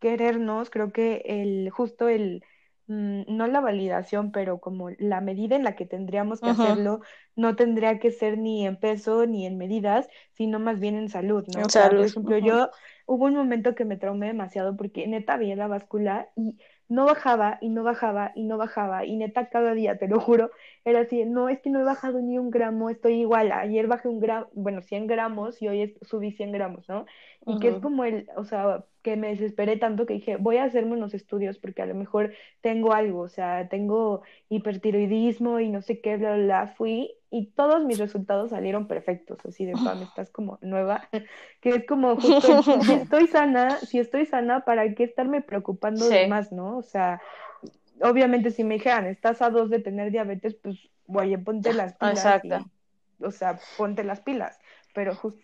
querernos, 0.00 0.68
creo 0.68 0.92
que 0.92 1.22
el 1.24 1.70
justo 1.70 2.08
el 2.10 2.44
Mm, 2.44 2.57
no 2.88 3.46
la 3.46 3.60
validación, 3.60 4.32
pero 4.32 4.60
como 4.60 4.90
la 4.98 5.20
medida 5.20 5.56
en 5.56 5.64
la 5.64 5.76
que 5.76 5.86
tendríamos 5.86 6.40
que 6.40 6.50
hacerlo, 6.50 7.00
no 7.36 7.54
tendría 7.56 7.98
que 7.98 8.10
ser 8.10 8.38
ni 8.38 8.66
en 8.66 8.76
peso 8.78 9.26
ni 9.26 9.46
en 9.46 9.58
medidas, 9.58 10.08
sino 10.32 10.58
más 10.58 10.80
bien 10.80 10.96
en 10.96 11.08
salud, 11.10 11.44
¿no? 11.48 11.66
O 11.66 11.70
sea, 11.70 11.94
por 11.94 12.06
ejemplo, 12.06 12.38
yo 12.38 12.70
hubo 13.06 13.26
un 13.26 13.34
momento 13.34 13.74
que 13.74 13.84
me 13.84 13.96
traumé 13.96 14.28
demasiado 14.28 14.76
porque 14.76 15.06
neta 15.06 15.36
vi 15.36 15.54
la 15.54 15.66
báscula 15.68 16.30
y 16.36 16.56
no 16.88 17.04
bajaba 17.04 17.58
y 17.60 17.68
no 17.68 17.82
bajaba 17.84 18.32
y 18.34 18.44
no 18.44 18.56
bajaba 18.56 19.04
y 19.04 19.16
neta 19.16 19.50
cada 19.50 19.74
día, 19.74 19.98
te 19.98 20.08
lo 20.08 20.20
juro, 20.20 20.50
era 20.84 21.00
así, 21.00 21.24
no, 21.26 21.48
es 21.50 21.60
que 21.60 21.70
no 21.70 21.80
he 21.80 21.84
bajado 21.84 22.20
ni 22.22 22.38
un 22.38 22.50
gramo, 22.50 22.88
estoy 22.90 23.20
igual, 23.20 23.52
ayer 23.52 23.86
bajé 23.86 24.08
un 24.08 24.20
gramo, 24.20 24.48
bueno, 24.54 24.80
100 24.82 25.06
gramos 25.06 25.60
y 25.60 25.68
hoy 25.68 25.96
subí 26.02 26.32
100 26.32 26.52
gramos, 26.52 26.88
¿no? 26.88 27.04
Y 27.46 27.58
que 27.58 27.68
es 27.68 27.78
como 27.78 28.04
el, 28.04 28.28
o 28.36 28.44
sea, 28.44 28.84
que 29.08 29.16
me 29.16 29.28
desesperé 29.28 29.78
tanto 29.78 30.04
que 30.04 30.14
dije, 30.14 30.36
voy 30.36 30.58
a 30.58 30.64
hacerme 30.64 30.92
unos 30.92 31.14
estudios 31.14 31.56
porque 31.56 31.80
a 31.80 31.86
lo 31.86 31.94
mejor 31.94 32.34
tengo 32.60 32.92
algo, 32.92 33.20
o 33.20 33.28
sea, 33.30 33.66
tengo 33.70 34.20
hipertiroidismo 34.50 35.60
y 35.60 35.70
no 35.70 35.80
sé 35.80 36.02
qué, 36.02 36.18
bla, 36.18 36.36
bla, 36.36 36.66
fui 36.66 37.14
y 37.30 37.46
todos 37.46 37.86
mis 37.86 37.98
resultados 37.98 38.50
salieron 38.50 38.86
perfectos, 38.86 39.38
así 39.46 39.64
de 39.64 39.72
pam, 39.72 40.02
estás 40.02 40.28
como 40.28 40.58
nueva, 40.60 41.08
que 41.62 41.70
es 41.70 41.86
como 41.86 42.16
justo, 42.16 42.62
si 42.62 42.92
estoy 42.92 43.28
sana, 43.28 43.78
si 43.78 43.98
estoy 43.98 44.26
sana, 44.26 44.66
¿para 44.66 44.94
qué 44.94 45.04
estarme 45.04 45.40
preocupando 45.40 46.06
de 46.06 46.26
más, 46.26 46.52
no? 46.52 46.76
O 46.76 46.82
sea, 46.82 47.22
obviamente 48.02 48.50
si 48.50 48.62
me 48.62 48.74
dijeran, 48.74 49.06
estás 49.06 49.40
a 49.40 49.48
dos 49.48 49.70
de 49.70 49.78
tener 49.78 50.10
diabetes, 50.10 50.54
pues, 50.54 50.76
oye, 51.06 51.38
ponte 51.38 51.72
las 51.72 51.94
pilas. 51.94 52.18
Exacto. 52.18 52.70
o 53.22 53.30
sea, 53.30 53.58
ponte 53.78 54.04
las 54.04 54.20
pilas, 54.20 54.60
pero 54.92 55.14
justo 55.14 55.40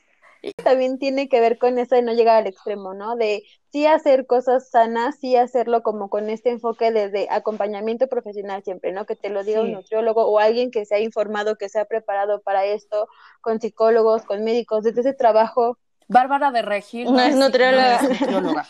también 0.53 0.99
tiene 0.99 1.29
que 1.29 1.41
ver 1.41 1.59
con 1.59 1.79
eso 1.79 1.95
de 1.95 2.03
no 2.03 2.13
llegar 2.13 2.37
al 2.37 2.47
extremo, 2.47 2.95
¿no? 2.95 3.17
De 3.17 3.45
sí 3.73 3.87
hacer 3.87 4.27
cosas 4.27 4.71
sanas, 4.71 5.17
sí 5.21 5.37
hacerlo 5.37 5.83
como 5.83 6.11
con 6.11 6.29
este 6.31 6.51
enfoque 6.51 6.93
desde 6.93 7.29
acompañamiento 7.31 8.07
profesional 8.09 8.63
siempre, 8.63 8.93
¿no? 8.93 9.07
Que 9.07 9.17
te 9.17 9.31
lo 9.31 9.43
diga 9.43 9.63
un 9.63 9.73
nutriólogo 9.73 10.27
o 10.27 10.39
alguien 10.39 10.71
que 10.71 10.85
se 10.85 10.97
ha 10.97 11.01
informado, 11.01 11.57
que 11.57 11.69
se 11.69 11.81
ha 11.81 11.85
preparado 11.85 12.41
para 12.41 12.65
esto, 12.65 13.09
con 13.41 13.61
psicólogos, 13.61 14.23
con 14.23 14.45
médicos, 14.45 14.85
desde 14.85 15.01
ese 15.01 15.15
trabajo. 15.15 15.79
Bárbara 16.09 16.51
de 16.51 16.63
Regil. 16.63 17.13
No 17.13 17.21
es 17.21 17.35
nutrióloga. 17.35 18.01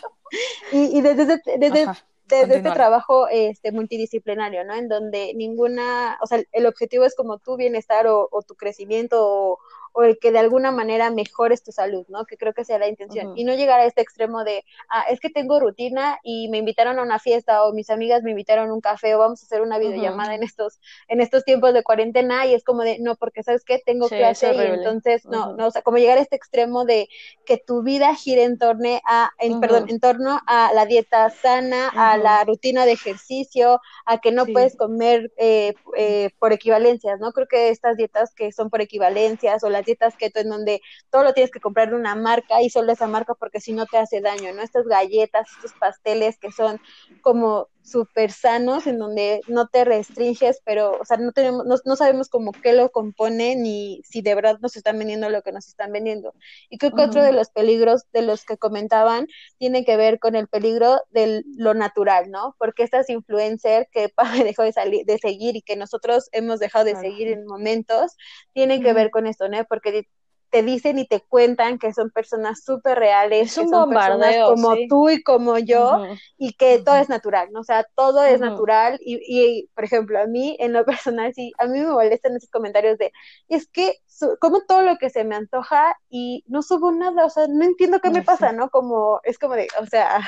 y, 0.71 1.01
desde, 1.01 1.25
desde, 1.57 1.87
desde 2.27 2.55
este 2.55 2.71
trabajo 2.71 3.27
este 3.27 3.71
multidisciplinario, 3.71 4.63
¿no? 4.63 4.73
En 4.73 4.87
donde 4.87 5.33
ninguna, 5.35 6.17
o 6.21 6.27
sea, 6.27 6.41
el 6.51 6.65
objetivo 6.65 7.05
es 7.05 7.15
como 7.15 7.37
tu 7.37 7.57
bienestar 7.57 8.07
o, 8.07 8.27
o 8.31 8.41
tu 8.41 8.55
crecimiento 8.55 9.19
o, 9.21 9.59
o 9.95 10.03
el 10.03 10.19
que 10.19 10.31
de 10.33 10.39
alguna 10.39 10.71
manera 10.71 11.09
mejores 11.09 11.63
tu 11.63 11.71
salud, 11.71 12.05
¿no? 12.09 12.25
Que 12.25 12.35
creo 12.35 12.53
que 12.53 12.65
sea 12.65 12.77
la 12.77 12.89
intención. 12.89 13.31
Y 13.37 13.45
no 13.45 13.53
llegar 13.53 13.79
a 13.79 13.85
este 13.85 14.01
extremo 14.01 14.43
de, 14.43 14.65
ah, 14.89 15.05
es 15.09 15.21
que 15.21 15.29
tengo 15.29 15.59
rutina 15.61 16.19
y 16.21 16.49
me 16.49 16.57
invitaron 16.57 16.99
a 16.99 17.01
una 17.01 17.17
fiesta 17.17 17.63
o 17.63 17.71
mis 17.71 17.89
amigas 17.89 18.21
me 18.21 18.31
invitaron 18.31 18.69
a 18.69 18.73
un 18.73 18.81
café 18.81 19.15
o 19.15 19.19
vamos 19.19 19.41
a 19.41 19.45
hacer 19.45 19.61
una 19.61 19.77
videollamada 19.77 20.35
en 20.35 20.43
estos 20.43 20.81
en 21.07 21.21
estos 21.21 21.45
tiempos 21.45 21.73
de 21.73 21.81
cuarentena 21.81 22.45
y 22.45 22.53
es 22.53 22.65
como 22.65 22.81
de, 22.81 22.99
no, 22.99 23.15
porque 23.15 23.41
sabes 23.41 23.63
qué, 23.63 23.81
tengo 23.85 24.09
que 24.09 24.17
clase 24.17 24.53
y 24.53 24.59
entonces, 24.59 25.25
no, 25.25 25.55
no, 25.55 25.67
o 25.67 25.71
sea, 25.71 25.81
como 25.81 25.97
llegar 25.97 26.17
a 26.17 26.21
este 26.21 26.35
extremo 26.35 26.83
de 26.83 27.07
que 27.45 27.57
tu 27.57 27.81
vida 27.81 28.13
gire 28.15 28.43
en 28.43 28.57
torno 28.57 28.99
a, 29.05 29.31
en, 29.39 29.61
perdón, 29.61 29.85
en 29.87 30.01
torno 30.01 30.41
a 30.45 30.73
la 30.73 30.85
dieta 30.85 31.29
sana, 31.29 31.87
a 31.89 32.17
la 32.17 32.43
rutina 32.43 32.85
de 32.85 32.91
ejercicio, 32.91 33.79
a 34.05 34.19
que 34.19 34.33
no 34.33 34.45
puedes 34.45 34.75
comer 34.75 35.31
eh, 35.37 35.73
eh, 35.95 36.31
por 36.37 36.51
equivalencias, 36.51 37.19
¿no? 37.21 37.31
Creo 37.31 37.47
que 37.47 37.69
estas 37.69 37.95
dietas 37.95 38.33
que 38.35 38.51
son 38.51 38.69
por 38.69 38.81
equivalencias 38.81 39.63
o 39.63 39.69
las 39.69 39.84
dietas 39.85 40.15
keto 40.17 40.39
en 40.39 40.49
donde 40.49 40.81
todo 41.09 41.23
lo 41.23 41.33
tienes 41.33 41.51
que 41.51 41.59
comprar 41.59 41.89
de 41.89 41.95
una 41.95 42.15
marca 42.15 42.61
y 42.61 42.69
solo 42.69 42.91
esa 42.91 43.07
marca 43.07 43.35
porque 43.35 43.61
si 43.61 43.73
no 43.73 43.85
te 43.85 43.97
hace 43.97 44.21
daño, 44.21 44.53
¿no? 44.53 44.61
Estas 44.61 44.85
galletas, 44.85 45.49
estos 45.51 45.73
pasteles 45.73 46.37
que 46.37 46.51
son 46.51 46.79
como 47.21 47.69
súper 47.85 48.31
sanos, 48.31 48.87
en 48.87 48.97
donde 48.97 49.41
no 49.47 49.67
te 49.67 49.85
restringes, 49.85 50.61
pero, 50.65 50.99
o 50.99 51.05
sea, 51.05 51.17
no 51.17 51.31
tenemos, 51.31 51.65
no, 51.85 51.95
sabemos 51.95 52.29
como 52.29 52.51
qué 52.51 52.73
lo 52.73 52.89
compone, 52.89 53.55
ni 53.55 54.01
si 54.03 54.21
de 54.21 54.35
verdad 54.35 54.57
nos 54.61 54.75
están 54.75 54.97
vendiendo 54.97 55.29
lo 55.29 55.41
que 55.43 55.51
nos 55.51 55.67
están 55.67 55.91
vendiendo. 55.91 56.33
Y 56.69 56.77
creo 56.77 56.93
que 56.93 57.03
otro 57.03 57.23
de 57.23 57.31
los 57.31 57.49
peligros 57.49 58.03
de 58.11 58.23
los 58.23 58.43
que 58.43 58.57
comentaban 58.57 59.27
tiene 59.57 59.85
que 59.85 59.97
ver 59.97 60.19
con 60.19 60.35
el 60.35 60.47
peligro 60.47 60.99
de 61.11 61.43
lo 61.57 61.73
natural, 61.73 62.31
¿no? 62.31 62.55
Porque 62.57 62.83
estas 62.83 63.09
influencers 63.09 63.87
que 63.91 64.09
Pame 64.15 64.43
dejó 64.43 64.63
de 64.63 64.73
salir, 64.73 65.05
de 65.05 65.17
seguir 65.19 65.55
y 65.55 65.61
que 65.61 65.75
nosotros 65.75 66.29
hemos 66.31 66.59
dejado 66.59 66.85
de 66.85 66.95
seguir 66.95 67.27
en 67.27 67.45
momentos, 67.45 68.15
tienen 68.53 68.81
que 68.81 68.93
ver 68.93 69.11
con 69.11 69.27
esto, 69.27 69.47
¿no? 69.47 69.63
Porque 69.65 70.07
te 70.49 70.63
dicen 70.63 70.99
y 70.99 71.07
te 71.07 71.21
cuentan 71.21 71.79
que 71.79 71.93
son 71.93 72.11
personas 72.11 72.63
súper 72.63 72.97
reales, 72.97 73.49
es 73.49 73.55
que 73.55 73.61
un 73.61 73.69
son 73.69 73.89
personas 73.89 74.35
como 74.45 74.75
tú 74.87 75.09
y 75.09 75.21
como 75.21 75.57
yo, 75.59 76.05
y 76.37 76.53
que 76.53 76.79
todo 76.79 76.95
es 76.95 77.09
natural, 77.09 77.49
¿no? 77.51 77.61
O 77.61 77.63
sea, 77.63 77.85
todo 77.95 78.23
es 78.23 78.39
natural, 78.39 78.99
y, 79.01 79.19
y, 79.27 79.67
por 79.75 79.83
ejemplo, 79.83 80.19
a 80.19 80.27
mí, 80.27 80.55
en 80.59 80.73
lo 80.73 80.85
personal, 80.85 81.33
sí, 81.33 81.51
a 81.57 81.65
mí 81.65 81.79
me 81.79 81.91
molestan 81.91 82.35
esos 82.35 82.49
comentarios 82.49 82.97
de, 82.97 83.11
es 83.49 83.67
que 83.67 83.97
como 84.39 84.61
todo 84.61 84.81
lo 84.81 84.97
que 84.97 85.09
se 85.09 85.23
me 85.23 85.35
antoja 85.35 85.97
y 86.09 86.43
no 86.47 86.61
subo 86.61 86.91
nada, 86.91 87.25
o 87.25 87.29
sea, 87.29 87.47
no 87.47 87.65
entiendo 87.65 87.99
qué 87.99 88.09
me 88.09 88.21
pasa, 88.21 88.51
¿no? 88.53 88.69
Como, 88.69 89.19
es 89.23 89.37
como 89.37 89.55
de, 89.55 89.67
o 89.81 89.85
sea, 89.85 90.21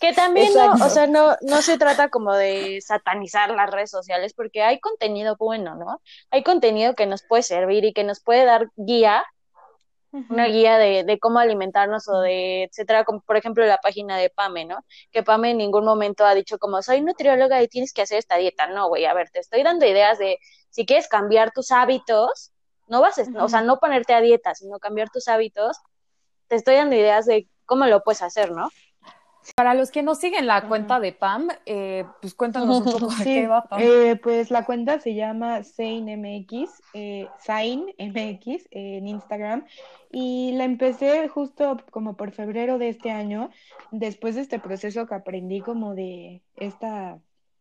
que 0.00 0.12
también 0.12 0.52
no, 0.54 0.84
o 0.84 0.88
sea, 0.88 1.06
no, 1.06 1.36
no 1.40 1.62
se 1.62 1.78
trata 1.78 2.08
como 2.08 2.34
de 2.34 2.80
satanizar 2.80 3.50
las 3.50 3.70
redes 3.70 3.90
sociales, 3.90 4.34
porque 4.34 4.62
hay 4.62 4.80
contenido 4.80 5.36
bueno, 5.38 5.74
¿no? 5.76 6.00
Hay 6.30 6.42
contenido 6.42 6.94
que 6.94 7.06
nos 7.06 7.22
puede 7.22 7.42
servir 7.42 7.84
y 7.84 7.92
que 7.92 8.04
nos 8.04 8.20
puede 8.20 8.44
dar 8.44 8.68
guía, 8.76 9.24
una 10.28 10.46
guía 10.46 10.76
de, 10.76 11.04
de, 11.04 11.18
cómo 11.18 11.38
alimentarnos 11.38 12.06
o 12.08 12.20
de, 12.20 12.64
etcétera, 12.64 13.04
como 13.04 13.20
por 13.22 13.38
ejemplo 13.38 13.64
la 13.64 13.78
página 13.78 14.18
de 14.18 14.28
Pame, 14.28 14.66
¿no? 14.66 14.84
Que 15.10 15.22
Pame 15.22 15.52
en 15.52 15.56
ningún 15.56 15.86
momento 15.86 16.26
ha 16.26 16.34
dicho 16.34 16.58
como, 16.58 16.82
soy 16.82 17.00
nutrióloga 17.00 17.62
y 17.62 17.68
tienes 17.68 17.94
que 17.94 18.02
hacer 18.02 18.18
esta 18.18 18.36
dieta. 18.36 18.66
No, 18.66 18.88
güey, 18.88 19.06
a 19.06 19.14
ver, 19.14 19.30
te 19.30 19.38
estoy 19.38 19.62
dando 19.62 19.86
ideas 19.86 20.18
de 20.18 20.38
si 20.68 20.84
quieres 20.84 21.08
cambiar 21.08 21.52
tus 21.52 21.70
hábitos, 21.70 22.52
no 22.88 23.00
vas, 23.00 23.18
a, 23.18 23.22
o 23.42 23.48
sea, 23.48 23.62
no 23.62 23.78
ponerte 23.78 24.12
a 24.12 24.20
dieta, 24.20 24.54
sino 24.54 24.78
cambiar 24.78 25.08
tus 25.08 25.28
hábitos, 25.28 25.78
te 26.48 26.56
estoy 26.56 26.74
dando 26.74 26.94
ideas 26.94 27.24
de 27.24 27.48
cómo 27.72 27.86
lo 27.86 28.04
puedes 28.04 28.20
hacer, 28.20 28.50
¿no? 28.50 28.68
Para 29.56 29.72
los 29.72 29.90
que 29.90 30.02
no 30.02 30.14
siguen 30.14 30.46
la 30.46 30.68
cuenta 30.68 31.00
de 31.00 31.12
Pam, 31.12 31.48
eh, 31.64 32.04
pues 32.20 32.34
cuéntanos 32.34 32.84
un 32.84 32.84
poco 32.84 33.06
de 33.18 33.24
qué 33.24 33.46
va 33.48 33.62
Pam. 33.62 33.80
Eh, 33.80 34.20
pues 34.22 34.50
la 34.50 34.66
cuenta 34.66 35.00
se 35.00 35.14
llama 35.14 35.64
SainMX, 35.64 36.82
eh, 36.92 37.28
SainMX 37.38 38.68
en 38.70 39.08
Instagram 39.08 39.64
y 40.10 40.52
la 40.52 40.64
empecé 40.64 41.26
justo 41.28 41.78
como 41.90 42.14
por 42.14 42.32
febrero 42.32 42.76
de 42.76 42.90
este 42.90 43.10
año, 43.10 43.48
después 43.90 44.34
de 44.34 44.42
este 44.42 44.58
proceso 44.58 45.06
que 45.06 45.14
aprendí 45.14 45.62
como 45.62 45.94
de 45.94 46.42
esta 46.56 47.18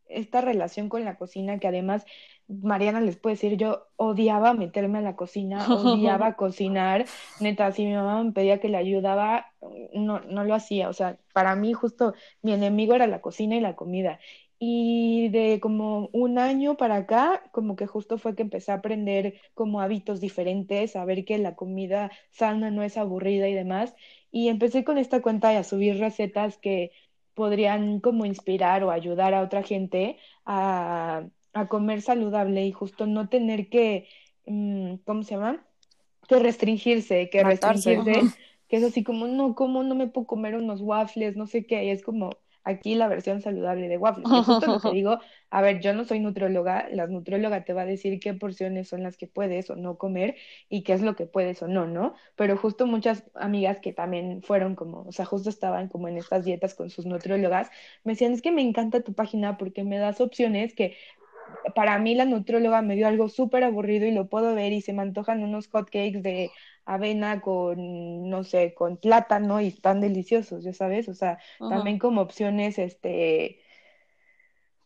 esta 0.10 0.42
relación 0.42 0.90
con 0.90 1.06
la 1.06 1.16
cocina 1.16 1.58
que 1.58 1.70
además 1.70 2.06
Mariana 2.62 3.02
les 3.02 3.18
puede 3.18 3.36
decir, 3.36 3.58
yo 3.58 3.88
odiaba 3.96 4.54
meterme 4.54 5.00
a 5.00 5.02
la 5.02 5.16
cocina, 5.16 5.66
odiaba 5.74 6.36
cocinar, 6.36 7.06
neta, 7.40 7.72
si 7.72 7.86
mi 7.86 7.94
mamá 7.94 8.24
me 8.24 8.32
pedía 8.32 8.60
que 8.60 8.70
le 8.70 8.78
ayudaba, 8.78 9.48
no, 9.94 10.20
no 10.22 10.44
lo 10.44 10.54
hacía, 10.54 10.90
o 10.90 10.94
sea, 10.94 11.18
para 11.34 11.56
mí 11.56 11.74
justo 11.74 12.14
mi 12.42 12.54
enemigo 12.54 12.94
era 12.94 13.08
la 13.08 13.22
cocina 13.22 13.56
y 13.56 13.62
la 13.62 13.76
comida. 13.76 14.20
Y 14.60 15.30
de 15.30 15.60
como 15.60 16.10
un 16.14 16.38
año 16.38 16.78
para 16.78 16.98
acá, 16.98 17.44
como 17.52 17.76
que 17.76 17.88
justo 17.88 18.18
fue 18.20 18.36
que 18.36 18.44
empecé 18.44 18.72
a 18.72 18.76
aprender 18.76 19.42
como 19.56 19.82
hábitos 19.82 20.22
diferentes, 20.22 20.96
a 20.96 21.04
ver 21.06 21.26
que 21.26 21.38
la 21.40 21.56
comida 21.56 22.12
sana 22.30 22.70
no 22.70 22.84
es 22.84 22.96
aburrida 22.98 23.48
y 23.50 23.56
demás. 23.56 23.96
Y 24.32 24.50
empecé 24.50 24.84
con 24.84 25.00
esta 25.00 25.22
cuenta 25.22 25.52
y 25.52 25.56
a 25.58 25.64
subir 25.64 25.98
recetas 25.98 26.58
que 26.58 26.92
podrían 27.34 28.00
como 28.02 28.26
inspirar 28.26 28.84
o 28.84 28.92
ayudar 28.92 29.34
a 29.34 29.42
otra 29.42 29.64
gente 29.64 30.18
a, 30.46 31.24
a 31.54 31.68
comer 31.68 32.02
saludable 32.02 32.66
y 32.66 32.72
justo 32.72 33.06
no 33.08 33.30
tener 33.30 33.70
que, 33.70 34.08
mm, 34.46 34.96
¿cómo 35.06 35.24
se 35.24 35.36
llama? 35.36 35.66
Que 36.28 36.40
restringirse, 36.40 37.30
que 37.30 37.44
restringirse, 37.44 38.22
que 38.68 38.78
es 38.78 38.84
así 38.84 39.04
como, 39.04 39.28
no, 39.28 39.56
¿cómo 39.56 39.84
no 39.84 39.96
me 39.96 40.08
puedo 40.08 40.28
comer 40.28 40.56
unos 40.56 40.82
waffles? 40.82 41.36
No 41.36 41.48
sé 41.48 41.66
qué, 41.66 41.86
y 41.86 41.90
es 41.90 42.04
como, 42.04 42.32
aquí 42.64 42.96
la 42.96 43.08
versión 43.08 43.42
saludable 43.42 43.88
de 43.88 43.98
waffles. 43.98 44.28
Y 44.32 44.44
justo 44.44 44.68
lo 44.68 44.80
que 44.80 44.92
digo, 44.94 45.20
a 45.50 45.62
ver, 45.62 45.82
yo 45.82 45.94
no 45.94 46.06
soy 46.06 46.20
nutrióloga, 46.20 46.88
la 46.92 47.08
nutrióloga 47.08 47.64
te 47.64 47.74
va 47.74 47.82
a 47.82 47.86
decir 47.86 48.20
qué 48.20 48.34
porciones 48.34 48.88
son 48.88 49.04
las 49.04 49.18
que 49.18 49.28
puedes 49.28 49.70
o 49.70 49.76
no 49.76 49.98
comer 49.98 50.36
y 50.70 50.84
qué 50.84 50.94
es 50.94 51.02
lo 51.02 51.16
que 51.16 51.26
puedes 51.26 51.62
o 51.62 51.68
no, 51.68 51.88
¿no? 51.88 52.16
Pero 52.36 52.58
justo 52.58 52.86
muchas 52.88 53.24
amigas 53.36 53.80
que 53.80 53.94
también 53.94 54.42
fueron 54.44 54.76
como, 54.76 55.04
o 55.04 55.12
sea, 55.12 55.26
justo 55.26 55.50
estaban 55.50 55.88
como 55.88 56.08
en 56.08 56.18
estas 56.18 56.46
dietas 56.46 56.76
con 56.76 56.90
sus 56.90 57.06
nutriólogas, 57.06 57.70
me 58.04 58.14
decían, 58.14 58.34
es 58.34 58.42
que 58.42 58.52
me 58.52 58.62
encanta 58.62 59.02
tu 59.02 59.14
página 59.14 59.58
porque 59.58 59.84
me 59.84 59.98
das 59.98 60.22
opciones 60.22 60.74
que 60.76 60.96
para 61.76 62.00
mí 62.00 62.16
la 62.16 62.26
nutrióloga 62.26 62.82
me 62.82 62.96
dio 62.96 63.08
algo 63.08 63.30
súper 63.30 63.64
aburrido 63.64 64.06
y 64.08 64.12
lo 64.12 64.28
puedo 64.30 64.56
ver 64.56 64.74
y 64.74 64.82
se 64.82 64.94
me 64.94 65.02
antojan 65.02 65.44
unos 65.44 65.68
hotcakes 65.68 66.22
de 66.22 66.52
avena 66.86 67.42
con, 67.42 68.30
no 68.30 68.44
sé, 68.44 68.74
con 68.74 68.98
plátano 68.98 69.62
y 69.62 69.68
están 69.68 70.02
deliciosos, 70.02 70.64
ya 70.64 70.74
sabes, 70.74 71.08
o 71.10 71.14
sea, 71.14 71.40
también 71.70 72.00
como 72.00 72.22
opciones, 72.22 72.80
este, 72.80 73.60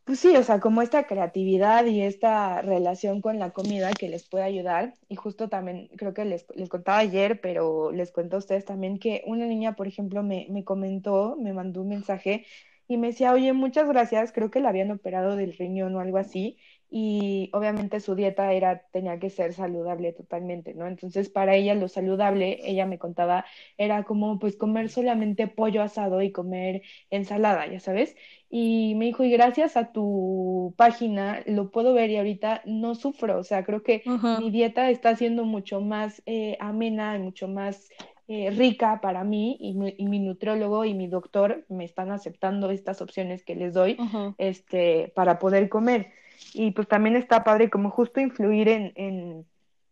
pues 0.05 0.20
sí, 0.20 0.36
o 0.38 0.43
sea, 0.43 0.59
como 0.59 0.84
esta 0.84 1.07
creatividad 1.07 1.86
y 1.86 2.01
esta 2.01 2.61
relación 2.61 3.22
con 3.22 3.39
la 3.39 3.51
comida 3.51 3.91
que 3.93 4.07
les 4.07 4.28
puede 4.30 4.43
ayudar. 4.43 4.93
Y 5.09 5.16
justo 5.16 5.49
también, 5.49 5.88
creo 5.97 6.13
que 6.13 6.26
les, 6.26 6.45
les 6.55 6.70
contaba 6.70 6.99
ayer, 6.99 7.41
pero 7.41 7.91
les 7.91 8.11
cuento 8.11 8.36
a 8.36 8.39
ustedes 8.39 8.66
también 8.66 8.99
que 8.99 9.24
una 9.26 9.47
niña, 9.47 9.76
por 9.76 9.88
ejemplo, 9.88 10.22
me, 10.22 10.45
me 10.51 10.63
comentó, 10.63 11.36
me 11.39 11.53
mandó 11.53 11.82
un 11.82 11.89
mensaje 11.89 12.45
y 12.88 12.97
me 12.97 13.07
decía, 13.07 13.33
oye, 13.33 13.53
muchas 13.53 13.88
gracias, 13.88 14.31
creo 14.31 14.51
que 14.51 14.59
la 14.59 14.69
habían 14.69 14.91
operado 14.91 15.36
del 15.36 15.53
riñón 15.53 15.95
o 15.95 15.99
algo 15.99 16.17
así, 16.17 16.57
y 16.89 17.49
obviamente 17.53 17.99
su 17.99 18.15
dieta 18.15 18.53
era, 18.53 18.83
tenía 18.91 19.19
que 19.19 19.29
ser 19.29 19.53
saludable 19.53 20.13
totalmente, 20.13 20.73
¿no? 20.75 20.88
Entonces, 20.88 21.29
para 21.29 21.55
ella 21.55 21.73
lo 21.75 21.88
saludable, 21.88 22.59
ella 22.63 22.86
me 22.86 22.99
contaba, 22.99 23.45
era 23.77 24.03
como 24.03 24.39
pues 24.39 24.55
comer 24.55 24.89
solamente 24.89 25.47
pollo 25.47 25.81
asado 25.81 26.21
y 26.21 26.31
comer 26.31 26.83
ensalada, 27.09 27.67
ya 27.67 27.79
sabes. 27.79 28.15
Y 28.49 28.93
me 28.95 29.05
dijo, 29.05 29.23
y 29.23 29.31
gracias 29.31 29.75
a 29.77 29.91
tu 29.91 30.73
página 30.77 31.41
lo 31.47 31.71
puedo 31.71 31.93
ver 31.93 32.09
y 32.11 32.17
ahorita 32.17 32.61
no 32.65 32.95
sufro, 32.95 33.39
o 33.39 33.43
sea, 33.43 33.63
creo 33.65 33.83
que 33.83 34.03
mi 34.39 34.51
dieta 34.51 34.89
está 34.89 35.15
siendo 35.15 35.43
mucho 35.43 35.81
más 35.81 36.21
eh, 36.25 36.55
amena 36.59 37.15
y 37.17 37.19
mucho 37.19 37.47
más 37.47 37.89
eh, 38.28 38.49
rica 38.49 39.01
para 39.01 39.23
mí 39.23 39.57
y 39.59 39.73
mi, 39.73 39.93
y 39.97 40.07
mi, 40.07 40.19
nutriólogo 40.19 40.84
y 40.84 40.93
mi 40.93 41.07
doctor 41.07 41.63
me 41.69 41.86
están 41.86 42.11
aceptando 42.11 42.71
estas 42.71 43.01
opciones 43.01 43.43
que 43.43 43.55
les 43.55 43.73
doy 43.73 43.97
este, 44.38 45.11
para 45.15 45.38
poder 45.38 45.69
comer. 45.69 46.11
Y 46.53 46.71
pues 46.71 46.88
también 46.88 47.15
está 47.15 47.43
padre 47.43 47.69
como 47.69 47.91
justo 47.91 48.19
influir 48.19 48.67
en, 48.67 48.93
en, 48.95 49.45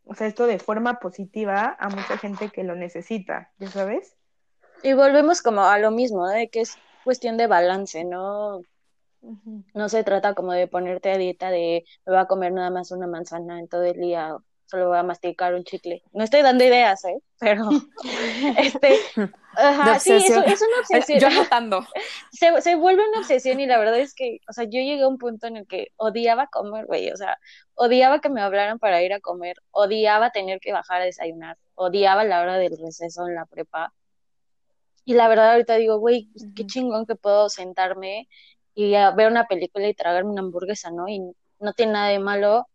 o 0.06 0.16
sea, 0.16 0.28
esto 0.28 0.48
de 0.48 0.60
forma 0.60 1.00
positiva 1.00 1.78
a 1.80 1.90
mucha 1.90 2.18
gente 2.18 2.50
que 2.50 2.64
lo 2.64 2.76
necesita, 2.76 3.52
¿ya 3.60 3.68
sabes? 3.68 4.16
Y 4.82 4.94
volvemos 4.94 5.42
como 5.42 5.62
a 5.62 5.78
lo 5.78 5.92
mismo, 5.92 6.28
de 6.28 6.50
que 6.50 6.62
es 6.62 6.78
cuestión 7.04 7.38
de 7.38 7.48
balance, 7.48 8.04
¿no? 8.04 8.62
No 9.74 9.90
se 9.90 10.04
trata 10.04 10.34
como 10.34 10.52
de 10.52 10.68
ponerte 10.68 11.12
a 11.12 11.18
dieta 11.18 11.50
de 11.50 11.86
me 12.06 12.14
voy 12.14 12.22
a 12.22 12.26
comer 12.26 12.52
nada 12.52 12.70
más 12.70 12.92
una 12.92 13.08
manzana 13.08 13.60
en 13.60 13.70
todo 13.70 13.84
el 13.84 14.00
día 14.00 14.36
solo 14.66 14.90
voy 14.90 14.98
a 14.98 15.04
masticar 15.04 15.54
un 15.54 15.64
chicle. 15.64 16.04
No 16.14 16.24
estoy 16.24 16.42
dando 16.42 16.64
ideas, 16.64 17.04
¿eh? 17.06 17.20
Pero, 17.40 17.70
este, 18.58 19.00
ajá, 19.56 20.00
sí, 20.00 20.14
es, 20.14 20.30
es, 20.30 20.62
una 20.62 20.80
obsesión. 20.80 21.20
Yo 21.20 21.30
se 22.62 22.76
vuelve 22.76 23.08
una 23.08 23.20
obsesión 23.20 23.60
y 23.60 23.66
la 23.66 23.78
verdad 23.78 24.00
es 24.00 24.14
que, 24.14 24.40
o 24.48 24.54
sea, 24.54 24.64
yo 24.64 24.80
llegué 24.80 25.04
a 25.04 25.08
un 25.08 25.18
punto 25.18 25.48
en 25.48 25.58
el 25.58 25.68
que 25.68 25.90
odiaba 25.98 26.48
comer, 26.48 26.86
güey, 26.86 27.12
o 27.12 27.18
sea, 27.18 27.38
odiaba 27.76 28.20
que 28.20 28.30
me 28.30 28.42
hablaran 28.42 28.80
para 28.80 29.02
ir 29.04 29.14
a 29.14 29.20
comer, 29.20 29.58
odiaba 29.72 30.32
tener 30.32 30.60
que 30.60 30.74
bajar 30.74 31.02
a 31.02 31.06
desayunar, 31.06 31.58
odiaba 31.76 32.24
la 32.24 32.42
hora 32.42 32.58
del 32.58 32.78
receso 32.78 33.28
en 33.28 33.36
la 33.36 33.46
prepa. 33.46 33.94
Y 35.06 35.16
la 35.16 35.28
verdad 35.28 35.52
ahorita 35.52 35.76
digo, 35.76 35.98
güey, 35.98 36.30
qué 36.56 36.66
chingón 36.66 37.06
que 37.06 37.16
puedo 37.16 37.50
sentarme 37.50 38.30
y 38.74 38.92
ver 38.92 39.28
una 39.30 39.48
película 39.48 39.88
y 39.88 39.94
tragarme 39.94 40.32
una 40.32 40.42
hamburguesa, 40.42 40.92
¿no? 40.92 41.08
Y 41.08 41.20
no 41.60 41.74
tiene 41.74 41.94
nada 41.94 42.10
de 42.10 42.20
malo 42.20 42.68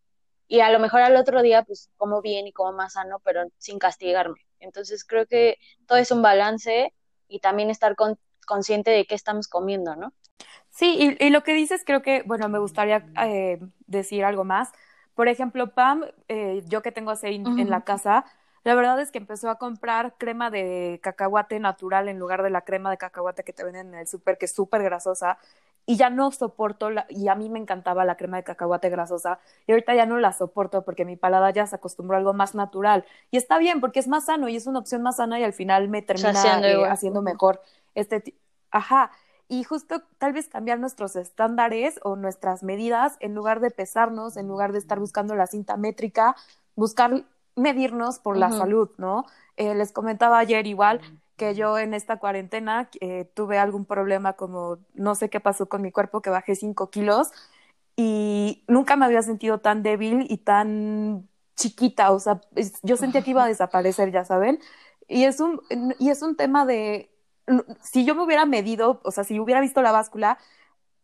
y 0.49 0.61
a 0.61 0.71
lo 0.71 0.81
mejor 0.81 1.03
al 1.03 1.17
otro 1.17 1.43
día 1.43 1.63
pues 1.63 1.91
como 1.97 2.23
bien 2.23 2.47
y 2.47 2.53
como 2.53 2.73
más 2.73 2.95
sano, 2.95 3.21
pero 3.23 3.45
sin 3.59 3.79
castigarme. 3.79 4.47
Entonces 4.59 5.05
creo 5.05 5.27
que 5.27 5.59
todo 5.87 5.99
es 5.99 6.11
un 6.11 6.23
balance 6.23 6.93
y 7.29 7.41
también 7.41 7.71
estar 7.71 7.95
consciente 8.47 8.91
de 8.91 9.05
qué 9.05 9.15
estamos 9.15 9.47
comiendo, 9.47 9.95
¿no? 9.95 10.13
Sí, 10.71 11.17
y, 11.19 11.31
lo 11.31 11.43
que 11.43 11.55
dices 11.55 11.83
creo 11.85 12.03
que, 12.03 12.23
bueno, 12.23 12.49
me 12.49 12.59
gustaría 12.59 13.07
eh, 13.25 13.59
decir 13.87 14.25
algo 14.25 14.45
más. 14.45 14.71
Por 15.15 15.29
ejemplo, 15.29 15.75
Pam, 15.75 16.05
eh, 16.29 16.63
yo 16.67 16.83
que 16.83 16.93
tengo 16.93 17.11
aceite 17.11 17.51
en 17.51 17.71
la 17.71 17.83
casa, 17.83 18.25
la 18.65 18.75
verdad 18.75 19.01
es 19.01 19.11
que 19.11 19.19
empezó 19.19 19.51
a 19.51 19.59
comprar 19.59 20.15
crema 20.19 20.51
de 20.51 21.01
cacahuate 21.03 21.59
natural 21.59 22.09
en 22.09 22.19
lugar 22.19 22.43
de 22.43 22.51
la 22.51 22.63
crema 22.63 22.91
de 22.91 22.99
cacahuate 22.99 23.43
que 23.43 23.53
te 23.53 23.65
venden 23.65 23.89
en 23.89 24.01
el 24.01 24.07
súper, 24.07 24.39
que 24.39 24.45
es 24.45 24.55
súper 24.55 24.83
grasosa. 24.83 25.39
Y 25.89 25.97
ya 25.97 26.11
no 26.11 26.31
soporto, 26.33 26.91
la, 26.91 27.07
y 27.09 27.29
a 27.29 27.35
mí 27.35 27.49
me 27.49 27.59
encantaba 27.59 28.05
la 28.05 28.19
crema 28.19 28.37
de 28.37 28.45
cacahuate 28.45 28.91
grasosa, 28.91 29.39
y 29.67 29.73
ahorita 29.73 29.95
ya 29.95 30.05
no 30.05 30.19
la 30.19 30.35
soporto 30.35 30.83
porque 30.83 31.07
mi 31.07 31.17
palada 31.17 31.51
ya 31.51 31.67
se 31.67 31.77
acostumbró 31.77 32.17
a 32.17 32.19
algo 32.19 32.35
más 32.35 32.55
natural. 32.55 33.07
Y 33.31 33.39
está 33.39 33.57
bien, 33.57 33.81
porque 33.81 34.01
es 34.01 34.07
más 34.07 34.27
sano 34.27 34.51
y 34.51 34.57
es 34.57 34.67
una 34.67 34.81
opción 34.81 35.01
más 35.01 35.17
sana 35.17 35.41
y 35.41 35.45
al 35.45 35.55
final 35.55 35.89
me 35.89 36.03
termina 36.03 36.31
haciendo, 36.31 36.69
eh, 36.69 36.89
haciendo 36.89 37.23
mejor 37.23 37.63
este. 37.95 38.35
Ajá 38.71 39.13
y 39.49 39.65
justo 39.65 40.03
tal 40.19 40.35
vez 40.35 40.49
cambiar 40.49 40.79
nuestros 40.79 41.17
estándares 41.17 41.99
o 42.03 42.17
nuestras 42.17 42.63
medidas 42.63 43.17
en 43.21 43.35
lugar 43.35 43.61
de 43.61 43.71
pesarnos, 43.71 44.37
en 44.37 44.47
lugar 44.47 44.73
de 44.73 44.79
estar 44.79 45.01
buscando 45.01 45.35
la 45.35 45.47
cinta 45.47 45.79
métrica, 45.79 46.37
buscar 46.77 47.25
medirnos 47.57 48.19
por 48.19 48.37
la 48.37 48.53
salud, 48.53 48.91
¿no? 48.99 49.25
Eh, 49.57 49.75
les 49.75 49.91
comentaba 49.91 50.39
ayer 50.39 50.67
igual 50.67 51.01
que 51.39 51.55
yo 51.55 51.79
en 51.79 51.95
esta 51.95 52.19
cuarentena 52.19 52.91
eh, 53.01 53.25
tuve 53.35 53.59
algún 53.59 53.87
problema 53.87 54.35
como 54.35 54.79
no 54.95 55.15
sé 55.15 55.31
qué 55.31 55.41
pasó 55.41 55.69
con 55.71 55.81
mi 55.81 55.93
cuerpo, 55.93 56.21
que 56.21 56.31
bajé 56.31 56.55
cinco 56.55 56.91
kilos 56.91 57.31
y 57.97 58.65
nunca 58.69 58.97
me 58.97 59.07
había 59.07 59.23
sentido 59.23 59.59
tan 59.61 59.83
débil 59.83 60.27
y 60.29 60.39
tan 60.39 61.29
chiquita, 61.57 62.13
o 62.13 62.21
sea, 62.21 62.41
yo 62.83 62.97
sentía 62.97 63.23
que 63.23 63.31
iba 63.31 63.45
a 63.45 63.49
desaparecer, 63.49 64.13
ya 64.13 64.25
saben, 64.25 64.61
y 65.09 65.25
es 65.25 65.41
un, 65.41 65.61
y 65.99 66.11
es 66.11 66.23
un 66.23 66.37
tema 66.37 66.67
de 66.67 67.11
si 67.83 68.05
yo 68.05 68.15
me 68.15 68.23
hubiera 68.23 68.45
medido, 68.47 69.01
o 69.05 69.11
sea, 69.11 69.25
si 69.25 69.41
hubiera 69.41 69.61
visto 69.61 69.83
la 69.83 69.93
báscula, 69.93 70.39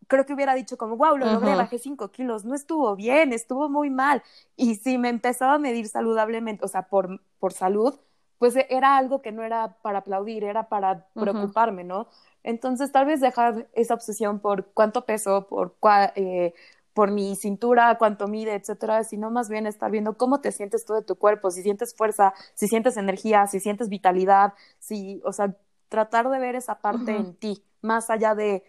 creo 0.06 0.26
que 0.26 0.34
hubiera 0.34 0.54
dicho 0.54 0.76
como, 0.76 0.96
wow, 0.96 1.16
lo 1.16 1.26
logré, 1.26 1.54
bajé 1.54 1.78
cinco 1.78 2.10
kilos, 2.10 2.44
no 2.44 2.54
estuvo 2.54 2.94
bien, 2.96 3.32
estuvo 3.32 3.68
muy 3.68 3.90
mal. 3.90 4.22
Y 4.56 4.76
si 4.76 4.98
me 4.98 5.08
empezaba 5.08 5.54
a 5.54 5.58
medir 5.58 5.88
saludablemente, 5.88 6.64
o 6.64 6.68
sea, 6.68 6.82
por, 6.82 7.20
por 7.38 7.52
salud, 7.52 7.98
pues 8.38 8.54
era 8.68 8.96
algo 8.96 9.22
que 9.22 9.32
no 9.32 9.42
era 9.42 9.76
para 9.82 9.98
aplaudir, 9.98 10.44
era 10.44 10.68
para 10.68 11.06
preocuparme, 11.14 11.84
¿no? 11.84 12.08
Entonces, 12.42 12.92
tal 12.92 13.06
vez 13.06 13.20
dejar 13.20 13.68
esa 13.72 13.94
obsesión 13.94 14.38
por 14.40 14.66
cuánto 14.72 15.06
peso, 15.06 15.46
por, 15.48 15.76
eh, 16.16 16.52
por 16.92 17.10
mi 17.10 17.36
cintura, 17.36 17.96
cuánto 17.98 18.28
mide, 18.28 18.54
etcétera, 18.54 19.04
sino 19.04 19.30
más 19.30 19.48
bien 19.48 19.66
estar 19.66 19.90
viendo 19.90 20.16
cómo 20.16 20.40
te 20.40 20.52
sientes 20.52 20.84
tú 20.84 20.94
de 20.94 21.02
tu 21.02 21.16
cuerpo, 21.16 21.50
si 21.50 21.62
sientes 21.62 21.94
fuerza, 21.94 22.34
si 22.54 22.68
sientes 22.68 22.96
energía, 22.96 23.46
si 23.46 23.60
sientes 23.60 23.88
vitalidad, 23.88 24.54
si, 24.78 25.22
o 25.24 25.32
sea, 25.32 25.56
tratar 25.88 26.28
de 26.28 26.38
ver 26.38 26.54
esa 26.56 26.80
parte 26.80 27.16
en 27.16 27.34
ti, 27.34 27.64
más 27.80 28.10
allá 28.10 28.34
de, 28.34 28.64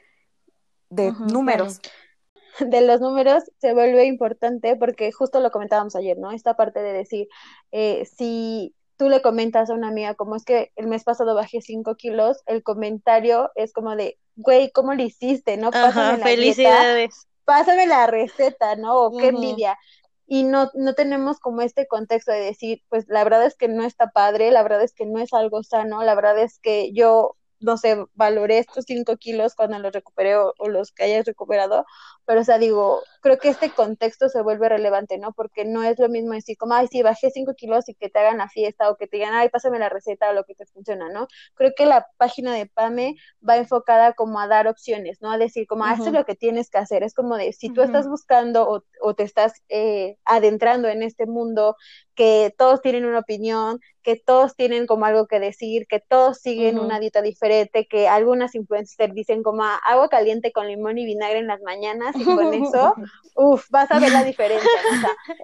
de 0.90 1.12
números. 1.12 1.82
De 2.60 2.82
los 2.82 3.02
números 3.02 3.44
se 3.58 3.74
vuelve 3.74 4.06
importante 4.06 4.78
porque 4.78 5.12
justo 5.12 5.42
lo 5.42 5.52
comentábamos 5.52 5.96
ayer, 5.96 6.18
¿no? 6.18 6.32
Esta 6.32 6.56
parte 6.56 6.80
de 6.82 6.94
decir, 6.94 7.28
eh, 7.72 8.06
si 8.06 8.75
tú 8.98 9.10
le 9.10 9.22
comentas 9.22 9.70
a 9.70 9.74
una 9.74 9.90
amiga 9.90 10.16
como 10.16 10.36
es 10.36 10.46
que 10.46 10.72
el 10.76 10.88
mes 10.88 11.04
pasado 11.04 11.36
bajé 11.36 11.62
5 11.62 11.96
kilos, 11.96 12.42
el 12.46 12.64
comentario 12.64 13.52
es 13.56 13.74
como 13.74 13.96
de, 13.96 14.18
güey, 14.36 14.72
¿cómo 14.72 14.94
lo 14.94 15.04
hiciste? 15.04 15.58
¿No? 15.58 15.72
Pásame 15.72 16.18
la 16.18 16.24
felicidades. 16.24 17.28
pásame 17.46 17.88
la 17.88 18.08
receta, 18.08 18.76
¿no? 18.76 18.96
O 18.98 19.18
qué 19.18 19.28
envidia 19.28 19.78
y 20.28 20.44
no, 20.44 20.72
no 20.74 20.94
tenemos 20.94 21.40
como 21.40 21.62
este 21.62 21.88
contexto 21.88 22.32
de 22.32 22.40
decir, 22.40 22.82
pues 22.90 23.06
la 23.08 23.24
verdad 23.24 23.46
es 23.46 23.56
que 23.56 23.68
no 23.68 23.84
está 23.84 24.10
padre, 24.10 24.52
la 24.52 24.64
verdad 24.64 24.82
es 24.82 24.94
que 24.94 25.06
no 25.06 25.20
es 25.20 25.34
algo 25.34 25.64
sano, 25.64 26.04
la 26.04 26.16
verdad 26.16 26.40
es 26.40 26.60
que 26.60 26.92
yo 26.94 27.36
no 27.60 27.78
sé, 27.78 27.98
valoré 28.14 28.60
estos 28.60 28.86
cinco 28.86 29.18
kilos 29.18 29.56
cuando 29.56 29.80
los 29.80 29.94
recuperé 29.94 30.36
o, 30.38 30.54
los 30.68 30.92
que 30.92 31.04
hayas 31.04 31.26
recuperado, 31.26 31.86
pero 32.26 32.42
o 32.42 32.44
sea, 32.44 32.58
digo, 32.58 33.02
creo 33.22 33.38
que 33.38 33.50
este 33.50 33.70
contexto 33.72 34.30
se 34.30 34.42
vuelve 34.42 34.70
relevante, 34.70 35.18
¿no? 35.18 35.34
Porque 35.34 35.66
no 35.66 35.84
es 35.84 36.00
lo 36.00 36.10
mismo 36.10 36.34
decir 36.34 36.58
como, 36.58 36.74
ay, 36.74 36.88
sí, 36.88 37.04
bajé 37.04 37.32
cinco 37.32 37.54
kilos 37.56 37.88
y 37.90 37.96
que 37.96 38.10
te 38.10 38.20
hagan 38.20 38.38
la 38.38 38.50
fiesta 38.50 38.90
o 38.90 38.98
que 38.98 39.08
te 39.08 39.18
digan, 39.18 39.34
ay, 39.34 39.50
pásame 39.50 39.80
la 39.80 39.90
receta 39.90 40.30
o 40.30 40.34
lo 40.34 40.44
que 40.44 40.56
te 40.56 40.66
funciona, 40.66 41.10
¿no? 41.10 41.28
Creo 41.56 41.74
que 41.76 41.86
la 41.86 42.08
página 42.18 42.54
de 42.54 42.66
PAME 42.66 43.16
va 43.48 43.58
enfocada 43.58 44.14
como 44.14 44.40
a 44.40 44.48
dar 44.48 44.68
opciones, 44.68 45.22
¿no? 45.22 45.32
A 45.32 45.38
decir 45.38 45.68
como, 45.68 45.86
haz 45.86 46.00
lo 46.00 46.26
que 46.26 46.36
tienes 46.36 46.70
que 46.70 46.78
hacer, 46.78 47.04
es 47.04 47.14
como 47.14 47.36
de, 47.38 47.54
si 47.54 47.70
tú 47.72 47.82
estás 47.82 48.08
buscando 48.08 48.70
o, 48.70 48.84
o 49.02 49.14
te 49.16 49.24
estás 49.24 49.54
eh, 49.70 50.18
adentrando 50.26 50.88
en 50.88 51.04
este 51.04 51.26
mundo 51.26 51.76
que 52.16 52.54
todos 52.58 52.82
tienen 52.82 53.06
una 53.06 53.20
opinión, 53.20 53.80
que 54.02 54.16
todos 54.16 54.56
tienen 54.56 54.88
como 54.88 55.06
algo 55.06 55.28
que 55.28 55.40
decir, 55.40 55.86
que 55.88 56.00
todos 56.00 56.38
siguen 56.38 56.80
una 56.80 57.00
dieta 57.00 57.22
diferente, 57.22 57.88
que 57.88 58.08
algunas 58.08 58.56
influencers 58.56 59.14
dicen 59.14 59.44
como 59.44 59.64
ah, 59.64 59.80
agua 59.84 60.10
caliente 60.10 60.52
con 60.52 60.68
limón 60.68 60.98
y 60.98 61.06
vinagre 61.06 61.40
en 61.40 61.48
las 61.48 61.62
mañanas 61.62 62.16
y 62.16 62.24
con 62.24 62.54
eso, 62.54 62.94
uff, 63.36 63.70
vas 63.70 63.92
a 63.92 64.00
ver 64.00 64.12
la 64.12 64.24
diferencia. 64.24 64.70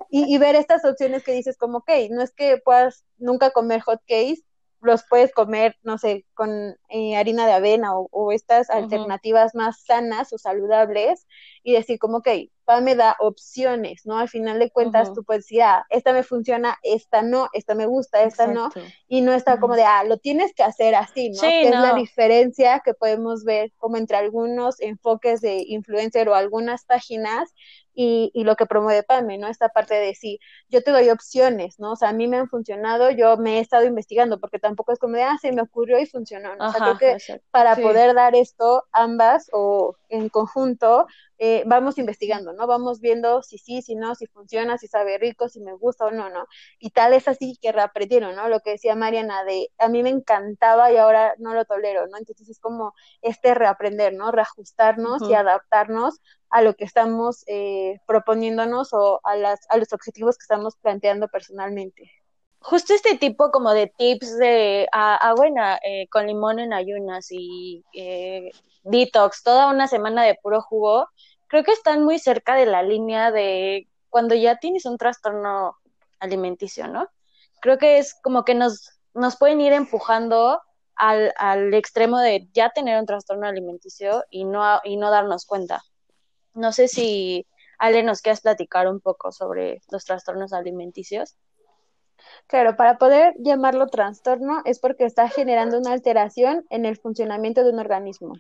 y, 0.10 0.34
y, 0.34 0.38
ver 0.38 0.56
estas 0.56 0.86
opciones 0.86 1.24
que 1.24 1.34
dices 1.34 1.58
como, 1.58 1.80
ok, 1.80 1.92
no 2.10 2.22
es 2.22 2.32
que 2.32 2.58
puedas 2.58 3.06
nunca 3.18 3.52
comer 3.52 3.82
hot 3.82 4.00
cakes, 4.08 4.44
los 4.82 5.04
puedes 5.04 5.32
comer, 5.32 5.78
no 5.84 5.98
sé, 5.98 6.26
con 6.34 6.76
eh, 6.90 7.16
harina 7.16 7.46
de 7.46 7.54
avena 7.54 7.96
o, 7.96 8.32
estas 8.32 8.70
alternativas 8.70 9.54
más 9.54 9.84
sanas 9.84 10.34
o 10.34 10.38
saludables 10.38 11.28
y 11.64 11.74
decir 11.74 12.00
como, 12.00 12.18
ok, 12.18 12.28
me 12.80 12.96
da 12.96 13.18
opciones, 13.20 14.06
¿no? 14.06 14.18
Al 14.18 14.30
final 14.30 14.60
de 14.60 14.70
cuentas 14.70 15.12
tú 15.14 15.24
puedes 15.26 15.44
decir, 15.44 15.64
ah, 15.64 15.86
esta 15.90 16.14
me 16.14 16.24
funciona, 16.24 16.78
esta 16.84 17.22
no, 17.22 17.50
esta 17.52 17.76
me 17.76 17.86
gusta, 17.86 18.24
esta 18.24 18.48
no, 18.48 18.70
y 19.08 19.22
no 19.22 19.34
está 19.34 19.60
como 19.60 19.76
de, 19.76 19.84
ah, 19.84 20.04
lo 20.06 20.18
tienes 20.18 20.54
que 20.54 20.64
hacer 20.64 20.96
así, 20.96 21.32
¿no? 21.32 21.42
que 21.42 21.64
es 21.64 21.72
la 21.72 21.96
diferencia 21.96 22.82
que 22.86 22.94
podemos 22.94 23.44
ver 23.44 23.72
como 23.78 23.98
entre 23.98 24.16
algunos 24.16 24.80
enfoques 24.80 25.42
de 25.42 25.66
influencer 25.68 26.30
o 26.30 26.36
algunas 26.36 26.86
páginas 26.86 27.50
y, 27.94 28.32
y, 28.34 28.46
lo 28.46 28.56
que 28.56 28.66
promueve 28.66 29.04
PAME, 29.04 29.38
¿no? 29.38 29.48
Esta 29.48 29.68
parte 29.70 29.96
de 29.96 30.06
decir, 30.06 30.40
yo 30.70 30.82
te 30.82 30.92
doy 30.92 31.10
opciones, 31.10 31.78
¿no? 31.78 31.92
O 31.92 31.96
sea, 31.98 32.10
a 32.10 32.14
mí 32.14 32.28
me 32.28 32.38
han 32.38 32.48
funcionado, 32.48 33.12
yo 33.12 33.36
me 33.36 33.58
he 33.58 33.60
estado 33.60 33.84
investigando, 33.84 34.40
porque 34.40 34.60
tampoco 34.60 34.94
es 34.94 35.00
como 35.00 35.18
de, 35.18 35.24
ah, 35.24 35.38
se 35.42 35.52
me 35.52 35.62
ocurrió 35.62 36.00
y 36.00 36.06
funcionó, 36.06 36.56
¿no? 36.56 36.70
o 36.70 36.72
sea, 36.72 36.96
creo 36.98 36.98
que 36.98 37.42
para 37.52 37.76
poder 37.76 38.14
dar 38.14 38.36
esto, 38.36 38.86
ambas 38.94 39.50
o 39.52 39.98
en 40.12 40.30
conjunto, 40.30 41.08
eh, 41.38 41.64
vamos 41.66 41.98
investigando, 41.98 42.54
¿no? 42.54 42.68
Vamos 42.68 43.00
viendo 43.00 43.42
si 43.42 43.58
sí, 43.58 43.82
si 43.82 43.96
no, 43.96 44.14
si 44.16 44.28
funciona, 44.28 44.78
si 44.78 44.88
sabe 44.88 45.18
rico, 45.18 45.50
si 45.50 45.62
me 45.62 45.74
gusta 45.74 46.06
o 46.06 46.12
no, 46.12 46.30
¿no? 46.30 46.46
Y 46.80 46.92
tal 46.92 47.14
es 47.14 47.28
así 47.28 47.58
que 47.62 47.72
reaprendieron, 47.72 48.36
¿no? 48.36 48.50
Lo 48.50 48.60
que 48.60 48.72
decía 48.72 48.96
Mariana 48.96 49.44
de, 49.44 49.70
a 49.80 49.88
mí 49.88 50.04
me 50.04 50.10
encantaba 50.10 50.92
y 50.92 50.98
ahora 50.98 51.34
no 51.40 51.54
lo 51.54 51.66
tolero, 51.66 52.08
¿no? 52.08 52.18
Entonces 52.18 52.50
es 52.50 52.60
como 52.60 52.94
este 53.22 53.54
reaprender, 53.54 54.14
¿no? 54.14 54.32
Reajustarnos 54.32 55.22
y 55.30 55.34
adaptarnos 55.34 56.22
a 56.50 56.62
lo 56.62 56.76
que 56.76 56.84
estamos 56.84 57.44
eh, 57.48 58.00
proponiéndonos 58.06 58.94
o 58.94 59.22
a, 59.24 59.36
las, 59.36 59.62
a 59.70 59.78
los 59.78 59.94
objetivos 59.94 60.38
que 60.38 60.44
estamos 60.44 60.76
planteando 60.76 61.30
personalmente 61.30 62.12
justo 62.62 62.94
este 62.94 63.18
tipo 63.18 63.52
como 63.52 63.74
de 63.74 63.88
tips 63.88 64.38
de 64.38 64.88
agua 64.92 65.48
ah, 65.60 65.80
eh, 65.84 66.08
con 66.10 66.28
limón 66.28 66.60
en 66.60 66.74
ayunas 66.74 67.28
y 67.32 67.84
eh, 67.94 68.52
detox, 68.84 69.44
toda 69.44 69.68
una 69.68 69.88
semana 69.88 70.24
de 70.24 70.38
puro 70.42 70.62
jugo, 70.62 71.08
creo 71.48 71.64
que 71.64 71.72
están 71.72 72.04
muy 72.04 72.20
cerca 72.20 72.56
de 72.56 72.66
la 72.66 72.84
línea 72.84 73.32
de 73.32 73.88
cuando 74.10 74.36
ya 74.36 74.58
tienes 74.58 74.86
un 74.86 74.98
trastorno 74.98 75.78
alimenticio, 76.20 76.88
¿no? 76.88 77.08
Creo 77.62 77.78
que 77.78 77.98
es 77.98 78.16
como 78.22 78.44
que 78.44 78.56
nos, 78.56 79.00
nos 79.14 79.38
pueden 79.38 79.62
ir 79.62 79.74
empujando 79.74 80.62
al, 80.96 81.34
al 81.38 81.74
extremo 81.74 82.20
de 82.20 82.48
ya 82.54 82.70
tener 82.70 83.00
un 83.00 83.06
trastorno 83.06 83.48
alimenticio 83.48 84.24
y 84.30 84.46
no, 84.46 84.80
y 84.84 84.98
no 84.98 85.12
darnos 85.12 85.46
cuenta. 85.46 85.82
No 86.54 86.72
sé 86.72 86.88
si, 86.88 87.48
Ale, 87.78 88.04
nos 88.04 88.22
quieres 88.22 88.42
platicar 88.42 88.88
un 88.88 89.00
poco 89.00 89.32
sobre 89.32 89.82
los 89.90 90.06
trastornos 90.06 90.54
alimenticios. 90.54 91.38
Claro, 92.48 92.76
para 92.76 92.98
poder 92.98 93.34
llamarlo 93.40 93.88
trastorno 93.88 94.62
es 94.66 94.80
porque 94.80 95.06
está 95.06 95.28
generando 95.30 95.78
una 95.78 95.92
alteración 95.92 96.66
en 96.70 96.86
el 96.86 96.98
funcionamiento 96.98 97.64
de 97.64 97.72
un 97.72 97.80
organismo. 97.80 98.36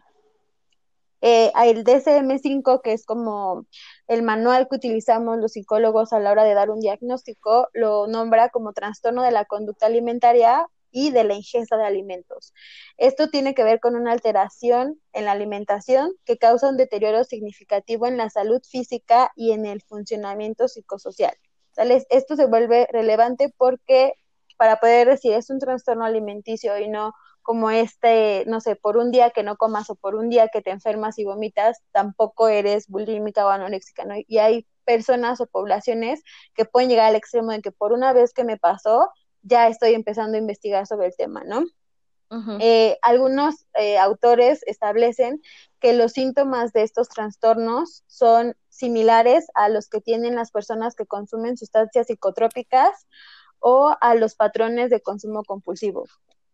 Eh, 1.21 1.51
el 1.63 1.83
DSM5, 1.83 2.81
que 2.81 2.93
es 2.93 3.05
como 3.05 3.65
el 4.07 4.23
manual 4.23 4.67
que 4.67 4.75
utilizamos 4.75 5.37
los 5.37 5.53
psicólogos 5.53 6.13
a 6.13 6.19
la 6.19 6.31
hora 6.31 6.43
de 6.43 6.55
dar 6.55 6.69
un 6.69 6.79
diagnóstico, 6.79 7.67
lo 7.73 8.07
nombra 8.07 8.49
como 8.49 8.73
trastorno 8.73 9.21
de 9.23 9.31
la 9.31 9.45
conducta 9.45 9.85
alimentaria 9.85 10.67
y 10.91 11.11
de 11.11 11.23
la 11.23 11.35
ingesta 11.35 11.77
de 11.77 11.85
alimentos. 11.85 12.53
Esto 12.97 13.29
tiene 13.29 13.53
que 13.55 13.63
ver 13.63 13.79
con 13.79 13.95
una 13.95 14.11
alteración 14.11 14.99
en 15.13 15.25
la 15.25 15.31
alimentación 15.31 16.11
que 16.25 16.37
causa 16.37 16.69
un 16.69 16.77
deterioro 16.77 17.23
significativo 17.23 18.07
en 18.07 18.17
la 18.17 18.29
salud 18.29 18.61
física 18.69 19.31
y 19.35 19.51
en 19.51 19.65
el 19.65 19.81
funcionamiento 19.81 20.67
psicosocial. 20.67 21.33
Esto 22.09 22.35
se 22.35 22.45
vuelve 22.47 22.87
relevante 22.91 23.53
porque 23.57 24.13
para 24.57 24.77
poder 24.77 25.07
decir 25.07 25.33
es 25.33 25.49
un 25.49 25.59
trastorno 25.59 26.03
alimenticio 26.05 26.77
y 26.77 26.89
no 26.89 27.13
como 27.41 27.71
este, 27.71 28.43
no 28.47 28.61
sé, 28.61 28.75
por 28.75 28.97
un 28.97 29.11
día 29.11 29.31
que 29.31 29.43
no 29.43 29.57
comas 29.57 29.89
o 29.89 29.95
por 29.95 30.15
un 30.15 30.29
día 30.29 30.49
que 30.49 30.61
te 30.61 30.71
enfermas 30.71 31.17
y 31.19 31.25
vomitas, 31.25 31.81
tampoco 31.91 32.47
eres 32.47 32.87
bulímica 32.87 33.45
o 33.45 33.49
anoréxica, 33.49 34.05
¿no? 34.05 34.15
Y 34.27 34.37
hay 34.37 34.67
personas 34.85 35.41
o 35.41 35.47
poblaciones 35.47 36.21
que 36.53 36.65
pueden 36.65 36.89
llegar 36.89 37.07
al 37.07 37.15
extremo 37.15 37.51
de 37.51 37.61
que 37.61 37.71
por 37.71 37.93
una 37.93 38.13
vez 38.13 38.33
que 38.33 38.43
me 38.43 38.57
pasó, 38.57 39.09
ya 39.41 39.67
estoy 39.67 39.93
empezando 39.93 40.37
a 40.37 40.41
investigar 40.41 40.85
sobre 40.87 41.07
el 41.07 41.15
tema, 41.15 41.43
¿no? 41.43 41.65
Eh, 42.61 42.97
algunos 43.01 43.65
eh, 43.73 43.97
autores 43.97 44.61
establecen 44.65 45.41
que 45.81 45.91
los 45.91 46.13
síntomas 46.13 46.71
de 46.71 46.83
estos 46.83 47.09
trastornos 47.09 48.05
son 48.07 48.55
similares 48.69 49.47
a 49.53 49.67
los 49.67 49.89
que 49.89 49.99
tienen 49.99 50.35
las 50.35 50.49
personas 50.51 50.95
que 50.95 51.05
consumen 51.05 51.57
sustancias 51.57 52.07
psicotrópicas 52.07 53.05
o 53.59 53.93
a 53.99 54.15
los 54.15 54.35
patrones 54.35 54.89
de 54.89 55.01
consumo 55.01 55.43
compulsivo. 55.43 56.05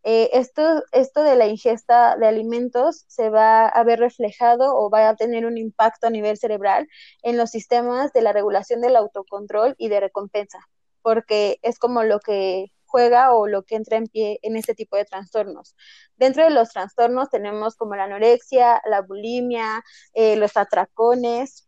Eh, 0.09 0.29
esto, 0.31 0.85
esto 0.93 1.21
de 1.21 1.35
la 1.35 1.47
ingesta 1.47 2.15
de 2.15 2.27
alimentos 2.27 3.03
se 3.07 3.29
va 3.29 3.67
a 3.67 3.83
ver 3.83 3.99
reflejado 3.99 4.73
o 4.77 4.89
va 4.89 5.09
a 5.09 5.17
tener 5.17 5.45
un 5.45 5.57
impacto 5.57 6.07
a 6.07 6.09
nivel 6.09 6.37
cerebral 6.37 6.87
en 7.23 7.35
los 7.35 7.49
sistemas 7.49 8.13
de 8.13 8.21
la 8.21 8.31
regulación 8.31 8.79
del 8.79 8.95
autocontrol 8.95 9.75
y 9.77 9.89
de 9.89 9.99
recompensa, 9.99 10.59
porque 11.01 11.59
es 11.61 11.77
como 11.77 12.03
lo 12.03 12.21
que 12.21 12.71
juega 12.85 13.33
o 13.33 13.47
lo 13.47 13.63
que 13.63 13.75
entra 13.75 13.97
en 13.97 14.07
pie 14.07 14.39
en 14.43 14.55
este 14.55 14.75
tipo 14.75 14.95
de 14.95 15.03
trastornos. 15.03 15.75
Dentro 16.15 16.45
de 16.45 16.51
los 16.51 16.69
trastornos 16.69 17.29
tenemos 17.29 17.75
como 17.75 17.97
la 17.97 18.05
anorexia, 18.05 18.81
la 18.85 19.01
bulimia, 19.01 19.83
eh, 20.13 20.37
los 20.37 20.55
atracones, 20.55 21.66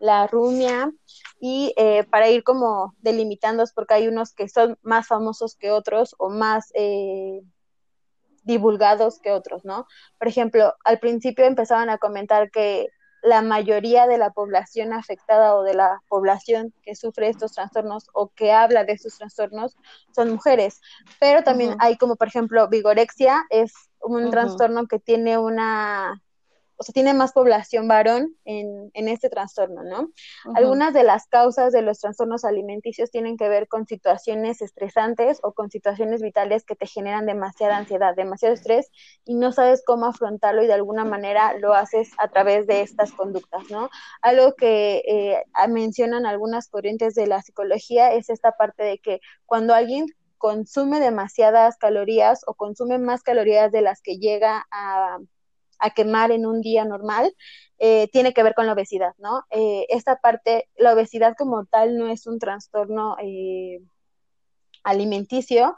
la 0.00 0.26
rumia 0.26 0.90
y 1.40 1.72
eh, 1.76 2.04
para 2.04 2.28
ir 2.28 2.42
como 2.42 2.94
delimitando 2.98 3.62
porque 3.74 3.94
hay 3.94 4.08
unos 4.08 4.32
que 4.32 4.48
son 4.48 4.78
más 4.82 5.06
famosos 5.06 5.54
que 5.54 5.70
otros 5.70 6.16
o 6.18 6.30
más 6.30 6.72
eh, 6.74 7.42
divulgados 8.42 9.20
que 9.20 9.30
otros, 9.30 9.64
¿no? 9.64 9.86
Por 10.18 10.26
ejemplo, 10.26 10.74
al 10.84 10.98
principio 10.98 11.44
empezaban 11.44 11.90
a 11.90 11.98
comentar 11.98 12.50
que 12.50 12.88
la 13.22 13.42
mayoría 13.42 14.06
de 14.06 14.16
la 14.16 14.30
población 14.30 14.94
afectada 14.94 15.54
o 15.54 15.62
de 15.62 15.74
la 15.74 16.02
población 16.08 16.72
que 16.82 16.96
sufre 16.96 17.28
estos 17.28 17.52
trastornos 17.52 18.08
o 18.14 18.28
que 18.28 18.52
habla 18.52 18.84
de 18.84 18.92
estos 18.92 19.18
trastornos 19.18 19.76
son 20.14 20.30
mujeres. 20.30 20.80
Pero 21.18 21.42
también 21.42 21.76
hay 21.80 21.98
como, 21.98 22.16
por 22.16 22.28
ejemplo, 22.28 22.66
vigorexia, 22.68 23.44
es 23.50 23.74
un 24.00 24.30
trastorno 24.30 24.86
que 24.86 24.98
tiene 24.98 25.36
una 25.36 26.22
o 26.80 26.82
sea, 26.82 26.94
tiene 26.94 27.12
más 27.12 27.32
población 27.32 27.88
varón 27.88 28.34
en, 28.46 28.90
en 28.94 29.08
este 29.08 29.28
trastorno, 29.28 29.84
¿no? 29.84 30.08
Algunas 30.54 30.94
de 30.94 31.04
las 31.04 31.26
causas 31.26 31.74
de 31.74 31.82
los 31.82 32.00
trastornos 32.00 32.42
alimenticios 32.46 33.10
tienen 33.10 33.36
que 33.36 33.50
ver 33.50 33.68
con 33.68 33.86
situaciones 33.86 34.62
estresantes 34.62 35.40
o 35.42 35.52
con 35.52 35.70
situaciones 35.70 36.22
vitales 36.22 36.64
que 36.64 36.76
te 36.76 36.86
generan 36.86 37.26
demasiada 37.26 37.76
ansiedad, 37.76 38.16
demasiado 38.16 38.54
estrés 38.54 38.90
y 39.26 39.34
no 39.34 39.52
sabes 39.52 39.82
cómo 39.84 40.06
afrontarlo 40.06 40.62
y 40.62 40.68
de 40.68 40.72
alguna 40.72 41.04
manera 41.04 41.52
lo 41.58 41.74
haces 41.74 42.12
a 42.16 42.28
través 42.28 42.66
de 42.66 42.80
estas 42.80 43.12
conductas, 43.12 43.70
¿no? 43.70 43.90
Algo 44.22 44.54
que 44.54 45.02
eh, 45.06 45.44
mencionan 45.68 46.24
algunas 46.24 46.70
corrientes 46.70 47.14
de 47.14 47.26
la 47.26 47.42
psicología 47.42 48.14
es 48.14 48.30
esta 48.30 48.52
parte 48.52 48.84
de 48.84 48.98
que 49.00 49.20
cuando 49.44 49.74
alguien 49.74 50.06
consume 50.38 50.98
demasiadas 50.98 51.76
calorías 51.76 52.40
o 52.46 52.54
consume 52.54 52.96
más 52.96 53.22
calorías 53.22 53.70
de 53.70 53.82
las 53.82 54.00
que 54.00 54.16
llega 54.16 54.66
a 54.70 55.18
a 55.80 55.90
quemar 55.90 56.30
en 56.30 56.46
un 56.46 56.60
día 56.60 56.84
normal, 56.84 57.34
eh, 57.78 58.08
tiene 58.12 58.34
que 58.34 58.42
ver 58.42 58.54
con 58.54 58.66
la 58.66 58.74
obesidad, 58.74 59.14
¿no? 59.18 59.44
Eh, 59.50 59.86
esta 59.88 60.16
parte, 60.16 60.68
la 60.76 60.92
obesidad 60.92 61.34
como 61.36 61.64
tal 61.66 61.96
no 61.96 62.08
es 62.08 62.26
un 62.26 62.38
trastorno 62.38 63.16
eh, 63.22 63.80
alimenticio, 64.84 65.76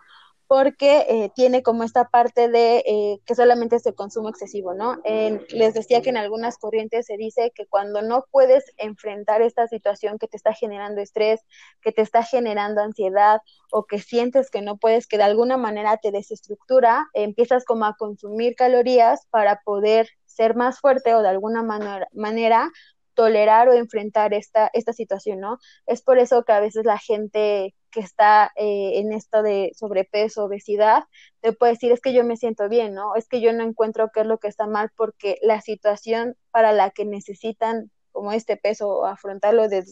porque 0.53 1.07
eh, 1.09 1.31
tiene 1.35 1.63
como 1.63 1.83
esta 1.83 2.11
parte 2.11 2.51
de 2.51 2.85
eh, 2.87 3.21
que 3.25 3.35
solamente 3.35 3.77
es 3.77 3.87
el 3.87 3.95
consumo 3.95 4.29
excesivo, 4.29 4.75
¿no? 4.75 5.01
les 5.49 5.73
decía 5.73 6.03
que 6.03 6.11
en 6.11 6.19
algunas 6.19 6.59
corrientes 6.59 7.07
se 7.07 7.17
dice 7.17 7.53
que 7.55 7.65
cuando 7.65 8.03
no 8.03 8.27
puedes 8.31 8.71
enfrentar 8.77 9.41
esta 9.41 9.67
situación 9.67 10.19
que 10.19 10.29
te 10.29 10.37
está 10.37 10.53
generando 10.53 11.01
estrés, 11.01 11.41
que 11.81 11.91
te 11.91 12.03
está 12.03 12.23
generando 12.23 12.83
ansiedad 12.83 13.41
o 13.71 13.87
que 13.87 13.99
sientes 13.99 14.51
que 14.51 14.61
no 14.61 14.77
puedes, 14.77 15.07
que 15.07 15.17
de 15.17 15.23
alguna 15.23 15.57
manera 15.57 15.97
te 15.97 16.11
desestructura, 16.11 17.07
empiezas 17.15 17.65
como 17.65 17.87
a 17.87 17.97
consumir 17.97 18.55
calorías 18.55 19.25
para 19.31 19.63
poder 19.65 20.11
ser 20.27 20.55
más 20.55 20.81
fuerte 20.81 21.15
o 21.15 21.23
de 21.23 21.31
alguna 21.31 21.63
manera, 21.63 22.09
manera 22.13 22.71
tolerar 23.15 23.71
o 23.71 23.73
enfrentar 23.73 24.35
esta, 24.35 24.71
esta 24.75 24.93
situación, 24.93 25.41
¿no? 25.41 25.57
Es 25.87 26.03
por 26.03 26.19
eso 26.19 26.45
que 26.45 26.53
a 26.53 26.61
veces 26.61 26.85
la 26.85 26.99
gente 26.99 27.75
que 27.93 28.01
está 28.01 28.51
eh, 28.57 28.99
en 28.99 29.13
esto 29.13 29.43
de 29.43 29.71
sobrepeso, 29.77 30.45
obesidad, 30.45 31.05
te 31.41 31.53
puede 31.53 31.75
decir, 31.75 31.93
es 31.93 32.01
que 32.01 32.13
yo 32.13 32.25
me 32.25 32.37
siento 32.37 32.69
bien, 32.69 32.95
¿no? 32.95 33.15
Es 33.15 33.29
que 33.29 33.41
yo 33.41 33.53
no 33.53 33.63
encuentro 33.63 34.11
qué 34.13 34.23
es 34.23 34.27
lo 34.27 34.39
que 34.39 34.49
está 34.49 34.67
mal 34.67 34.91
porque 34.97 35.39
la 35.43 35.61
situación 35.61 36.37
para 36.51 36.73
la 36.73 36.91
que 36.91 37.05
necesitan 37.05 37.91
como 38.11 38.33
este 38.33 38.57
peso 38.57 39.07
afrontarlo 39.07 39.69
de, 39.69 39.85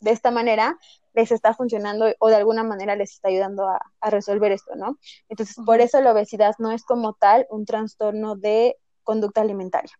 de 0.00 0.10
esta 0.10 0.30
manera, 0.30 0.78
les 1.14 1.30
está 1.30 1.54
funcionando 1.54 2.06
o 2.18 2.28
de 2.28 2.36
alguna 2.36 2.64
manera 2.64 2.96
les 2.96 3.12
está 3.12 3.28
ayudando 3.28 3.68
a, 3.68 3.80
resolver 4.10 4.52
esto, 4.52 4.74
¿no? 4.76 4.98
Entonces, 5.28 5.56
por 5.64 5.80
eso 5.80 6.00
la 6.00 6.12
obesidad 6.12 6.54
no 6.58 6.72
es 6.72 6.84
como 6.84 7.14
tal 7.14 7.46
un 7.50 7.64
trastorno 7.64 8.36
de 8.36 8.76
conducta 9.02 9.40
alimentaria. 9.42 9.92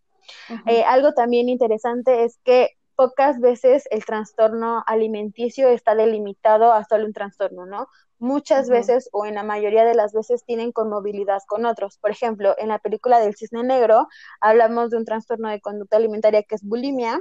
Eh, 0.65 0.83
algo 0.83 1.13
también 1.13 1.49
interesante 1.49 2.23
es 2.23 2.39
que 2.43 2.77
pocas 3.01 3.39
veces 3.39 3.87
el 3.89 4.05
trastorno 4.05 4.83
alimenticio 4.85 5.69
está 5.69 5.95
delimitado 5.95 6.71
a 6.71 6.83
solo 6.83 7.07
un 7.07 7.13
trastorno, 7.13 7.65
¿no? 7.65 7.87
Muchas 8.19 8.69
veces 8.69 9.09
o 9.11 9.25
en 9.25 9.33
la 9.33 9.41
mayoría 9.41 9.85
de 9.85 9.95
las 9.95 10.13
veces 10.13 10.45
tienen 10.45 10.71
conmovilidad 10.71 11.41
con 11.47 11.65
otros. 11.65 11.97
Por 11.97 12.11
ejemplo, 12.11 12.53
en 12.59 12.67
la 12.67 12.77
película 12.77 13.19
del 13.19 13.35
cisne 13.35 13.63
negro 13.63 14.07
hablamos 14.39 14.91
de 14.91 14.97
un 14.97 15.05
trastorno 15.05 15.49
de 15.49 15.59
conducta 15.61 15.97
alimentaria 15.97 16.43
que 16.43 16.53
es 16.53 16.61
bulimia, 16.63 17.19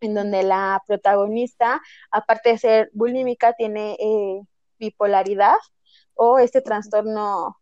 en 0.00 0.14
donde 0.14 0.44
la 0.44 0.80
protagonista, 0.86 1.82
aparte 2.12 2.50
de 2.50 2.58
ser 2.58 2.90
bulímica, 2.92 3.52
tiene 3.54 3.96
eh, 3.98 4.42
bipolaridad 4.78 5.56
o 6.14 6.38
este 6.38 6.60
trastorno 6.60 7.56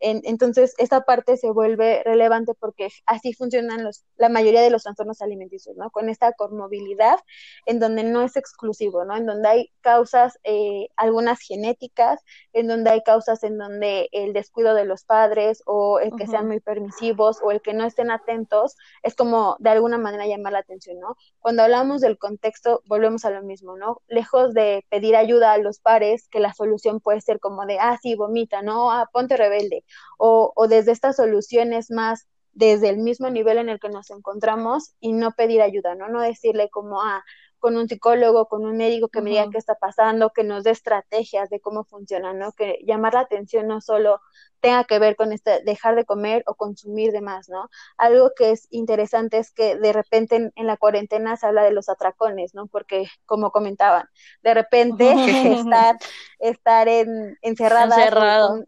entonces, 0.00 0.74
esta 0.78 1.02
parte 1.02 1.36
se 1.36 1.50
vuelve 1.50 2.02
relevante 2.04 2.52
porque 2.54 2.88
así 3.06 3.32
funcionan 3.32 3.82
los, 3.82 4.04
la 4.16 4.28
mayoría 4.28 4.60
de 4.60 4.70
los 4.70 4.82
trastornos 4.82 5.22
alimenticios, 5.22 5.76
¿no? 5.76 5.90
Con 5.90 6.08
esta 6.08 6.32
comorbilidad 6.32 7.18
en 7.64 7.78
donde 7.80 8.04
no 8.04 8.22
es 8.22 8.36
exclusivo, 8.36 9.04
¿no? 9.04 9.16
En 9.16 9.26
donde 9.26 9.48
hay 9.48 9.72
causas, 9.80 10.38
eh, 10.44 10.88
algunas 10.96 11.40
genéticas, 11.40 12.20
en 12.52 12.68
donde 12.68 12.90
hay 12.90 13.02
causas 13.02 13.42
en 13.42 13.56
donde 13.56 14.08
el 14.12 14.32
descuido 14.34 14.74
de 14.74 14.84
los 14.84 15.04
padres 15.04 15.62
o 15.66 15.98
el 15.98 16.14
que 16.14 16.26
sean 16.26 16.46
muy 16.46 16.60
permisivos 16.60 17.40
o 17.42 17.50
el 17.50 17.62
que 17.62 17.72
no 17.72 17.84
estén 17.84 18.10
atentos 18.10 18.76
es 19.02 19.14
como 19.14 19.56
de 19.60 19.70
alguna 19.70 19.98
manera 19.98 20.26
llamar 20.26 20.52
la 20.52 20.58
atención, 20.60 21.00
¿no? 21.00 21.16
Cuando 21.40 21.62
hablamos 21.62 22.02
del 22.02 22.18
contexto, 22.18 22.82
volvemos 22.86 23.24
a 23.24 23.30
lo 23.30 23.42
mismo, 23.42 23.76
¿no? 23.76 24.02
Lejos 24.08 24.52
de 24.52 24.84
pedir 24.90 25.16
ayuda 25.16 25.52
a 25.52 25.58
los 25.58 25.80
pares, 25.80 26.28
que 26.28 26.40
la 26.40 26.52
solución 26.52 27.00
puede 27.00 27.20
ser 27.22 27.40
como 27.40 27.64
de, 27.64 27.78
ah, 27.78 27.98
sí, 28.02 28.14
vomita, 28.14 28.60
¿no? 28.62 28.92
Ah, 28.92 29.08
ponte 29.12 29.36
rebelde 29.36 29.85
o, 30.18 30.52
o 30.54 30.68
desde 30.68 30.92
estas 30.92 31.16
soluciones 31.16 31.90
más 31.90 32.26
desde 32.52 32.88
el 32.88 32.96
mismo 32.96 33.28
nivel 33.28 33.58
en 33.58 33.68
el 33.68 33.78
que 33.78 33.90
nos 33.90 34.10
encontramos 34.10 34.94
y 34.98 35.12
no 35.12 35.32
pedir 35.32 35.60
ayuda, 35.60 35.94
¿no? 35.94 36.08
No 36.08 36.22
decirle 36.22 36.70
como, 36.70 37.02
ah, 37.02 37.22
con 37.58 37.76
un 37.76 37.88
psicólogo, 37.88 38.46
con 38.46 38.64
un 38.64 38.76
médico 38.76 39.08
que 39.08 39.20
me 39.20 39.30
diga 39.30 39.50
qué 39.50 39.58
está 39.58 39.74
pasando, 39.74 40.30
que 40.30 40.44
nos 40.44 40.64
dé 40.64 40.70
estrategias 40.70 41.50
de 41.50 41.60
cómo 41.60 41.84
funciona, 41.84 42.32
¿no? 42.32 42.52
Que 42.52 42.78
llamar 42.86 43.14
la 43.14 43.20
atención 43.20 43.66
no 43.66 43.80
solo 43.80 44.20
tenga 44.60 44.84
que 44.84 44.98
ver 44.98 45.16
con 45.16 45.32
este 45.32 45.62
dejar 45.64 45.96
de 45.96 46.04
comer 46.04 46.42
o 46.46 46.54
consumir 46.54 47.12
de 47.12 47.20
más, 47.20 47.48
¿no? 47.48 47.68
Algo 47.98 48.32
que 48.36 48.52
es 48.52 48.68
interesante 48.70 49.38
es 49.38 49.50
que 49.50 49.76
de 49.76 49.92
repente 49.92 50.50
en, 50.54 50.66
la 50.66 50.76
cuarentena 50.76 51.36
se 51.36 51.46
habla 51.46 51.62
de 51.62 51.72
los 51.72 51.88
atracones, 51.88 52.54
¿no? 52.54 52.68
Porque 52.68 53.06
como 53.26 53.50
comentaban, 53.50 54.08
de 54.42 54.54
repente 54.54 55.10
estar 55.60 55.96
estar 56.38 56.88
en, 56.88 57.36
encerrada 57.42 57.96
eh, 58.06 58.64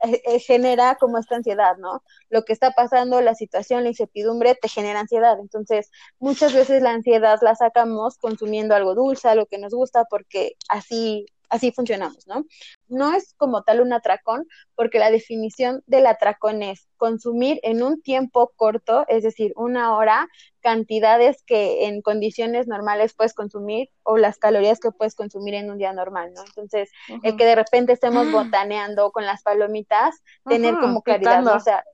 eh, 0.00 0.38
genera 0.40 0.96
como 0.96 1.18
esta 1.18 1.36
ansiedad, 1.36 1.76
¿no? 1.78 2.02
Lo 2.30 2.44
que 2.44 2.52
está 2.52 2.70
pasando, 2.72 3.20
la 3.20 3.34
situación, 3.34 3.82
la 3.82 3.90
incertidumbre 3.90 4.54
te 4.54 4.68
genera 4.68 5.00
ansiedad. 5.00 5.38
Entonces, 5.40 5.90
muchas 6.18 6.54
veces 6.54 6.82
la 6.82 6.92
ansiedad 6.92 7.38
la 7.42 7.54
sacamos 7.54 8.18
consumiendo 8.18 8.74
algo 8.74 8.94
dulce, 8.94 9.28
algo 9.28 9.46
que 9.46 9.58
nos 9.58 9.74
gusta, 9.74 10.04
porque 10.04 10.52
así 10.68 11.26
así 11.48 11.72
funcionamos, 11.72 12.26
¿no? 12.26 12.44
No 12.88 13.14
es 13.14 13.34
como 13.36 13.62
tal 13.62 13.80
un 13.80 13.92
atracón, 13.92 14.46
porque 14.74 14.98
la 14.98 15.10
definición 15.10 15.82
del 15.86 16.06
atracón 16.06 16.62
es 16.62 16.88
consumir 16.96 17.60
en 17.62 17.82
un 17.82 18.02
tiempo 18.02 18.52
corto, 18.56 19.04
es 19.08 19.22
decir, 19.22 19.52
una 19.56 19.96
hora, 19.96 20.28
cantidades 20.60 21.42
que 21.44 21.86
en 21.86 22.02
condiciones 22.02 22.66
normales 22.66 23.14
puedes 23.14 23.34
consumir 23.34 23.90
o 24.02 24.16
las 24.16 24.38
calorías 24.38 24.80
que 24.80 24.90
puedes 24.90 25.14
consumir 25.14 25.54
en 25.54 25.70
un 25.70 25.78
día 25.78 25.92
normal, 25.92 26.32
¿no? 26.34 26.42
Entonces, 26.44 26.90
el 27.22 27.36
que 27.36 27.44
de 27.44 27.54
repente 27.54 27.92
estemos 27.92 28.30
botaneando 28.30 29.10
con 29.12 29.24
las 29.24 29.42
palomitas, 29.42 30.16
tener 30.46 30.74
como 30.78 31.02
claridad, 31.02 31.42
¿no? 31.42 31.54
O 31.54 31.60
sea, 31.60 31.84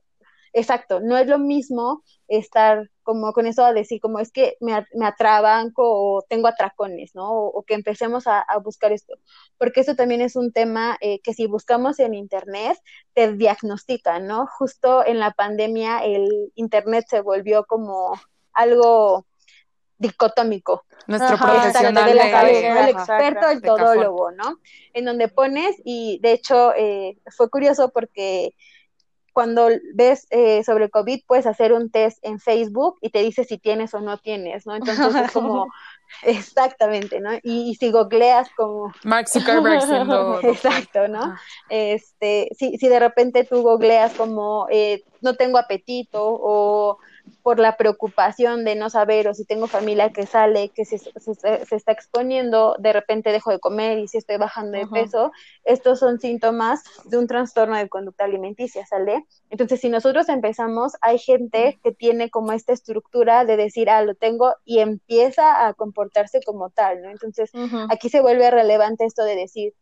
exacto, 0.55 1.01
no 1.01 1.17
es 1.17 1.27
lo 1.27 1.37
mismo 1.37 2.01
estar 2.29 2.89
como 3.03 3.33
con 3.33 3.45
eso 3.45 3.63
a 3.63 3.73
decir, 3.73 3.99
como 3.99 4.19
es 4.19 4.31
que 4.31 4.57
me, 4.61 4.85
me 4.93 5.05
atrabanco 5.05 5.83
o 5.85 6.23
tengo 6.23 6.47
atracones, 6.47 7.13
¿no? 7.13 7.29
O, 7.29 7.63
que 7.63 7.75
empecemos 7.75 8.25
a, 8.25 8.45
buscar 8.63 8.93
esto. 8.93 9.15
Porque 9.59 9.81
eso 9.81 9.95
también 9.95 10.21
es 10.21 10.35
un 10.35 10.53
tema 10.53 10.97
eh, 11.01 11.19
que 11.21 11.33
si 11.33 11.45
buscamos 11.45 11.99
en 11.99 12.13
Internet, 12.13 12.79
te 13.13 13.33
diagnostican, 13.33 14.25
¿no? 14.25 14.47
Justo 14.47 15.05
en 15.05 15.19
la 15.19 15.31
pandemia 15.31 16.03
el 16.03 16.51
Internet 16.55 17.05
se 17.09 17.21
volvió 17.21 17.65
como 17.65 18.13
algo 18.53 19.27
dicotómico. 19.97 20.85
Nuestro 21.07 21.37
profesional 21.37 22.05
de 22.05 22.15
la 22.15 22.31
salud, 22.31 22.55
el 22.55 22.89
experto, 22.89 23.49
el 23.49 23.61
todólogo, 23.61 24.31
¿no? 24.31 24.59
En 24.93 25.05
donde 25.05 25.27
pones, 25.27 25.75
y 25.83 26.19
de 26.21 26.31
hecho 26.31 26.73
eh, 26.75 27.19
fue 27.35 27.49
curioso 27.49 27.89
porque 27.89 28.55
cuando 29.35 29.67
ves 29.93 30.27
eh, 30.29 30.63
sobre 30.63 30.89
COVID 30.89 31.23
puedes 31.27 31.45
hacer 31.45 31.73
un 31.73 31.91
test 31.91 32.19
en 32.21 32.39
Facebook 32.39 32.97
y 33.01 33.09
te 33.09 33.19
dice 33.19 33.43
si 33.43 33.57
tienes 33.57 33.93
o 33.93 33.99
no 33.99 34.17
tienes, 34.17 34.65
¿no? 34.65 34.77
Entonces 34.77 35.13
es 35.13 35.31
como, 35.33 35.67
exactamente, 36.23 37.19
¿no? 37.19 37.31
Y, 37.43 37.75
si 37.75 37.91
googleas 37.91 38.49
como... 38.55 38.93
Mark 39.03 39.27
Zuckerberg 39.27 39.81
siendo... 39.81 40.39
Exacto, 40.41 41.09
¿no? 41.09 41.35
Este, 41.67 42.47
si, 42.57 42.77
si 42.77 42.87
de 42.87 42.97
repente 42.97 43.43
tú 43.43 43.61
googleas 43.61 44.13
como 44.13 44.67
eh, 44.71 45.03
no 45.21 45.35
tengo 45.35 45.57
apetito 45.57 46.21
o 46.23 46.97
por 47.41 47.59
la 47.59 47.77
preocupación 47.77 48.65
de 48.65 48.75
no 48.75 48.89
saber 48.89 49.27
o 49.27 49.33
si 49.33 49.45
tengo 49.45 49.67
familia 49.67 50.11
que 50.11 50.25
sale, 50.25 50.69
que 50.69 50.85
se, 50.85 50.97
se, 50.97 51.75
está 51.75 51.91
exponiendo, 51.91 52.75
de 52.79 52.93
repente 52.93 53.31
dejo 53.31 53.51
de 53.51 53.59
comer 53.59 53.99
y 53.99 54.07
si 54.07 54.17
estoy 54.17 54.37
bajando 54.37 54.77
de 54.77 54.87
peso, 54.87 55.31
estos 55.63 55.99
son 55.99 56.19
síntomas 56.19 56.83
de 57.05 57.17
un 57.17 57.27
trastorno 57.27 57.75
de 57.75 57.89
conducta 57.89 58.25
alimenticia, 58.25 58.85
¿sale? 58.85 59.25
Entonces, 59.49 59.79
si 59.79 59.89
nosotros 59.89 60.29
empezamos, 60.29 60.93
hay 61.01 61.19
gente 61.19 61.79
que 61.83 61.91
tiene 61.91 62.29
como 62.29 62.51
esta 62.51 62.73
estructura 62.73 63.45
de 63.45 63.57
decir, 63.57 63.89
ah, 63.89 64.01
lo 64.01 64.15
tengo 64.15 64.53
y 64.63 64.79
empieza 64.79 65.67
a 65.67 65.73
comportarse 65.73 66.41
como 66.43 66.69
tal, 66.69 67.01
¿no? 67.01 67.09
Entonces, 67.09 67.51
aquí 67.89 68.09
se 68.09 68.21
vuelve 68.21 68.49
relevante 68.51 69.05
esto 69.05 69.23
de 69.23 69.35
decir, 69.35 69.73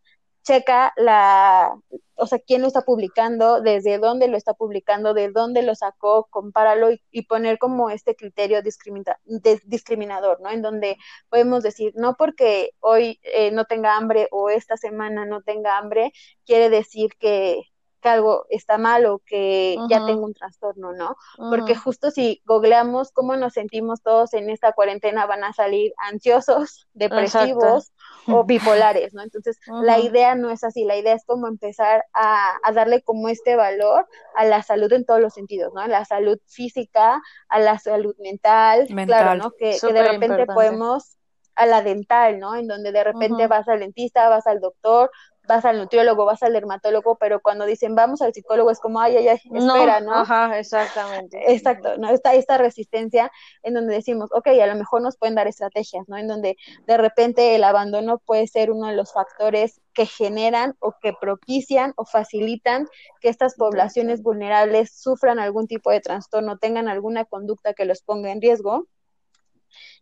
checa 0.43 0.93
la, 0.97 1.73
o 2.15 2.27
sea, 2.27 2.39
quién 2.39 2.61
lo 2.61 2.67
está 2.67 2.81
publicando, 2.81 3.61
desde 3.61 3.97
dónde 3.97 4.27
lo 4.27 4.37
está 4.37 4.53
publicando, 4.53 5.13
de 5.13 5.29
dónde 5.31 5.63
lo 5.63 5.75
sacó, 5.75 6.27
compáralo 6.29 6.89
y, 7.11 7.23
poner 7.23 7.57
como 7.57 7.89
este 7.89 8.15
criterio 8.15 8.61
discriminador, 8.61 10.41
¿no? 10.41 10.49
En 10.51 10.61
donde 10.61 10.97
podemos 11.29 11.63
decir, 11.63 11.93
no 11.95 12.15
porque 12.15 12.71
hoy 12.79 13.19
eh, 13.23 13.51
no 13.51 13.65
tenga 13.65 13.97
hambre 13.97 14.27
o 14.31 14.49
esta 14.49 14.77
semana 14.77 15.25
no 15.25 15.41
tenga 15.41 15.77
hambre, 15.77 16.11
quiere 16.45 16.69
decir 16.69 17.11
que, 17.19 17.61
que 18.03 18.09
algo 18.09 18.45
está 18.49 18.77
mal 18.77 19.05
o 19.05 19.19
que 19.19 19.77
ya 19.89 20.05
tengo 20.05 20.25
un 20.25 20.33
trastorno, 20.33 20.91
¿no? 20.91 21.15
Porque 21.37 21.75
justo 21.75 22.11
si 22.11 22.41
googleamos 22.45 23.11
cómo 23.11 23.35
nos 23.37 23.53
sentimos 23.53 24.01
todos 24.03 24.33
en 24.33 24.49
esta 24.49 24.73
cuarentena, 24.73 25.25
van 25.25 25.43
a 25.43 25.53
salir 25.53 25.93
ansiosos, 25.97 26.87
depresivos 26.93 27.93
o 28.27 28.43
bipolares, 28.45 29.13
¿no? 29.13 29.23
Entonces, 29.23 29.57
la 29.67 29.99
idea 29.99 30.35
no 30.35 30.51
es 30.51 30.63
así, 30.63 30.83
la 30.83 30.97
idea 30.97 31.13
es 31.15 31.23
como 31.25 31.47
empezar 31.47 32.05
a, 32.13 32.59
darle 32.73 33.01
como 33.01 33.29
este 33.29 33.55
valor 33.55 34.05
a 34.35 34.45
la 34.45 34.61
salud 34.61 34.91
en 34.91 35.05
todos 35.05 35.21
los 35.21 35.33
sentidos, 35.33 35.71
¿no? 35.73 35.81
A 35.81 35.87
la 35.87 36.03
salud 36.03 36.37
física, 36.45 37.21
a 37.47 37.59
la 37.59 37.79
salud 37.79 38.15
mental, 38.19 38.87
claro, 39.05 39.35
¿no? 39.35 39.51
Que, 39.51 39.79
de 39.81 40.03
repente 40.03 40.45
podemos 40.47 41.17
a 41.55 41.65
la 41.65 41.81
dental, 41.81 42.39
¿no? 42.39 42.55
En 42.55 42.67
donde 42.67 42.91
de 42.91 43.03
repente 43.03 43.47
vas 43.47 43.67
al 43.67 43.79
dentista, 43.79 44.27
vas 44.27 44.47
al 44.47 44.59
doctor, 44.59 45.11
vas 45.47 45.65
al 45.65 45.77
nutriólogo, 45.77 46.25
vas 46.25 46.43
al 46.43 46.53
dermatólogo, 46.53 47.15
pero 47.15 47.41
cuando 47.41 47.65
dicen 47.65 47.95
vamos 47.95 48.21
al 48.21 48.33
psicólogo 48.33 48.71
es 48.71 48.79
como, 48.79 48.99
ay, 48.99 49.17
ay, 49.17 49.27
ay, 49.27 49.39
espera, 49.53 49.99
¿no? 49.99 50.13
Ajá, 50.13 50.57
exactamente. 50.57 51.51
Exacto, 51.51 51.97
¿no? 51.97 52.09
Está 52.09 52.33
esta 52.33 52.57
resistencia 52.57 53.31
en 53.61 53.73
donde 53.73 53.93
decimos, 53.93 54.29
ok, 54.31 54.47
a 54.47 54.67
lo 54.67 54.75
mejor 54.75 55.01
nos 55.01 55.17
pueden 55.17 55.35
dar 55.35 55.47
estrategias, 55.47 56.07
¿no? 56.07 56.17
En 56.17 56.27
donde 56.27 56.57
de 56.87 56.97
repente 56.97 57.55
el 57.55 57.63
abandono 57.63 58.19
puede 58.19 58.47
ser 58.47 58.71
uno 58.71 58.87
de 58.87 58.95
los 58.95 59.11
factores 59.13 59.81
que 59.93 60.05
generan 60.05 60.75
o 60.79 60.95
que 61.01 61.13
propician 61.13 61.93
o 61.97 62.05
facilitan 62.05 62.87
que 63.19 63.29
estas 63.29 63.55
poblaciones 63.55 64.23
vulnerables 64.23 64.91
sufran 64.95 65.39
algún 65.39 65.67
tipo 65.67 65.91
de 65.91 66.01
trastorno, 66.01 66.57
tengan 66.57 66.87
alguna 66.87 67.25
conducta 67.25 67.73
que 67.73 67.85
los 67.85 68.01
ponga 68.01 68.31
en 68.31 68.41
riesgo 68.41 68.87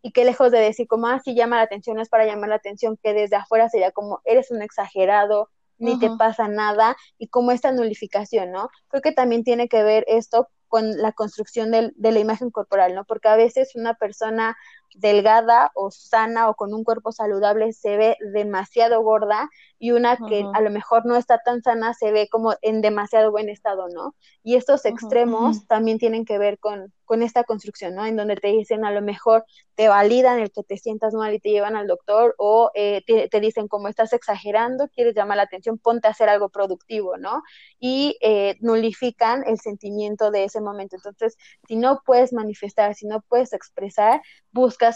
y 0.01 0.11
que 0.11 0.25
lejos 0.25 0.51
de 0.51 0.59
decir 0.59 0.87
como, 0.87 1.07
ah, 1.07 1.21
sí 1.23 1.35
llama 1.35 1.57
la 1.57 1.63
atención, 1.63 1.95
no 1.95 2.01
es 2.01 2.09
para 2.09 2.25
llamar 2.25 2.49
la 2.49 2.55
atención, 2.55 2.97
que 3.01 3.13
desde 3.13 3.35
afuera 3.35 3.69
sería 3.69 3.91
como, 3.91 4.21
eres 4.25 4.51
un 4.51 4.61
exagerado, 4.61 5.49
ni 5.77 5.97
te 5.97 6.11
pasa 6.11 6.47
nada, 6.47 6.95
y 7.17 7.27
como 7.27 7.51
esta 7.51 7.71
nulificación, 7.71 8.51
¿no? 8.51 8.69
Creo 8.89 9.01
que 9.01 9.11
también 9.11 9.43
tiene 9.43 9.67
que 9.67 9.81
ver 9.81 10.05
esto 10.07 10.47
con 10.67 10.95
la 10.97 11.11
construcción 11.11 11.71
de 11.71 12.11
la 12.11 12.19
imagen 12.19 12.51
corporal, 12.51 12.93
¿no? 12.93 13.03
Porque 13.03 13.27
a 13.27 13.35
veces 13.35 13.75
una 13.75 13.95
persona 13.95 14.55
delgada 14.95 15.71
o 15.75 15.91
sana 15.91 16.49
o 16.49 16.55
con 16.55 16.73
un 16.73 16.83
cuerpo 16.83 17.11
saludable 17.11 17.73
se 17.73 17.97
ve 17.97 18.17
demasiado 18.33 19.01
gorda 19.01 19.49
y 19.79 19.91
una 19.91 20.17
que 20.17 20.45
a 20.53 20.61
lo 20.61 20.69
mejor 20.69 21.05
no 21.05 21.15
está 21.15 21.39
tan 21.39 21.63
sana 21.63 21.93
se 21.93 22.11
ve 22.11 22.27
como 22.29 22.53
en 22.61 22.81
demasiado 22.81 23.31
buen 23.31 23.49
estado, 23.49 23.87
¿no? 23.89 24.15
Y 24.43 24.55
estos 24.55 24.85
extremos 24.85 25.65
también 25.67 25.97
tienen 25.97 26.25
que 26.25 26.37
ver 26.37 26.59
con, 26.59 26.93
con 27.05 27.23
esta 27.23 27.43
construcción, 27.43 27.95
¿no? 27.95 28.05
En 28.05 28.15
donde 28.15 28.35
te 28.35 28.49
dicen 28.49 28.85
a 28.85 28.91
lo 28.91 29.01
mejor 29.01 29.43
te 29.75 29.87
validan 29.87 30.39
el 30.39 30.51
que 30.51 30.63
te 30.63 30.77
sientas 30.77 31.13
mal 31.13 31.33
y 31.33 31.39
te 31.39 31.49
llevan 31.49 31.75
al 31.75 31.87
doctor 31.87 32.35
o 32.37 32.71
eh, 32.73 33.01
te, 33.05 33.39
dicen 33.39 33.67
como 33.67 33.87
estás 33.87 34.13
exagerando, 34.13 34.87
quieres 34.89 35.15
llamar 35.15 35.37
la 35.37 35.43
atención, 35.43 35.77
ponte 35.77 36.07
a 36.07 36.11
hacer 36.11 36.29
algo 36.29 36.49
productivo, 36.49 37.17
¿no? 37.17 37.41
Y 37.79 38.17
eh, 38.21 38.57
nulifican 38.61 39.43
el 39.45 39.59
sentimiento 39.59 40.31
de 40.31 40.43
ese 40.43 40.61
momento. 40.61 40.95
Entonces, 40.97 41.35
si 41.67 41.75
no 41.75 42.01
puedes 42.05 42.31
manifestar, 42.31 42.95
si 42.95 43.07
no 43.07 43.21
puedes 43.27 43.53
expresar, 43.53 44.21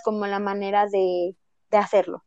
como 0.03 0.27
la 0.27 0.39
manera 0.39 0.86
de, 0.88 1.36
de 1.71 1.77
hacerlo. 1.77 2.23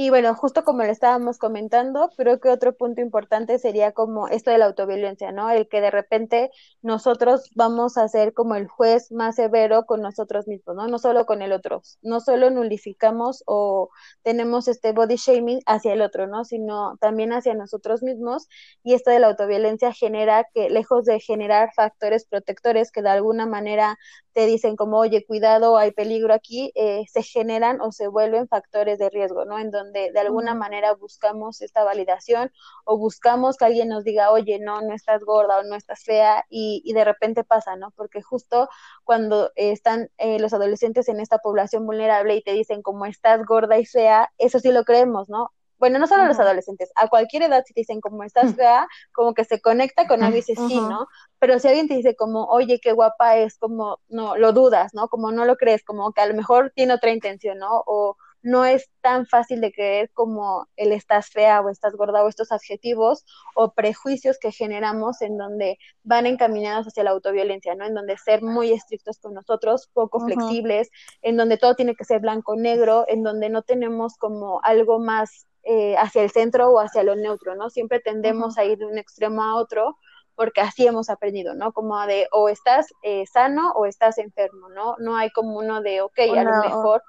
Y 0.00 0.10
bueno, 0.10 0.32
justo 0.36 0.62
como 0.62 0.84
le 0.84 0.90
estábamos 0.90 1.38
comentando, 1.38 2.08
creo 2.16 2.38
que 2.38 2.50
otro 2.50 2.72
punto 2.72 3.00
importante 3.00 3.58
sería 3.58 3.90
como 3.90 4.28
esto 4.28 4.52
de 4.52 4.58
la 4.58 4.66
autoviolencia, 4.66 5.32
¿no? 5.32 5.50
El 5.50 5.68
que 5.68 5.80
de 5.80 5.90
repente 5.90 6.52
nosotros 6.82 7.50
vamos 7.56 7.98
a 7.98 8.06
ser 8.06 8.32
como 8.32 8.54
el 8.54 8.68
juez 8.68 9.10
más 9.10 9.34
severo 9.34 9.86
con 9.86 10.00
nosotros 10.00 10.46
mismos, 10.46 10.76
¿no? 10.76 10.86
No 10.86 11.00
solo 11.00 11.26
con 11.26 11.42
el 11.42 11.50
otro, 11.50 11.82
no 12.00 12.20
solo 12.20 12.48
nulificamos 12.50 13.42
o 13.46 13.90
tenemos 14.22 14.68
este 14.68 14.92
body 14.92 15.16
shaming 15.16 15.62
hacia 15.66 15.94
el 15.94 16.02
otro, 16.02 16.28
¿no? 16.28 16.44
Sino 16.44 16.96
también 17.00 17.32
hacia 17.32 17.54
nosotros 17.54 18.00
mismos 18.04 18.46
y 18.84 18.94
esto 18.94 19.10
de 19.10 19.18
la 19.18 19.26
autoviolencia 19.26 19.92
genera 19.92 20.46
que 20.54 20.70
lejos 20.70 21.06
de 21.06 21.18
generar 21.18 21.70
factores 21.74 22.24
protectores 22.24 22.92
que 22.92 23.02
de 23.02 23.08
alguna 23.10 23.46
manera 23.46 23.98
te 24.32 24.46
dicen 24.46 24.76
como, 24.76 24.98
oye, 24.98 25.24
cuidado, 25.26 25.76
hay 25.76 25.90
peligro 25.90 26.32
aquí, 26.32 26.70
eh, 26.76 27.02
se 27.12 27.24
generan 27.24 27.80
o 27.80 27.90
se 27.90 28.06
vuelven 28.06 28.46
factores 28.46 29.00
de 29.00 29.10
riesgo, 29.10 29.44
¿no? 29.44 29.58
En 29.58 29.72
donde 29.72 29.87
de 29.92 30.18
alguna 30.20 30.54
manera 30.54 30.94
buscamos 30.94 31.60
esta 31.60 31.84
validación 31.84 32.52
o 32.84 32.98
buscamos 32.98 33.56
que 33.56 33.64
alguien 33.64 33.88
nos 33.88 34.04
diga, 34.04 34.30
oye, 34.30 34.58
no, 34.58 34.80
no 34.82 34.94
estás 34.94 35.22
gorda 35.22 35.58
o 35.58 35.62
no 35.64 35.74
estás 35.74 36.02
fea 36.04 36.44
y, 36.48 36.82
y 36.84 36.92
de 36.92 37.04
repente 37.04 37.44
pasa, 37.44 37.76
¿no? 37.76 37.90
Porque 37.92 38.22
justo 38.22 38.68
cuando 39.04 39.50
están 39.56 40.10
eh, 40.18 40.38
los 40.38 40.52
adolescentes 40.52 41.08
en 41.08 41.20
esta 41.20 41.38
población 41.38 41.86
vulnerable 41.86 42.36
y 42.36 42.42
te 42.42 42.52
dicen 42.52 42.82
como 42.82 43.06
estás 43.06 43.44
gorda 43.44 43.78
y 43.78 43.86
fea, 43.86 44.32
eso 44.38 44.58
sí 44.60 44.72
lo 44.72 44.84
creemos, 44.84 45.28
¿no? 45.28 45.52
bueno, 45.78 45.98
no 45.98 46.06
solo 46.06 46.26
los 46.26 46.38
adolescentes, 46.40 46.90
a 46.96 47.08
cualquier 47.08 47.44
edad 47.44 47.62
si 47.66 47.72
te 47.72 47.80
dicen 47.82 48.00
como 48.00 48.24
estás 48.24 48.54
fea, 48.56 48.88
como 49.12 49.32
que 49.34 49.44
se 49.44 49.60
conecta 49.60 50.06
con 50.08 50.22
algo 50.22 50.36
y 50.36 50.40
dice 50.40 50.54
sí, 50.56 50.80
¿no? 50.80 51.06
Pero 51.38 51.58
si 51.58 51.68
alguien 51.68 51.88
te 51.88 51.94
dice 51.94 52.16
como, 52.16 52.46
oye, 52.46 52.80
qué 52.80 52.92
guapa 52.92 53.36
es, 53.36 53.58
como, 53.58 54.00
no, 54.08 54.36
lo 54.36 54.52
dudas, 54.52 54.92
¿no? 54.92 55.08
Como 55.08 55.30
no 55.30 55.44
lo 55.44 55.56
crees, 55.56 55.84
como 55.84 56.12
que 56.12 56.20
a 56.20 56.26
lo 56.26 56.34
mejor 56.34 56.72
tiene 56.74 56.94
otra 56.94 57.12
intención, 57.12 57.58
¿no? 57.58 57.84
O 57.86 58.16
no 58.42 58.64
es 58.64 58.88
tan 59.00 59.26
fácil 59.26 59.60
de 59.60 59.72
creer 59.72 60.10
como 60.12 60.66
el 60.76 60.92
estás 60.92 61.30
fea 61.30 61.60
o 61.60 61.68
estás 61.68 61.94
gorda 61.94 62.22
o 62.22 62.28
estos 62.28 62.52
adjetivos 62.52 63.24
o 63.54 63.72
prejuicios 63.72 64.38
que 64.38 64.52
generamos 64.52 65.22
en 65.22 65.36
donde 65.36 65.78
van 66.02 66.26
encaminados 66.26 66.86
hacia 66.86 67.04
la 67.04 67.10
autoviolencia, 67.10 67.74
¿no? 67.74 67.84
En 67.84 67.94
donde 67.94 68.16
ser 68.16 68.42
muy 68.42 68.72
estrictos 68.72 69.18
con 69.18 69.34
nosotros, 69.34 69.88
poco 69.92 70.20
flexibles, 70.20 70.90
en 71.22 71.36
donde 71.36 71.58
todo 71.58 71.74
tiene 71.74 71.94
que 71.94 72.04
ser 72.04 72.20
blanco 72.20 72.56
negro, 72.56 73.04
en 73.08 73.22
donde 73.22 73.48
no 73.48 73.62
tenemos 73.62 74.16
como 74.16 74.60
algo 74.62 74.98
más 74.98 75.46
eh, 75.64 75.96
hacia 75.96 76.22
el 76.22 76.30
centro 76.30 76.70
o 76.70 76.78
hacia 76.78 77.02
lo 77.02 77.16
neutro, 77.16 77.54
¿no? 77.56 77.70
Siempre 77.70 78.00
tendemos 78.00 78.56
a 78.56 78.64
ir 78.64 78.78
de 78.78 78.86
un 78.86 78.98
extremo 78.98 79.42
a 79.42 79.56
otro 79.56 79.98
porque 80.34 80.60
así 80.60 80.86
hemos 80.86 81.10
aprendido, 81.10 81.54
¿no? 81.56 81.72
Como 81.72 82.00
de 82.06 82.28
o 82.30 82.48
estás 82.48 82.86
eh, 83.02 83.26
sano 83.26 83.72
o 83.72 83.86
estás 83.86 84.18
enfermo, 84.18 84.68
¿no? 84.68 84.94
No 84.98 85.16
hay 85.16 85.30
como 85.30 85.58
uno 85.58 85.82
de, 85.82 86.00
ok, 86.00 86.18
a 86.36 86.44
lo 86.44 86.60
mejor 86.60 87.02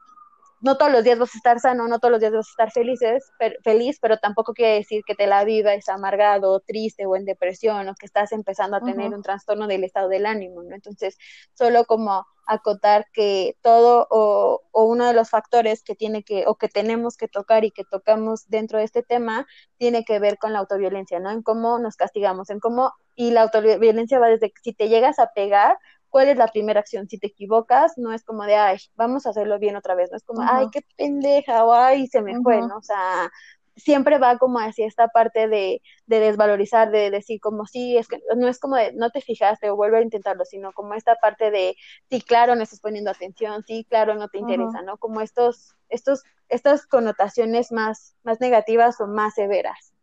no 0.62 0.78
todos 0.78 0.92
los 0.92 1.04
días 1.04 1.20
vas 1.20 1.34
a 1.34 1.38
estar 1.38 1.60
sano, 1.60 1.88
no 1.88 2.00
todos 2.00 2.12
los 2.12 2.20
días 2.20 2.34
vas 2.34 2.48
a 2.48 2.52
estar 2.52 2.72
felices, 2.72 3.32
feliz, 3.64 3.98
pero 4.02 4.18
tampoco 4.18 4.54
quiere 4.54 4.76
decir 4.76 5.04
que 5.06 5.16
te 5.16 5.28
la 5.28 5.44
vivas 5.44 5.88
amargado, 5.90 6.60
triste 6.60 7.06
o 7.06 7.16
en 7.16 7.26
depresión 7.26 7.88
o 7.88 7.96
que 7.96 8.06
estás 8.06 8.32
empezando 8.32 8.78
a 8.78 8.82
tener 8.82 9.14
un 9.14 9.22
trastorno 9.22 9.68
del 9.68 9.84
estado 9.84 10.10
del 10.10 10.26
ánimo, 10.26 10.64
¿no? 10.64 10.76
Entonces, 10.76 11.18
solo 11.54 11.86
como 11.86 12.26
acotar 12.50 13.06
que 13.14 13.56
todo 13.62 14.08
o, 14.10 14.62
o, 14.72 14.84
uno 14.86 15.06
de 15.06 15.14
los 15.14 15.30
factores 15.30 15.84
que 15.84 15.94
tiene 15.96 16.24
que 16.24 16.46
o 16.48 16.56
que 16.56 16.68
tenemos 16.68 17.16
que 17.16 17.28
tocar 17.28 17.64
y 17.64 17.70
que 17.70 17.84
tocamos 17.84 18.50
dentro 18.50 18.80
de 18.80 18.86
este 18.86 19.04
tema 19.04 19.46
tiene 19.78 20.04
que 20.04 20.18
ver 20.18 20.40
con 20.40 20.54
la 20.54 20.60
autoviolencia, 20.60 21.20
¿no? 21.20 21.30
En 21.30 21.44
cómo 21.44 21.78
nos 21.78 21.96
castigamos, 21.96 22.50
en 22.50 22.60
cómo 22.60 22.94
y 23.16 23.32
la 23.32 23.44
autoviolencia 23.44 24.18
va 24.18 24.30
desde 24.30 24.52
si 24.64 24.74
te 24.74 24.90
llegas 24.90 25.20
a 25.20 25.32
pegar, 25.34 25.78
¿cuál 26.10 26.30
es 26.30 26.38
la 26.38 26.48
primera 26.48 26.80
acción? 26.80 27.08
Si 27.08 27.18
te 27.18 27.28
equivocas, 27.28 27.98
no 27.98 28.12
es 28.14 28.24
como 28.24 28.44
de, 28.44 28.56
ay, 28.56 28.78
vamos 28.96 29.26
a 29.26 29.30
hacerlo 29.30 29.60
bien 29.60 29.76
otra 29.76 29.96
vez, 29.96 30.10
no 30.12 30.18
es 30.18 30.24
como, 30.24 30.42
ay, 30.42 30.68
qué 30.72 30.82
pendeja, 30.98 31.66
o 31.66 31.74
ay, 31.74 32.08
se 32.08 32.22
me 32.22 32.40
fue, 32.42 32.60
¿no? 32.60 32.78
O 32.78 32.82
sea, 32.82 33.32
siempre 33.80 34.18
va 34.18 34.38
como 34.38 34.60
hacia 34.60 34.86
esta 34.86 35.08
parte 35.08 35.48
de, 35.48 35.82
de, 36.06 36.20
desvalorizar, 36.20 36.92
de 36.92 37.10
decir 37.10 37.40
como 37.40 37.66
sí, 37.66 37.98
es 37.98 38.08
que 38.08 38.20
no 38.36 38.48
es 38.48 38.60
como 38.60 38.76
de 38.76 38.94
no 38.94 39.10
te 39.10 39.22
fijaste 39.22 39.70
o 39.70 39.76
vuelve 39.76 40.00
a 40.00 40.04
intentarlo, 40.04 40.46
sino 40.46 40.72
como 40.74 40.94
esta 40.94 41.16
parte 41.16 41.52
de 41.52 41.76
sí, 42.10 42.22
claro, 42.22 42.56
no 42.56 42.64
estás 42.64 42.82
poniendo 42.82 43.12
atención, 43.12 43.64
sí, 43.66 43.86
claro, 43.90 44.16
no 44.16 44.28
te 44.28 44.40
interesa, 44.40 44.82
¿no? 44.82 44.98
Como 44.98 45.22
estos, 45.22 45.76
estos, 45.90 46.24
estas 46.50 46.86
connotaciones 46.86 47.72
más, 47.72 48.16
más 48.24 48.40
negativas 48.42 49.00
o 49.02 49.08
más 49.08 49.36
severas. 49.36 49.94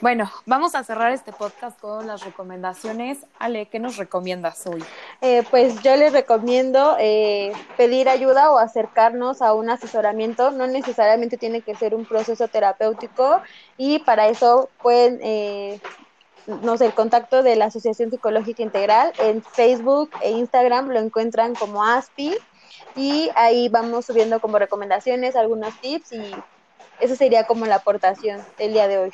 Bueno, 0.00 0.30
vamos 0.46 0.74
a 0.74 0.82
cerrar 0.82 1.12
este 1.12 1.30
podcast 1.30 1.78
con 1.78 2.06
las 2.06 2.24
recomendaciones. 2.24 3.18
Ale, 3.38 3.66
¿qué 3.66 3.78
nos 3.78 3.98
recomiendas 3.98 4.66
hoy? 4.66 4.82
Eh, 5.20 5.44
pues 5.50 5.82
yo 5.82 5.94
les 5.94 6.14
recomiendo 6.14 6.96
eh, 6.98 7.52
pedir 7.76 8.08
ayuda 8.08 8.50
o 8.50 8.56
acercarnos 8.56 9.42
a 9.42 9.52
un 9.52 9.68
asesoramiento. 9.68 10.52
No 10.52 10.66
necesariamente 10.66 11.36
tiene 11.36 11.60
que 11.60 11.74
ser 11.74 11.94
un 11.94 12.06
proceso 12.06 12.48
terapéutico 12.48 13.42
y 13.76 13.98
para 13.98 14.28
eso 14.28 14.70
pueden, 14.82 15.20
eh, 15.22 15.80
el 16.46 16.94
contacto 16.94 17.42
de 17.42 17.56
la 17.56 17.66
Asociación 17.66 18.10
Psicológica 18.10 18.62
Integral 18.62 19.12
en 19.18 19.42
Facebook 19.42 20.12
e 20.22 20.30
Instagram 20.30 20.88
lo 20.88 20.98
encuentran 20.98 21.54
como 21.54 21.84
ASPI 21.84 22.38
y 22.96 23.30
ahí 23.34 23.68
vamos 23.68 24.06
subiendo 24.06 24.40
como 24.40 24.58
recomendaciones, 24.58 25.36
algunos 25.36 25.78
tips 25.82 26.12
y 26.12 26.34
eso 27.00 27.16
sería 27.16 27.46
como 27.46 27.66
la 27.66 27.76
aportación 27.76 28.40
del 28.56 28.72
día 28.72 28.88
de 28.88 28.96
hoy. 28.96 29.10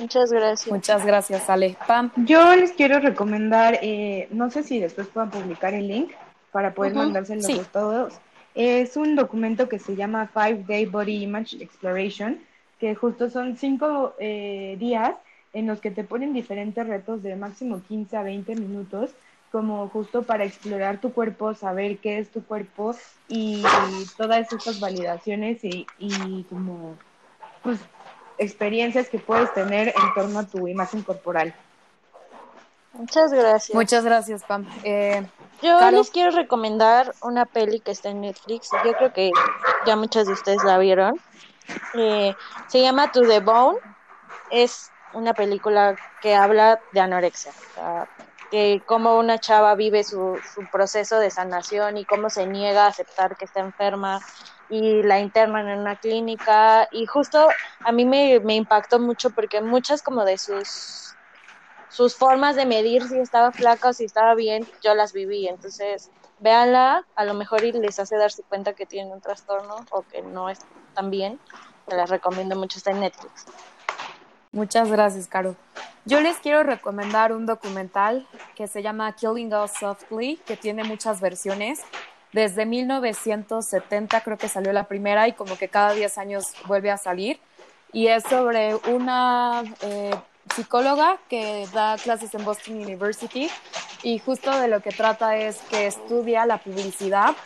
Muchas 0.00 0.32
gracias. 0.32 0.72
Muchas 0.72 1.04
gracias, 1.04 1.50
Ale. 1.50 1.76
Pam. 1.86 2.10
Yo 2.16 2.56
les 2.56 2.72
quiero 2.72 3.00
recomendar, 3.00 3.78
eh, 3.82 4.28
no 4.30 4.50
sé 4.50 4.62
si 4.62 4.80
después 4.80 5.08
puedan 5.08 5.30
publicar 5.30 5.74
el 5.74 5.88
link 5.88 6.12
para 6.52 6.72
poder 6.74 6.94
mandárselo 6.94 7.60
a 7.60 7.64
todos. 7.64 8.14
Es 8.54 8.96
un 8.96 9.14
documento 9.14 9.68
que 9.68 9.78
se 9.78 9.94
llama 9.94 10.30
Five 10.32 10.64
Day 10.66 10.86
Body 10.86 11.22
Image 11.22 11.62
Exploration, 11.62 12.40
que 12.78 12.94
justo 12.94 13.30
son 13.30 13.56
cinco 13.56 14.14
eh, 14.18 14.76
días 14.80 15.14
en 15.52 15.66
los 15.66 15.80
que 15.80 15.90
te 15.90 16.04
ponen 16.04 16.32
diferentes 16.32 16.86
retos 16.86 17.22
de 17.22 17.36
máximo 17.36 17.82
15 17.86 18.16
a 18.16 18.22
20 18.22 18.56
minutos, 18.56 19.10
como 19.52 19.88
justo 19.88 20.22
para 20.22 20.44
explorar 20.44 20.98
tu 21.00 21.12
cuerpo, 21.12 21.54
saber 21.54 21.98
qué 21.98 22.18
es 22.18 22.30
tu 22.30 22.42
cuerpo 22.42 22.94
y, 23.28 23.62
todas 24.16 24.52
estas 24.52 24.80
validaciones 24.80 25.62
y, 25.64 25.86
y 25.98 26.44
como 26.44 26.96
pues 27.62 27.78
experiencias 28.40 29.08
que 29.08 29.18
puedes 29.18 29.52
tener 29.54 29.88
en 29.88 30.14
torno 30.14 30.40
a 30.40 30.46
tu 30.46 30.66
imagen 30.66 31.02
corporal. 31.02 31.54
Muchas 32.92 33.32
gracias. 33.32 33.74
Muchas 33.74 34.04
gracias, 34.04 34.42
Pam. 34.42 34.66
Eh, 34.82 35.24
yo 35.62 35.90
les 35.90 36.10
quiero 36.10 36.30
recomendar 36.32 37.14
una 37.22 37.46
peli 37.46 37.80
que 37.80 37.92
está 37.92 38.08
en 38.08 38.22
Netflix. 38.22 38.70
Yo 38.84 38.92
creo 38.94 39.12
que 39.12 39.30
ya 39.86 39.94
muchas 39.94 40.26
de 40.26 40.32
ustedes 40.32 40.64
la 40.64 40.78
vieron. 40.78 41.20
Eh, 41.94 42.34
se 42.66 42.82
llama 42.82 43.12
To 43.12 43.20
the 43.22 43.40
Bone. 43.40 43.78
Es 44.50 44.90
una 45.12 45.34
película 45.34 45.96
que 46.20 46.34
habla 46.34 46.80
de 46.92 47.00
anorexia. 47.00 47.52
Que 48.50 48.82
cómo 48.84 49.16
una 49.18 49.38
chava 49.38 49.74
vive 49.74 50.02
su, 50.04 50.38
su 50.54 50.68
proceso 50.70 51.18
de 51.18 51.30
sanación 51.30 51.96
y 51.96 52.04
cómo 52.04 52.30
se 52.30 52.46
niega 52.46 52.84
a 52.84 52.88
aceptar 52.88 53.36
que 53.36 53.44
está 53.44 53.60
enferma 53.60 54.20
y 54.70 55.02
la 55.02 55.18
internan 55.20 55.68
en 55.68 55.80
una 55.80 55.96
clínica 55.96 56.88
y 56.92 57.04
justo 57.04 57.48
a 57.84 57.92
mí 57.92 58.04
me, 58.04 58.54
impactó 58.54 59.00
mucho 59.00 59.30
porque 59.30 59.60
muchas 59.60 60.00
como 60.02 60.24
de 60.24 60.38
sus 60.38 61.14
sus 61.88 62.14
formas 62.14 62.54
de 62.54 62.66
medir 62.66 63.02
si 63.08 63.18
estaba 63.18 63.50
flaca 63.50 63.88
o 63.88 63.92
si 63.92 64.04
estaba 64.04 64.36
bien, 64.36 64.64
yo 64.80 64.94
las 64.94 65.12
viví, 65.12 65.48
entonces 65.48 66.08
véanla, 66.38 67.04
a 67.16 67.24
lo 67.24 67.34
mejor 67.34 67.64
y 67.64 67.72
les 67.72 67.98
hace 67.98 68.16
darse 68.16 68.44
cuenta 68.44 68.74
que 68.74 68.86
tienen 68.86 69.12
un 69.12 69.20
trastorno 69.20 69.74
o 69.90 70.02
que 70.02 70.22
no 70.22 70.48
es 70.48 70.60
tan 70.94 71.10
bien, 71.10 71.40
se 71.88 71.96
las 71.96 72.08
recomiendo 72.08 72.54
mucho, 72.54 72.78
está 72.78 72.92
en 72.92 73.00
Netflix. 73.00 73.46
Muchas 74.52 74.88
gracias, 74.88 75.26
Caro. 75.26 75.56
Yo 76.10 76.20
les 76.20 76.38
quiero 76.38 76.64
recomendar 76.64 77.32
un 77.32 77.46
documental 77.46 78.26
que 78.56 78.66
se 78.66 78.82
llama 78.82 79.12
Killing 79.12 79.54
Us 79.54 79.70
Softly, 79.78 80.40
que 80.44 80.56
tiene 80.56 80.82
muchas 80.82 81.20
versiones 81.20 81.84
desde 82.32 82.66
1970 82.66 84.20
creo 84.20 84.36
que 84.36 84.48
salió 84.48 84.72
la 84.72 84.88
primera 84.88 85.28
y 85.28 85.34
como 85.34 85.56
que 85.56 85.68
cada 85.68 85.92
10 85.92 86.18
años 86.18 86.52
vuelve 86.66 86.90
a 86.90 86.96
salir. 86.96 87.38
Y 87.92 88.08
es 88.08 88.24
sobre 88.24 88.74
una 88.92 89.62
eh, 89.82 90.10
psicóloga 90.52 91.18
que 91.28 91.68
da 91.72 91.96
clases 91.96 92.34
en 92.34 92.44
Boston 92.44 92.82
University 92.82 93.48
y 94.02 94.18
justo 94.18 94.50
de 94.60 94.66
lo 94.66 94.80
que 94.80 94.90
trata 94.90 95.36
es 95.36 95.58
que 95.70 95.86
estudia 95.86 96.44
la 96.44 96.58
publicidad 96.58 97.36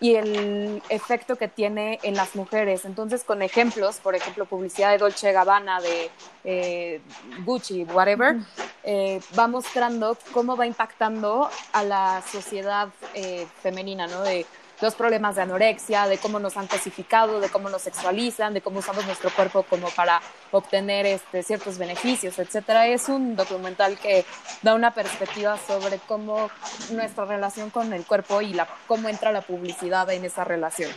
y 0.00 0.14
el 0.14 0.82
efecto 0.88 1.36
que 1.36 1.46
tiene 1.46 1.98
en 2.02 2.14
las 2.14 2.34
mujeres. 2.34 2.86
Entonces, 2.86 3.22
con 3.22 3.42
ejemplos, 3.42 3.96
por 3.96 4.14
ejemplo, 4.14 4.46
publicidad 4.46 4.92
de 4.92 4.98
Dolce 4.98 5.30
Gabbana, 5.32 5.80
de 5.80 6.10
eh, 6.44 7.00
Gucci, 7.44 7.84
whatever, 7.84 8.36
eh, 8.82 9.20
va 9.38 9.46
mostrando 9.46 10.16
cómo 10.32 10.56
va 10.56 10.66
impactando 10.66 11.50
a 11.72 11.82
la 11.82 12.22
sociedad 12.22 12.88
eh, 13.14 13.46
femenina, 13.62 14.06
¿no? 14.06 14.22
De 14.22 14.46
los 14.80 14.94
problemas 14.94 15.36
de 15.36 15.42
anorexia, 15.42 16.06
de 16.06 16.18
cómo 16.18 16.38
nos 16.38 16.56
han 16.56 16.66
cosificado, 16.66 17.40
de 17.40 17.48
cómo 17.48 17.68
nos 17.68 17.82
sexualizan, 17.82 18.54
de 18.54 18.60
cómo 18.60 18.78
usamos 18.78 19.04
nuestro 19.06 19.30
cuerpo 19.30 19.62
como 19.62 19.88
para 19.90 20.20
obtener 20.50 21.06
este, 21.06 21.42
ciertos 21.42 21.78
beneficios, 21.78 22.38
etcétera. 22.38 22.86
Es 22.86 23.08
un 23.08 23.36
documental 23.36 23.98
que 23.98 24.24
da 24.62 24.74
una 24.74 24.92
perspectiva 24.92 25.58
sobre 25.58 25.98
cómo 25.98 26.50
nuestra 26.92 27.24
relación 27.24 27.70
con 27.70 27.92
el 27.92 28.04
cuerpo 28.04 28.40
y 28.40 28.54
la, 28.54 28.66
cómo 28.86 29.08
entra 29.08 29.32
la 29.32 29.42
publicidad 29.42 30.10
en 30.10 30.24
esa 30.24 30.44
relación. 30.44 30.90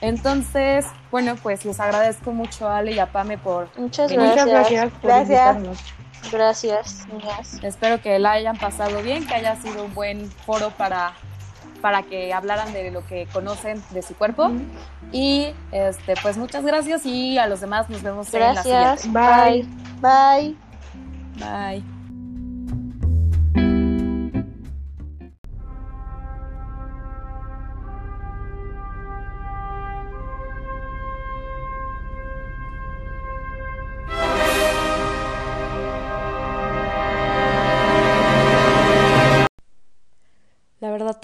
Entonces, 0.00 0.84
bueno, 1.10 1.34
pues 1.42 1.64
les 1.64 1.80
agradezco 1.80 2.32
mucho 2.32 2.68
a 2.68 2.78
Ale 2.78 2.92
y 2.92 2.98
a 2.98 3.06
Pame 3.06 3.38
por... 3.38 3.68
Muchas 3.78 4.12
gracias. 4.12 4.30
Muchas 4.30 4.46
gracias 4.46 4.92
por 4.92 5.10
gracias. 5.10 5.94
Gracias, 6.32 7.06
Espero 7.62 8.00
que 8.00 8.18
la 8.18 8.32
hayan 8.32 8.56
pasado 8.56 9.02
bien, 9.02 9.26
que 9.26 9.34
haya 9.34 9.56
sido 9.56 9.84
un 9.84 9.94
buen 9.94 10.30
foro 10.30 10.70
para, 10.70 11.12
para 11.80 12.02
que 12.02 12.32
hablaran 12.32 12.72
de 12.72 12.90
lo 12.90 13.06
que 13.06 13.26
conocen 13.32 13.82
de 13.90 14.02
su 14.02 14.14
cuerpo. 14.14 14.50
Y 15.12 15.48
este, 15.70 16.14
pues 16.22 16.36
muchas 16.36 16.64
gracias 16.64 17.06
y 17.06 17.38
a 17.38 17.46
los 17.46 17.60
demás 17.60 17.88
nos 17.88 18.02
vemos 18.02 18.32
en 18.34 18.40
la 18.40 18.62
siguiente. 18.62 19.08
Bye. 19.08 19.66
Bye. 20.00 20.56
Bye. 21.38 21.93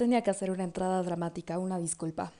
Tenía 0.01 0.23
que 0.23 0.31
hacer 0.31 0.49
una 0.49 0.63
entrada 0.63 1.03
dramática, 1.03 1.59
una 1.59 1.77
disculpa. 1.77 2.31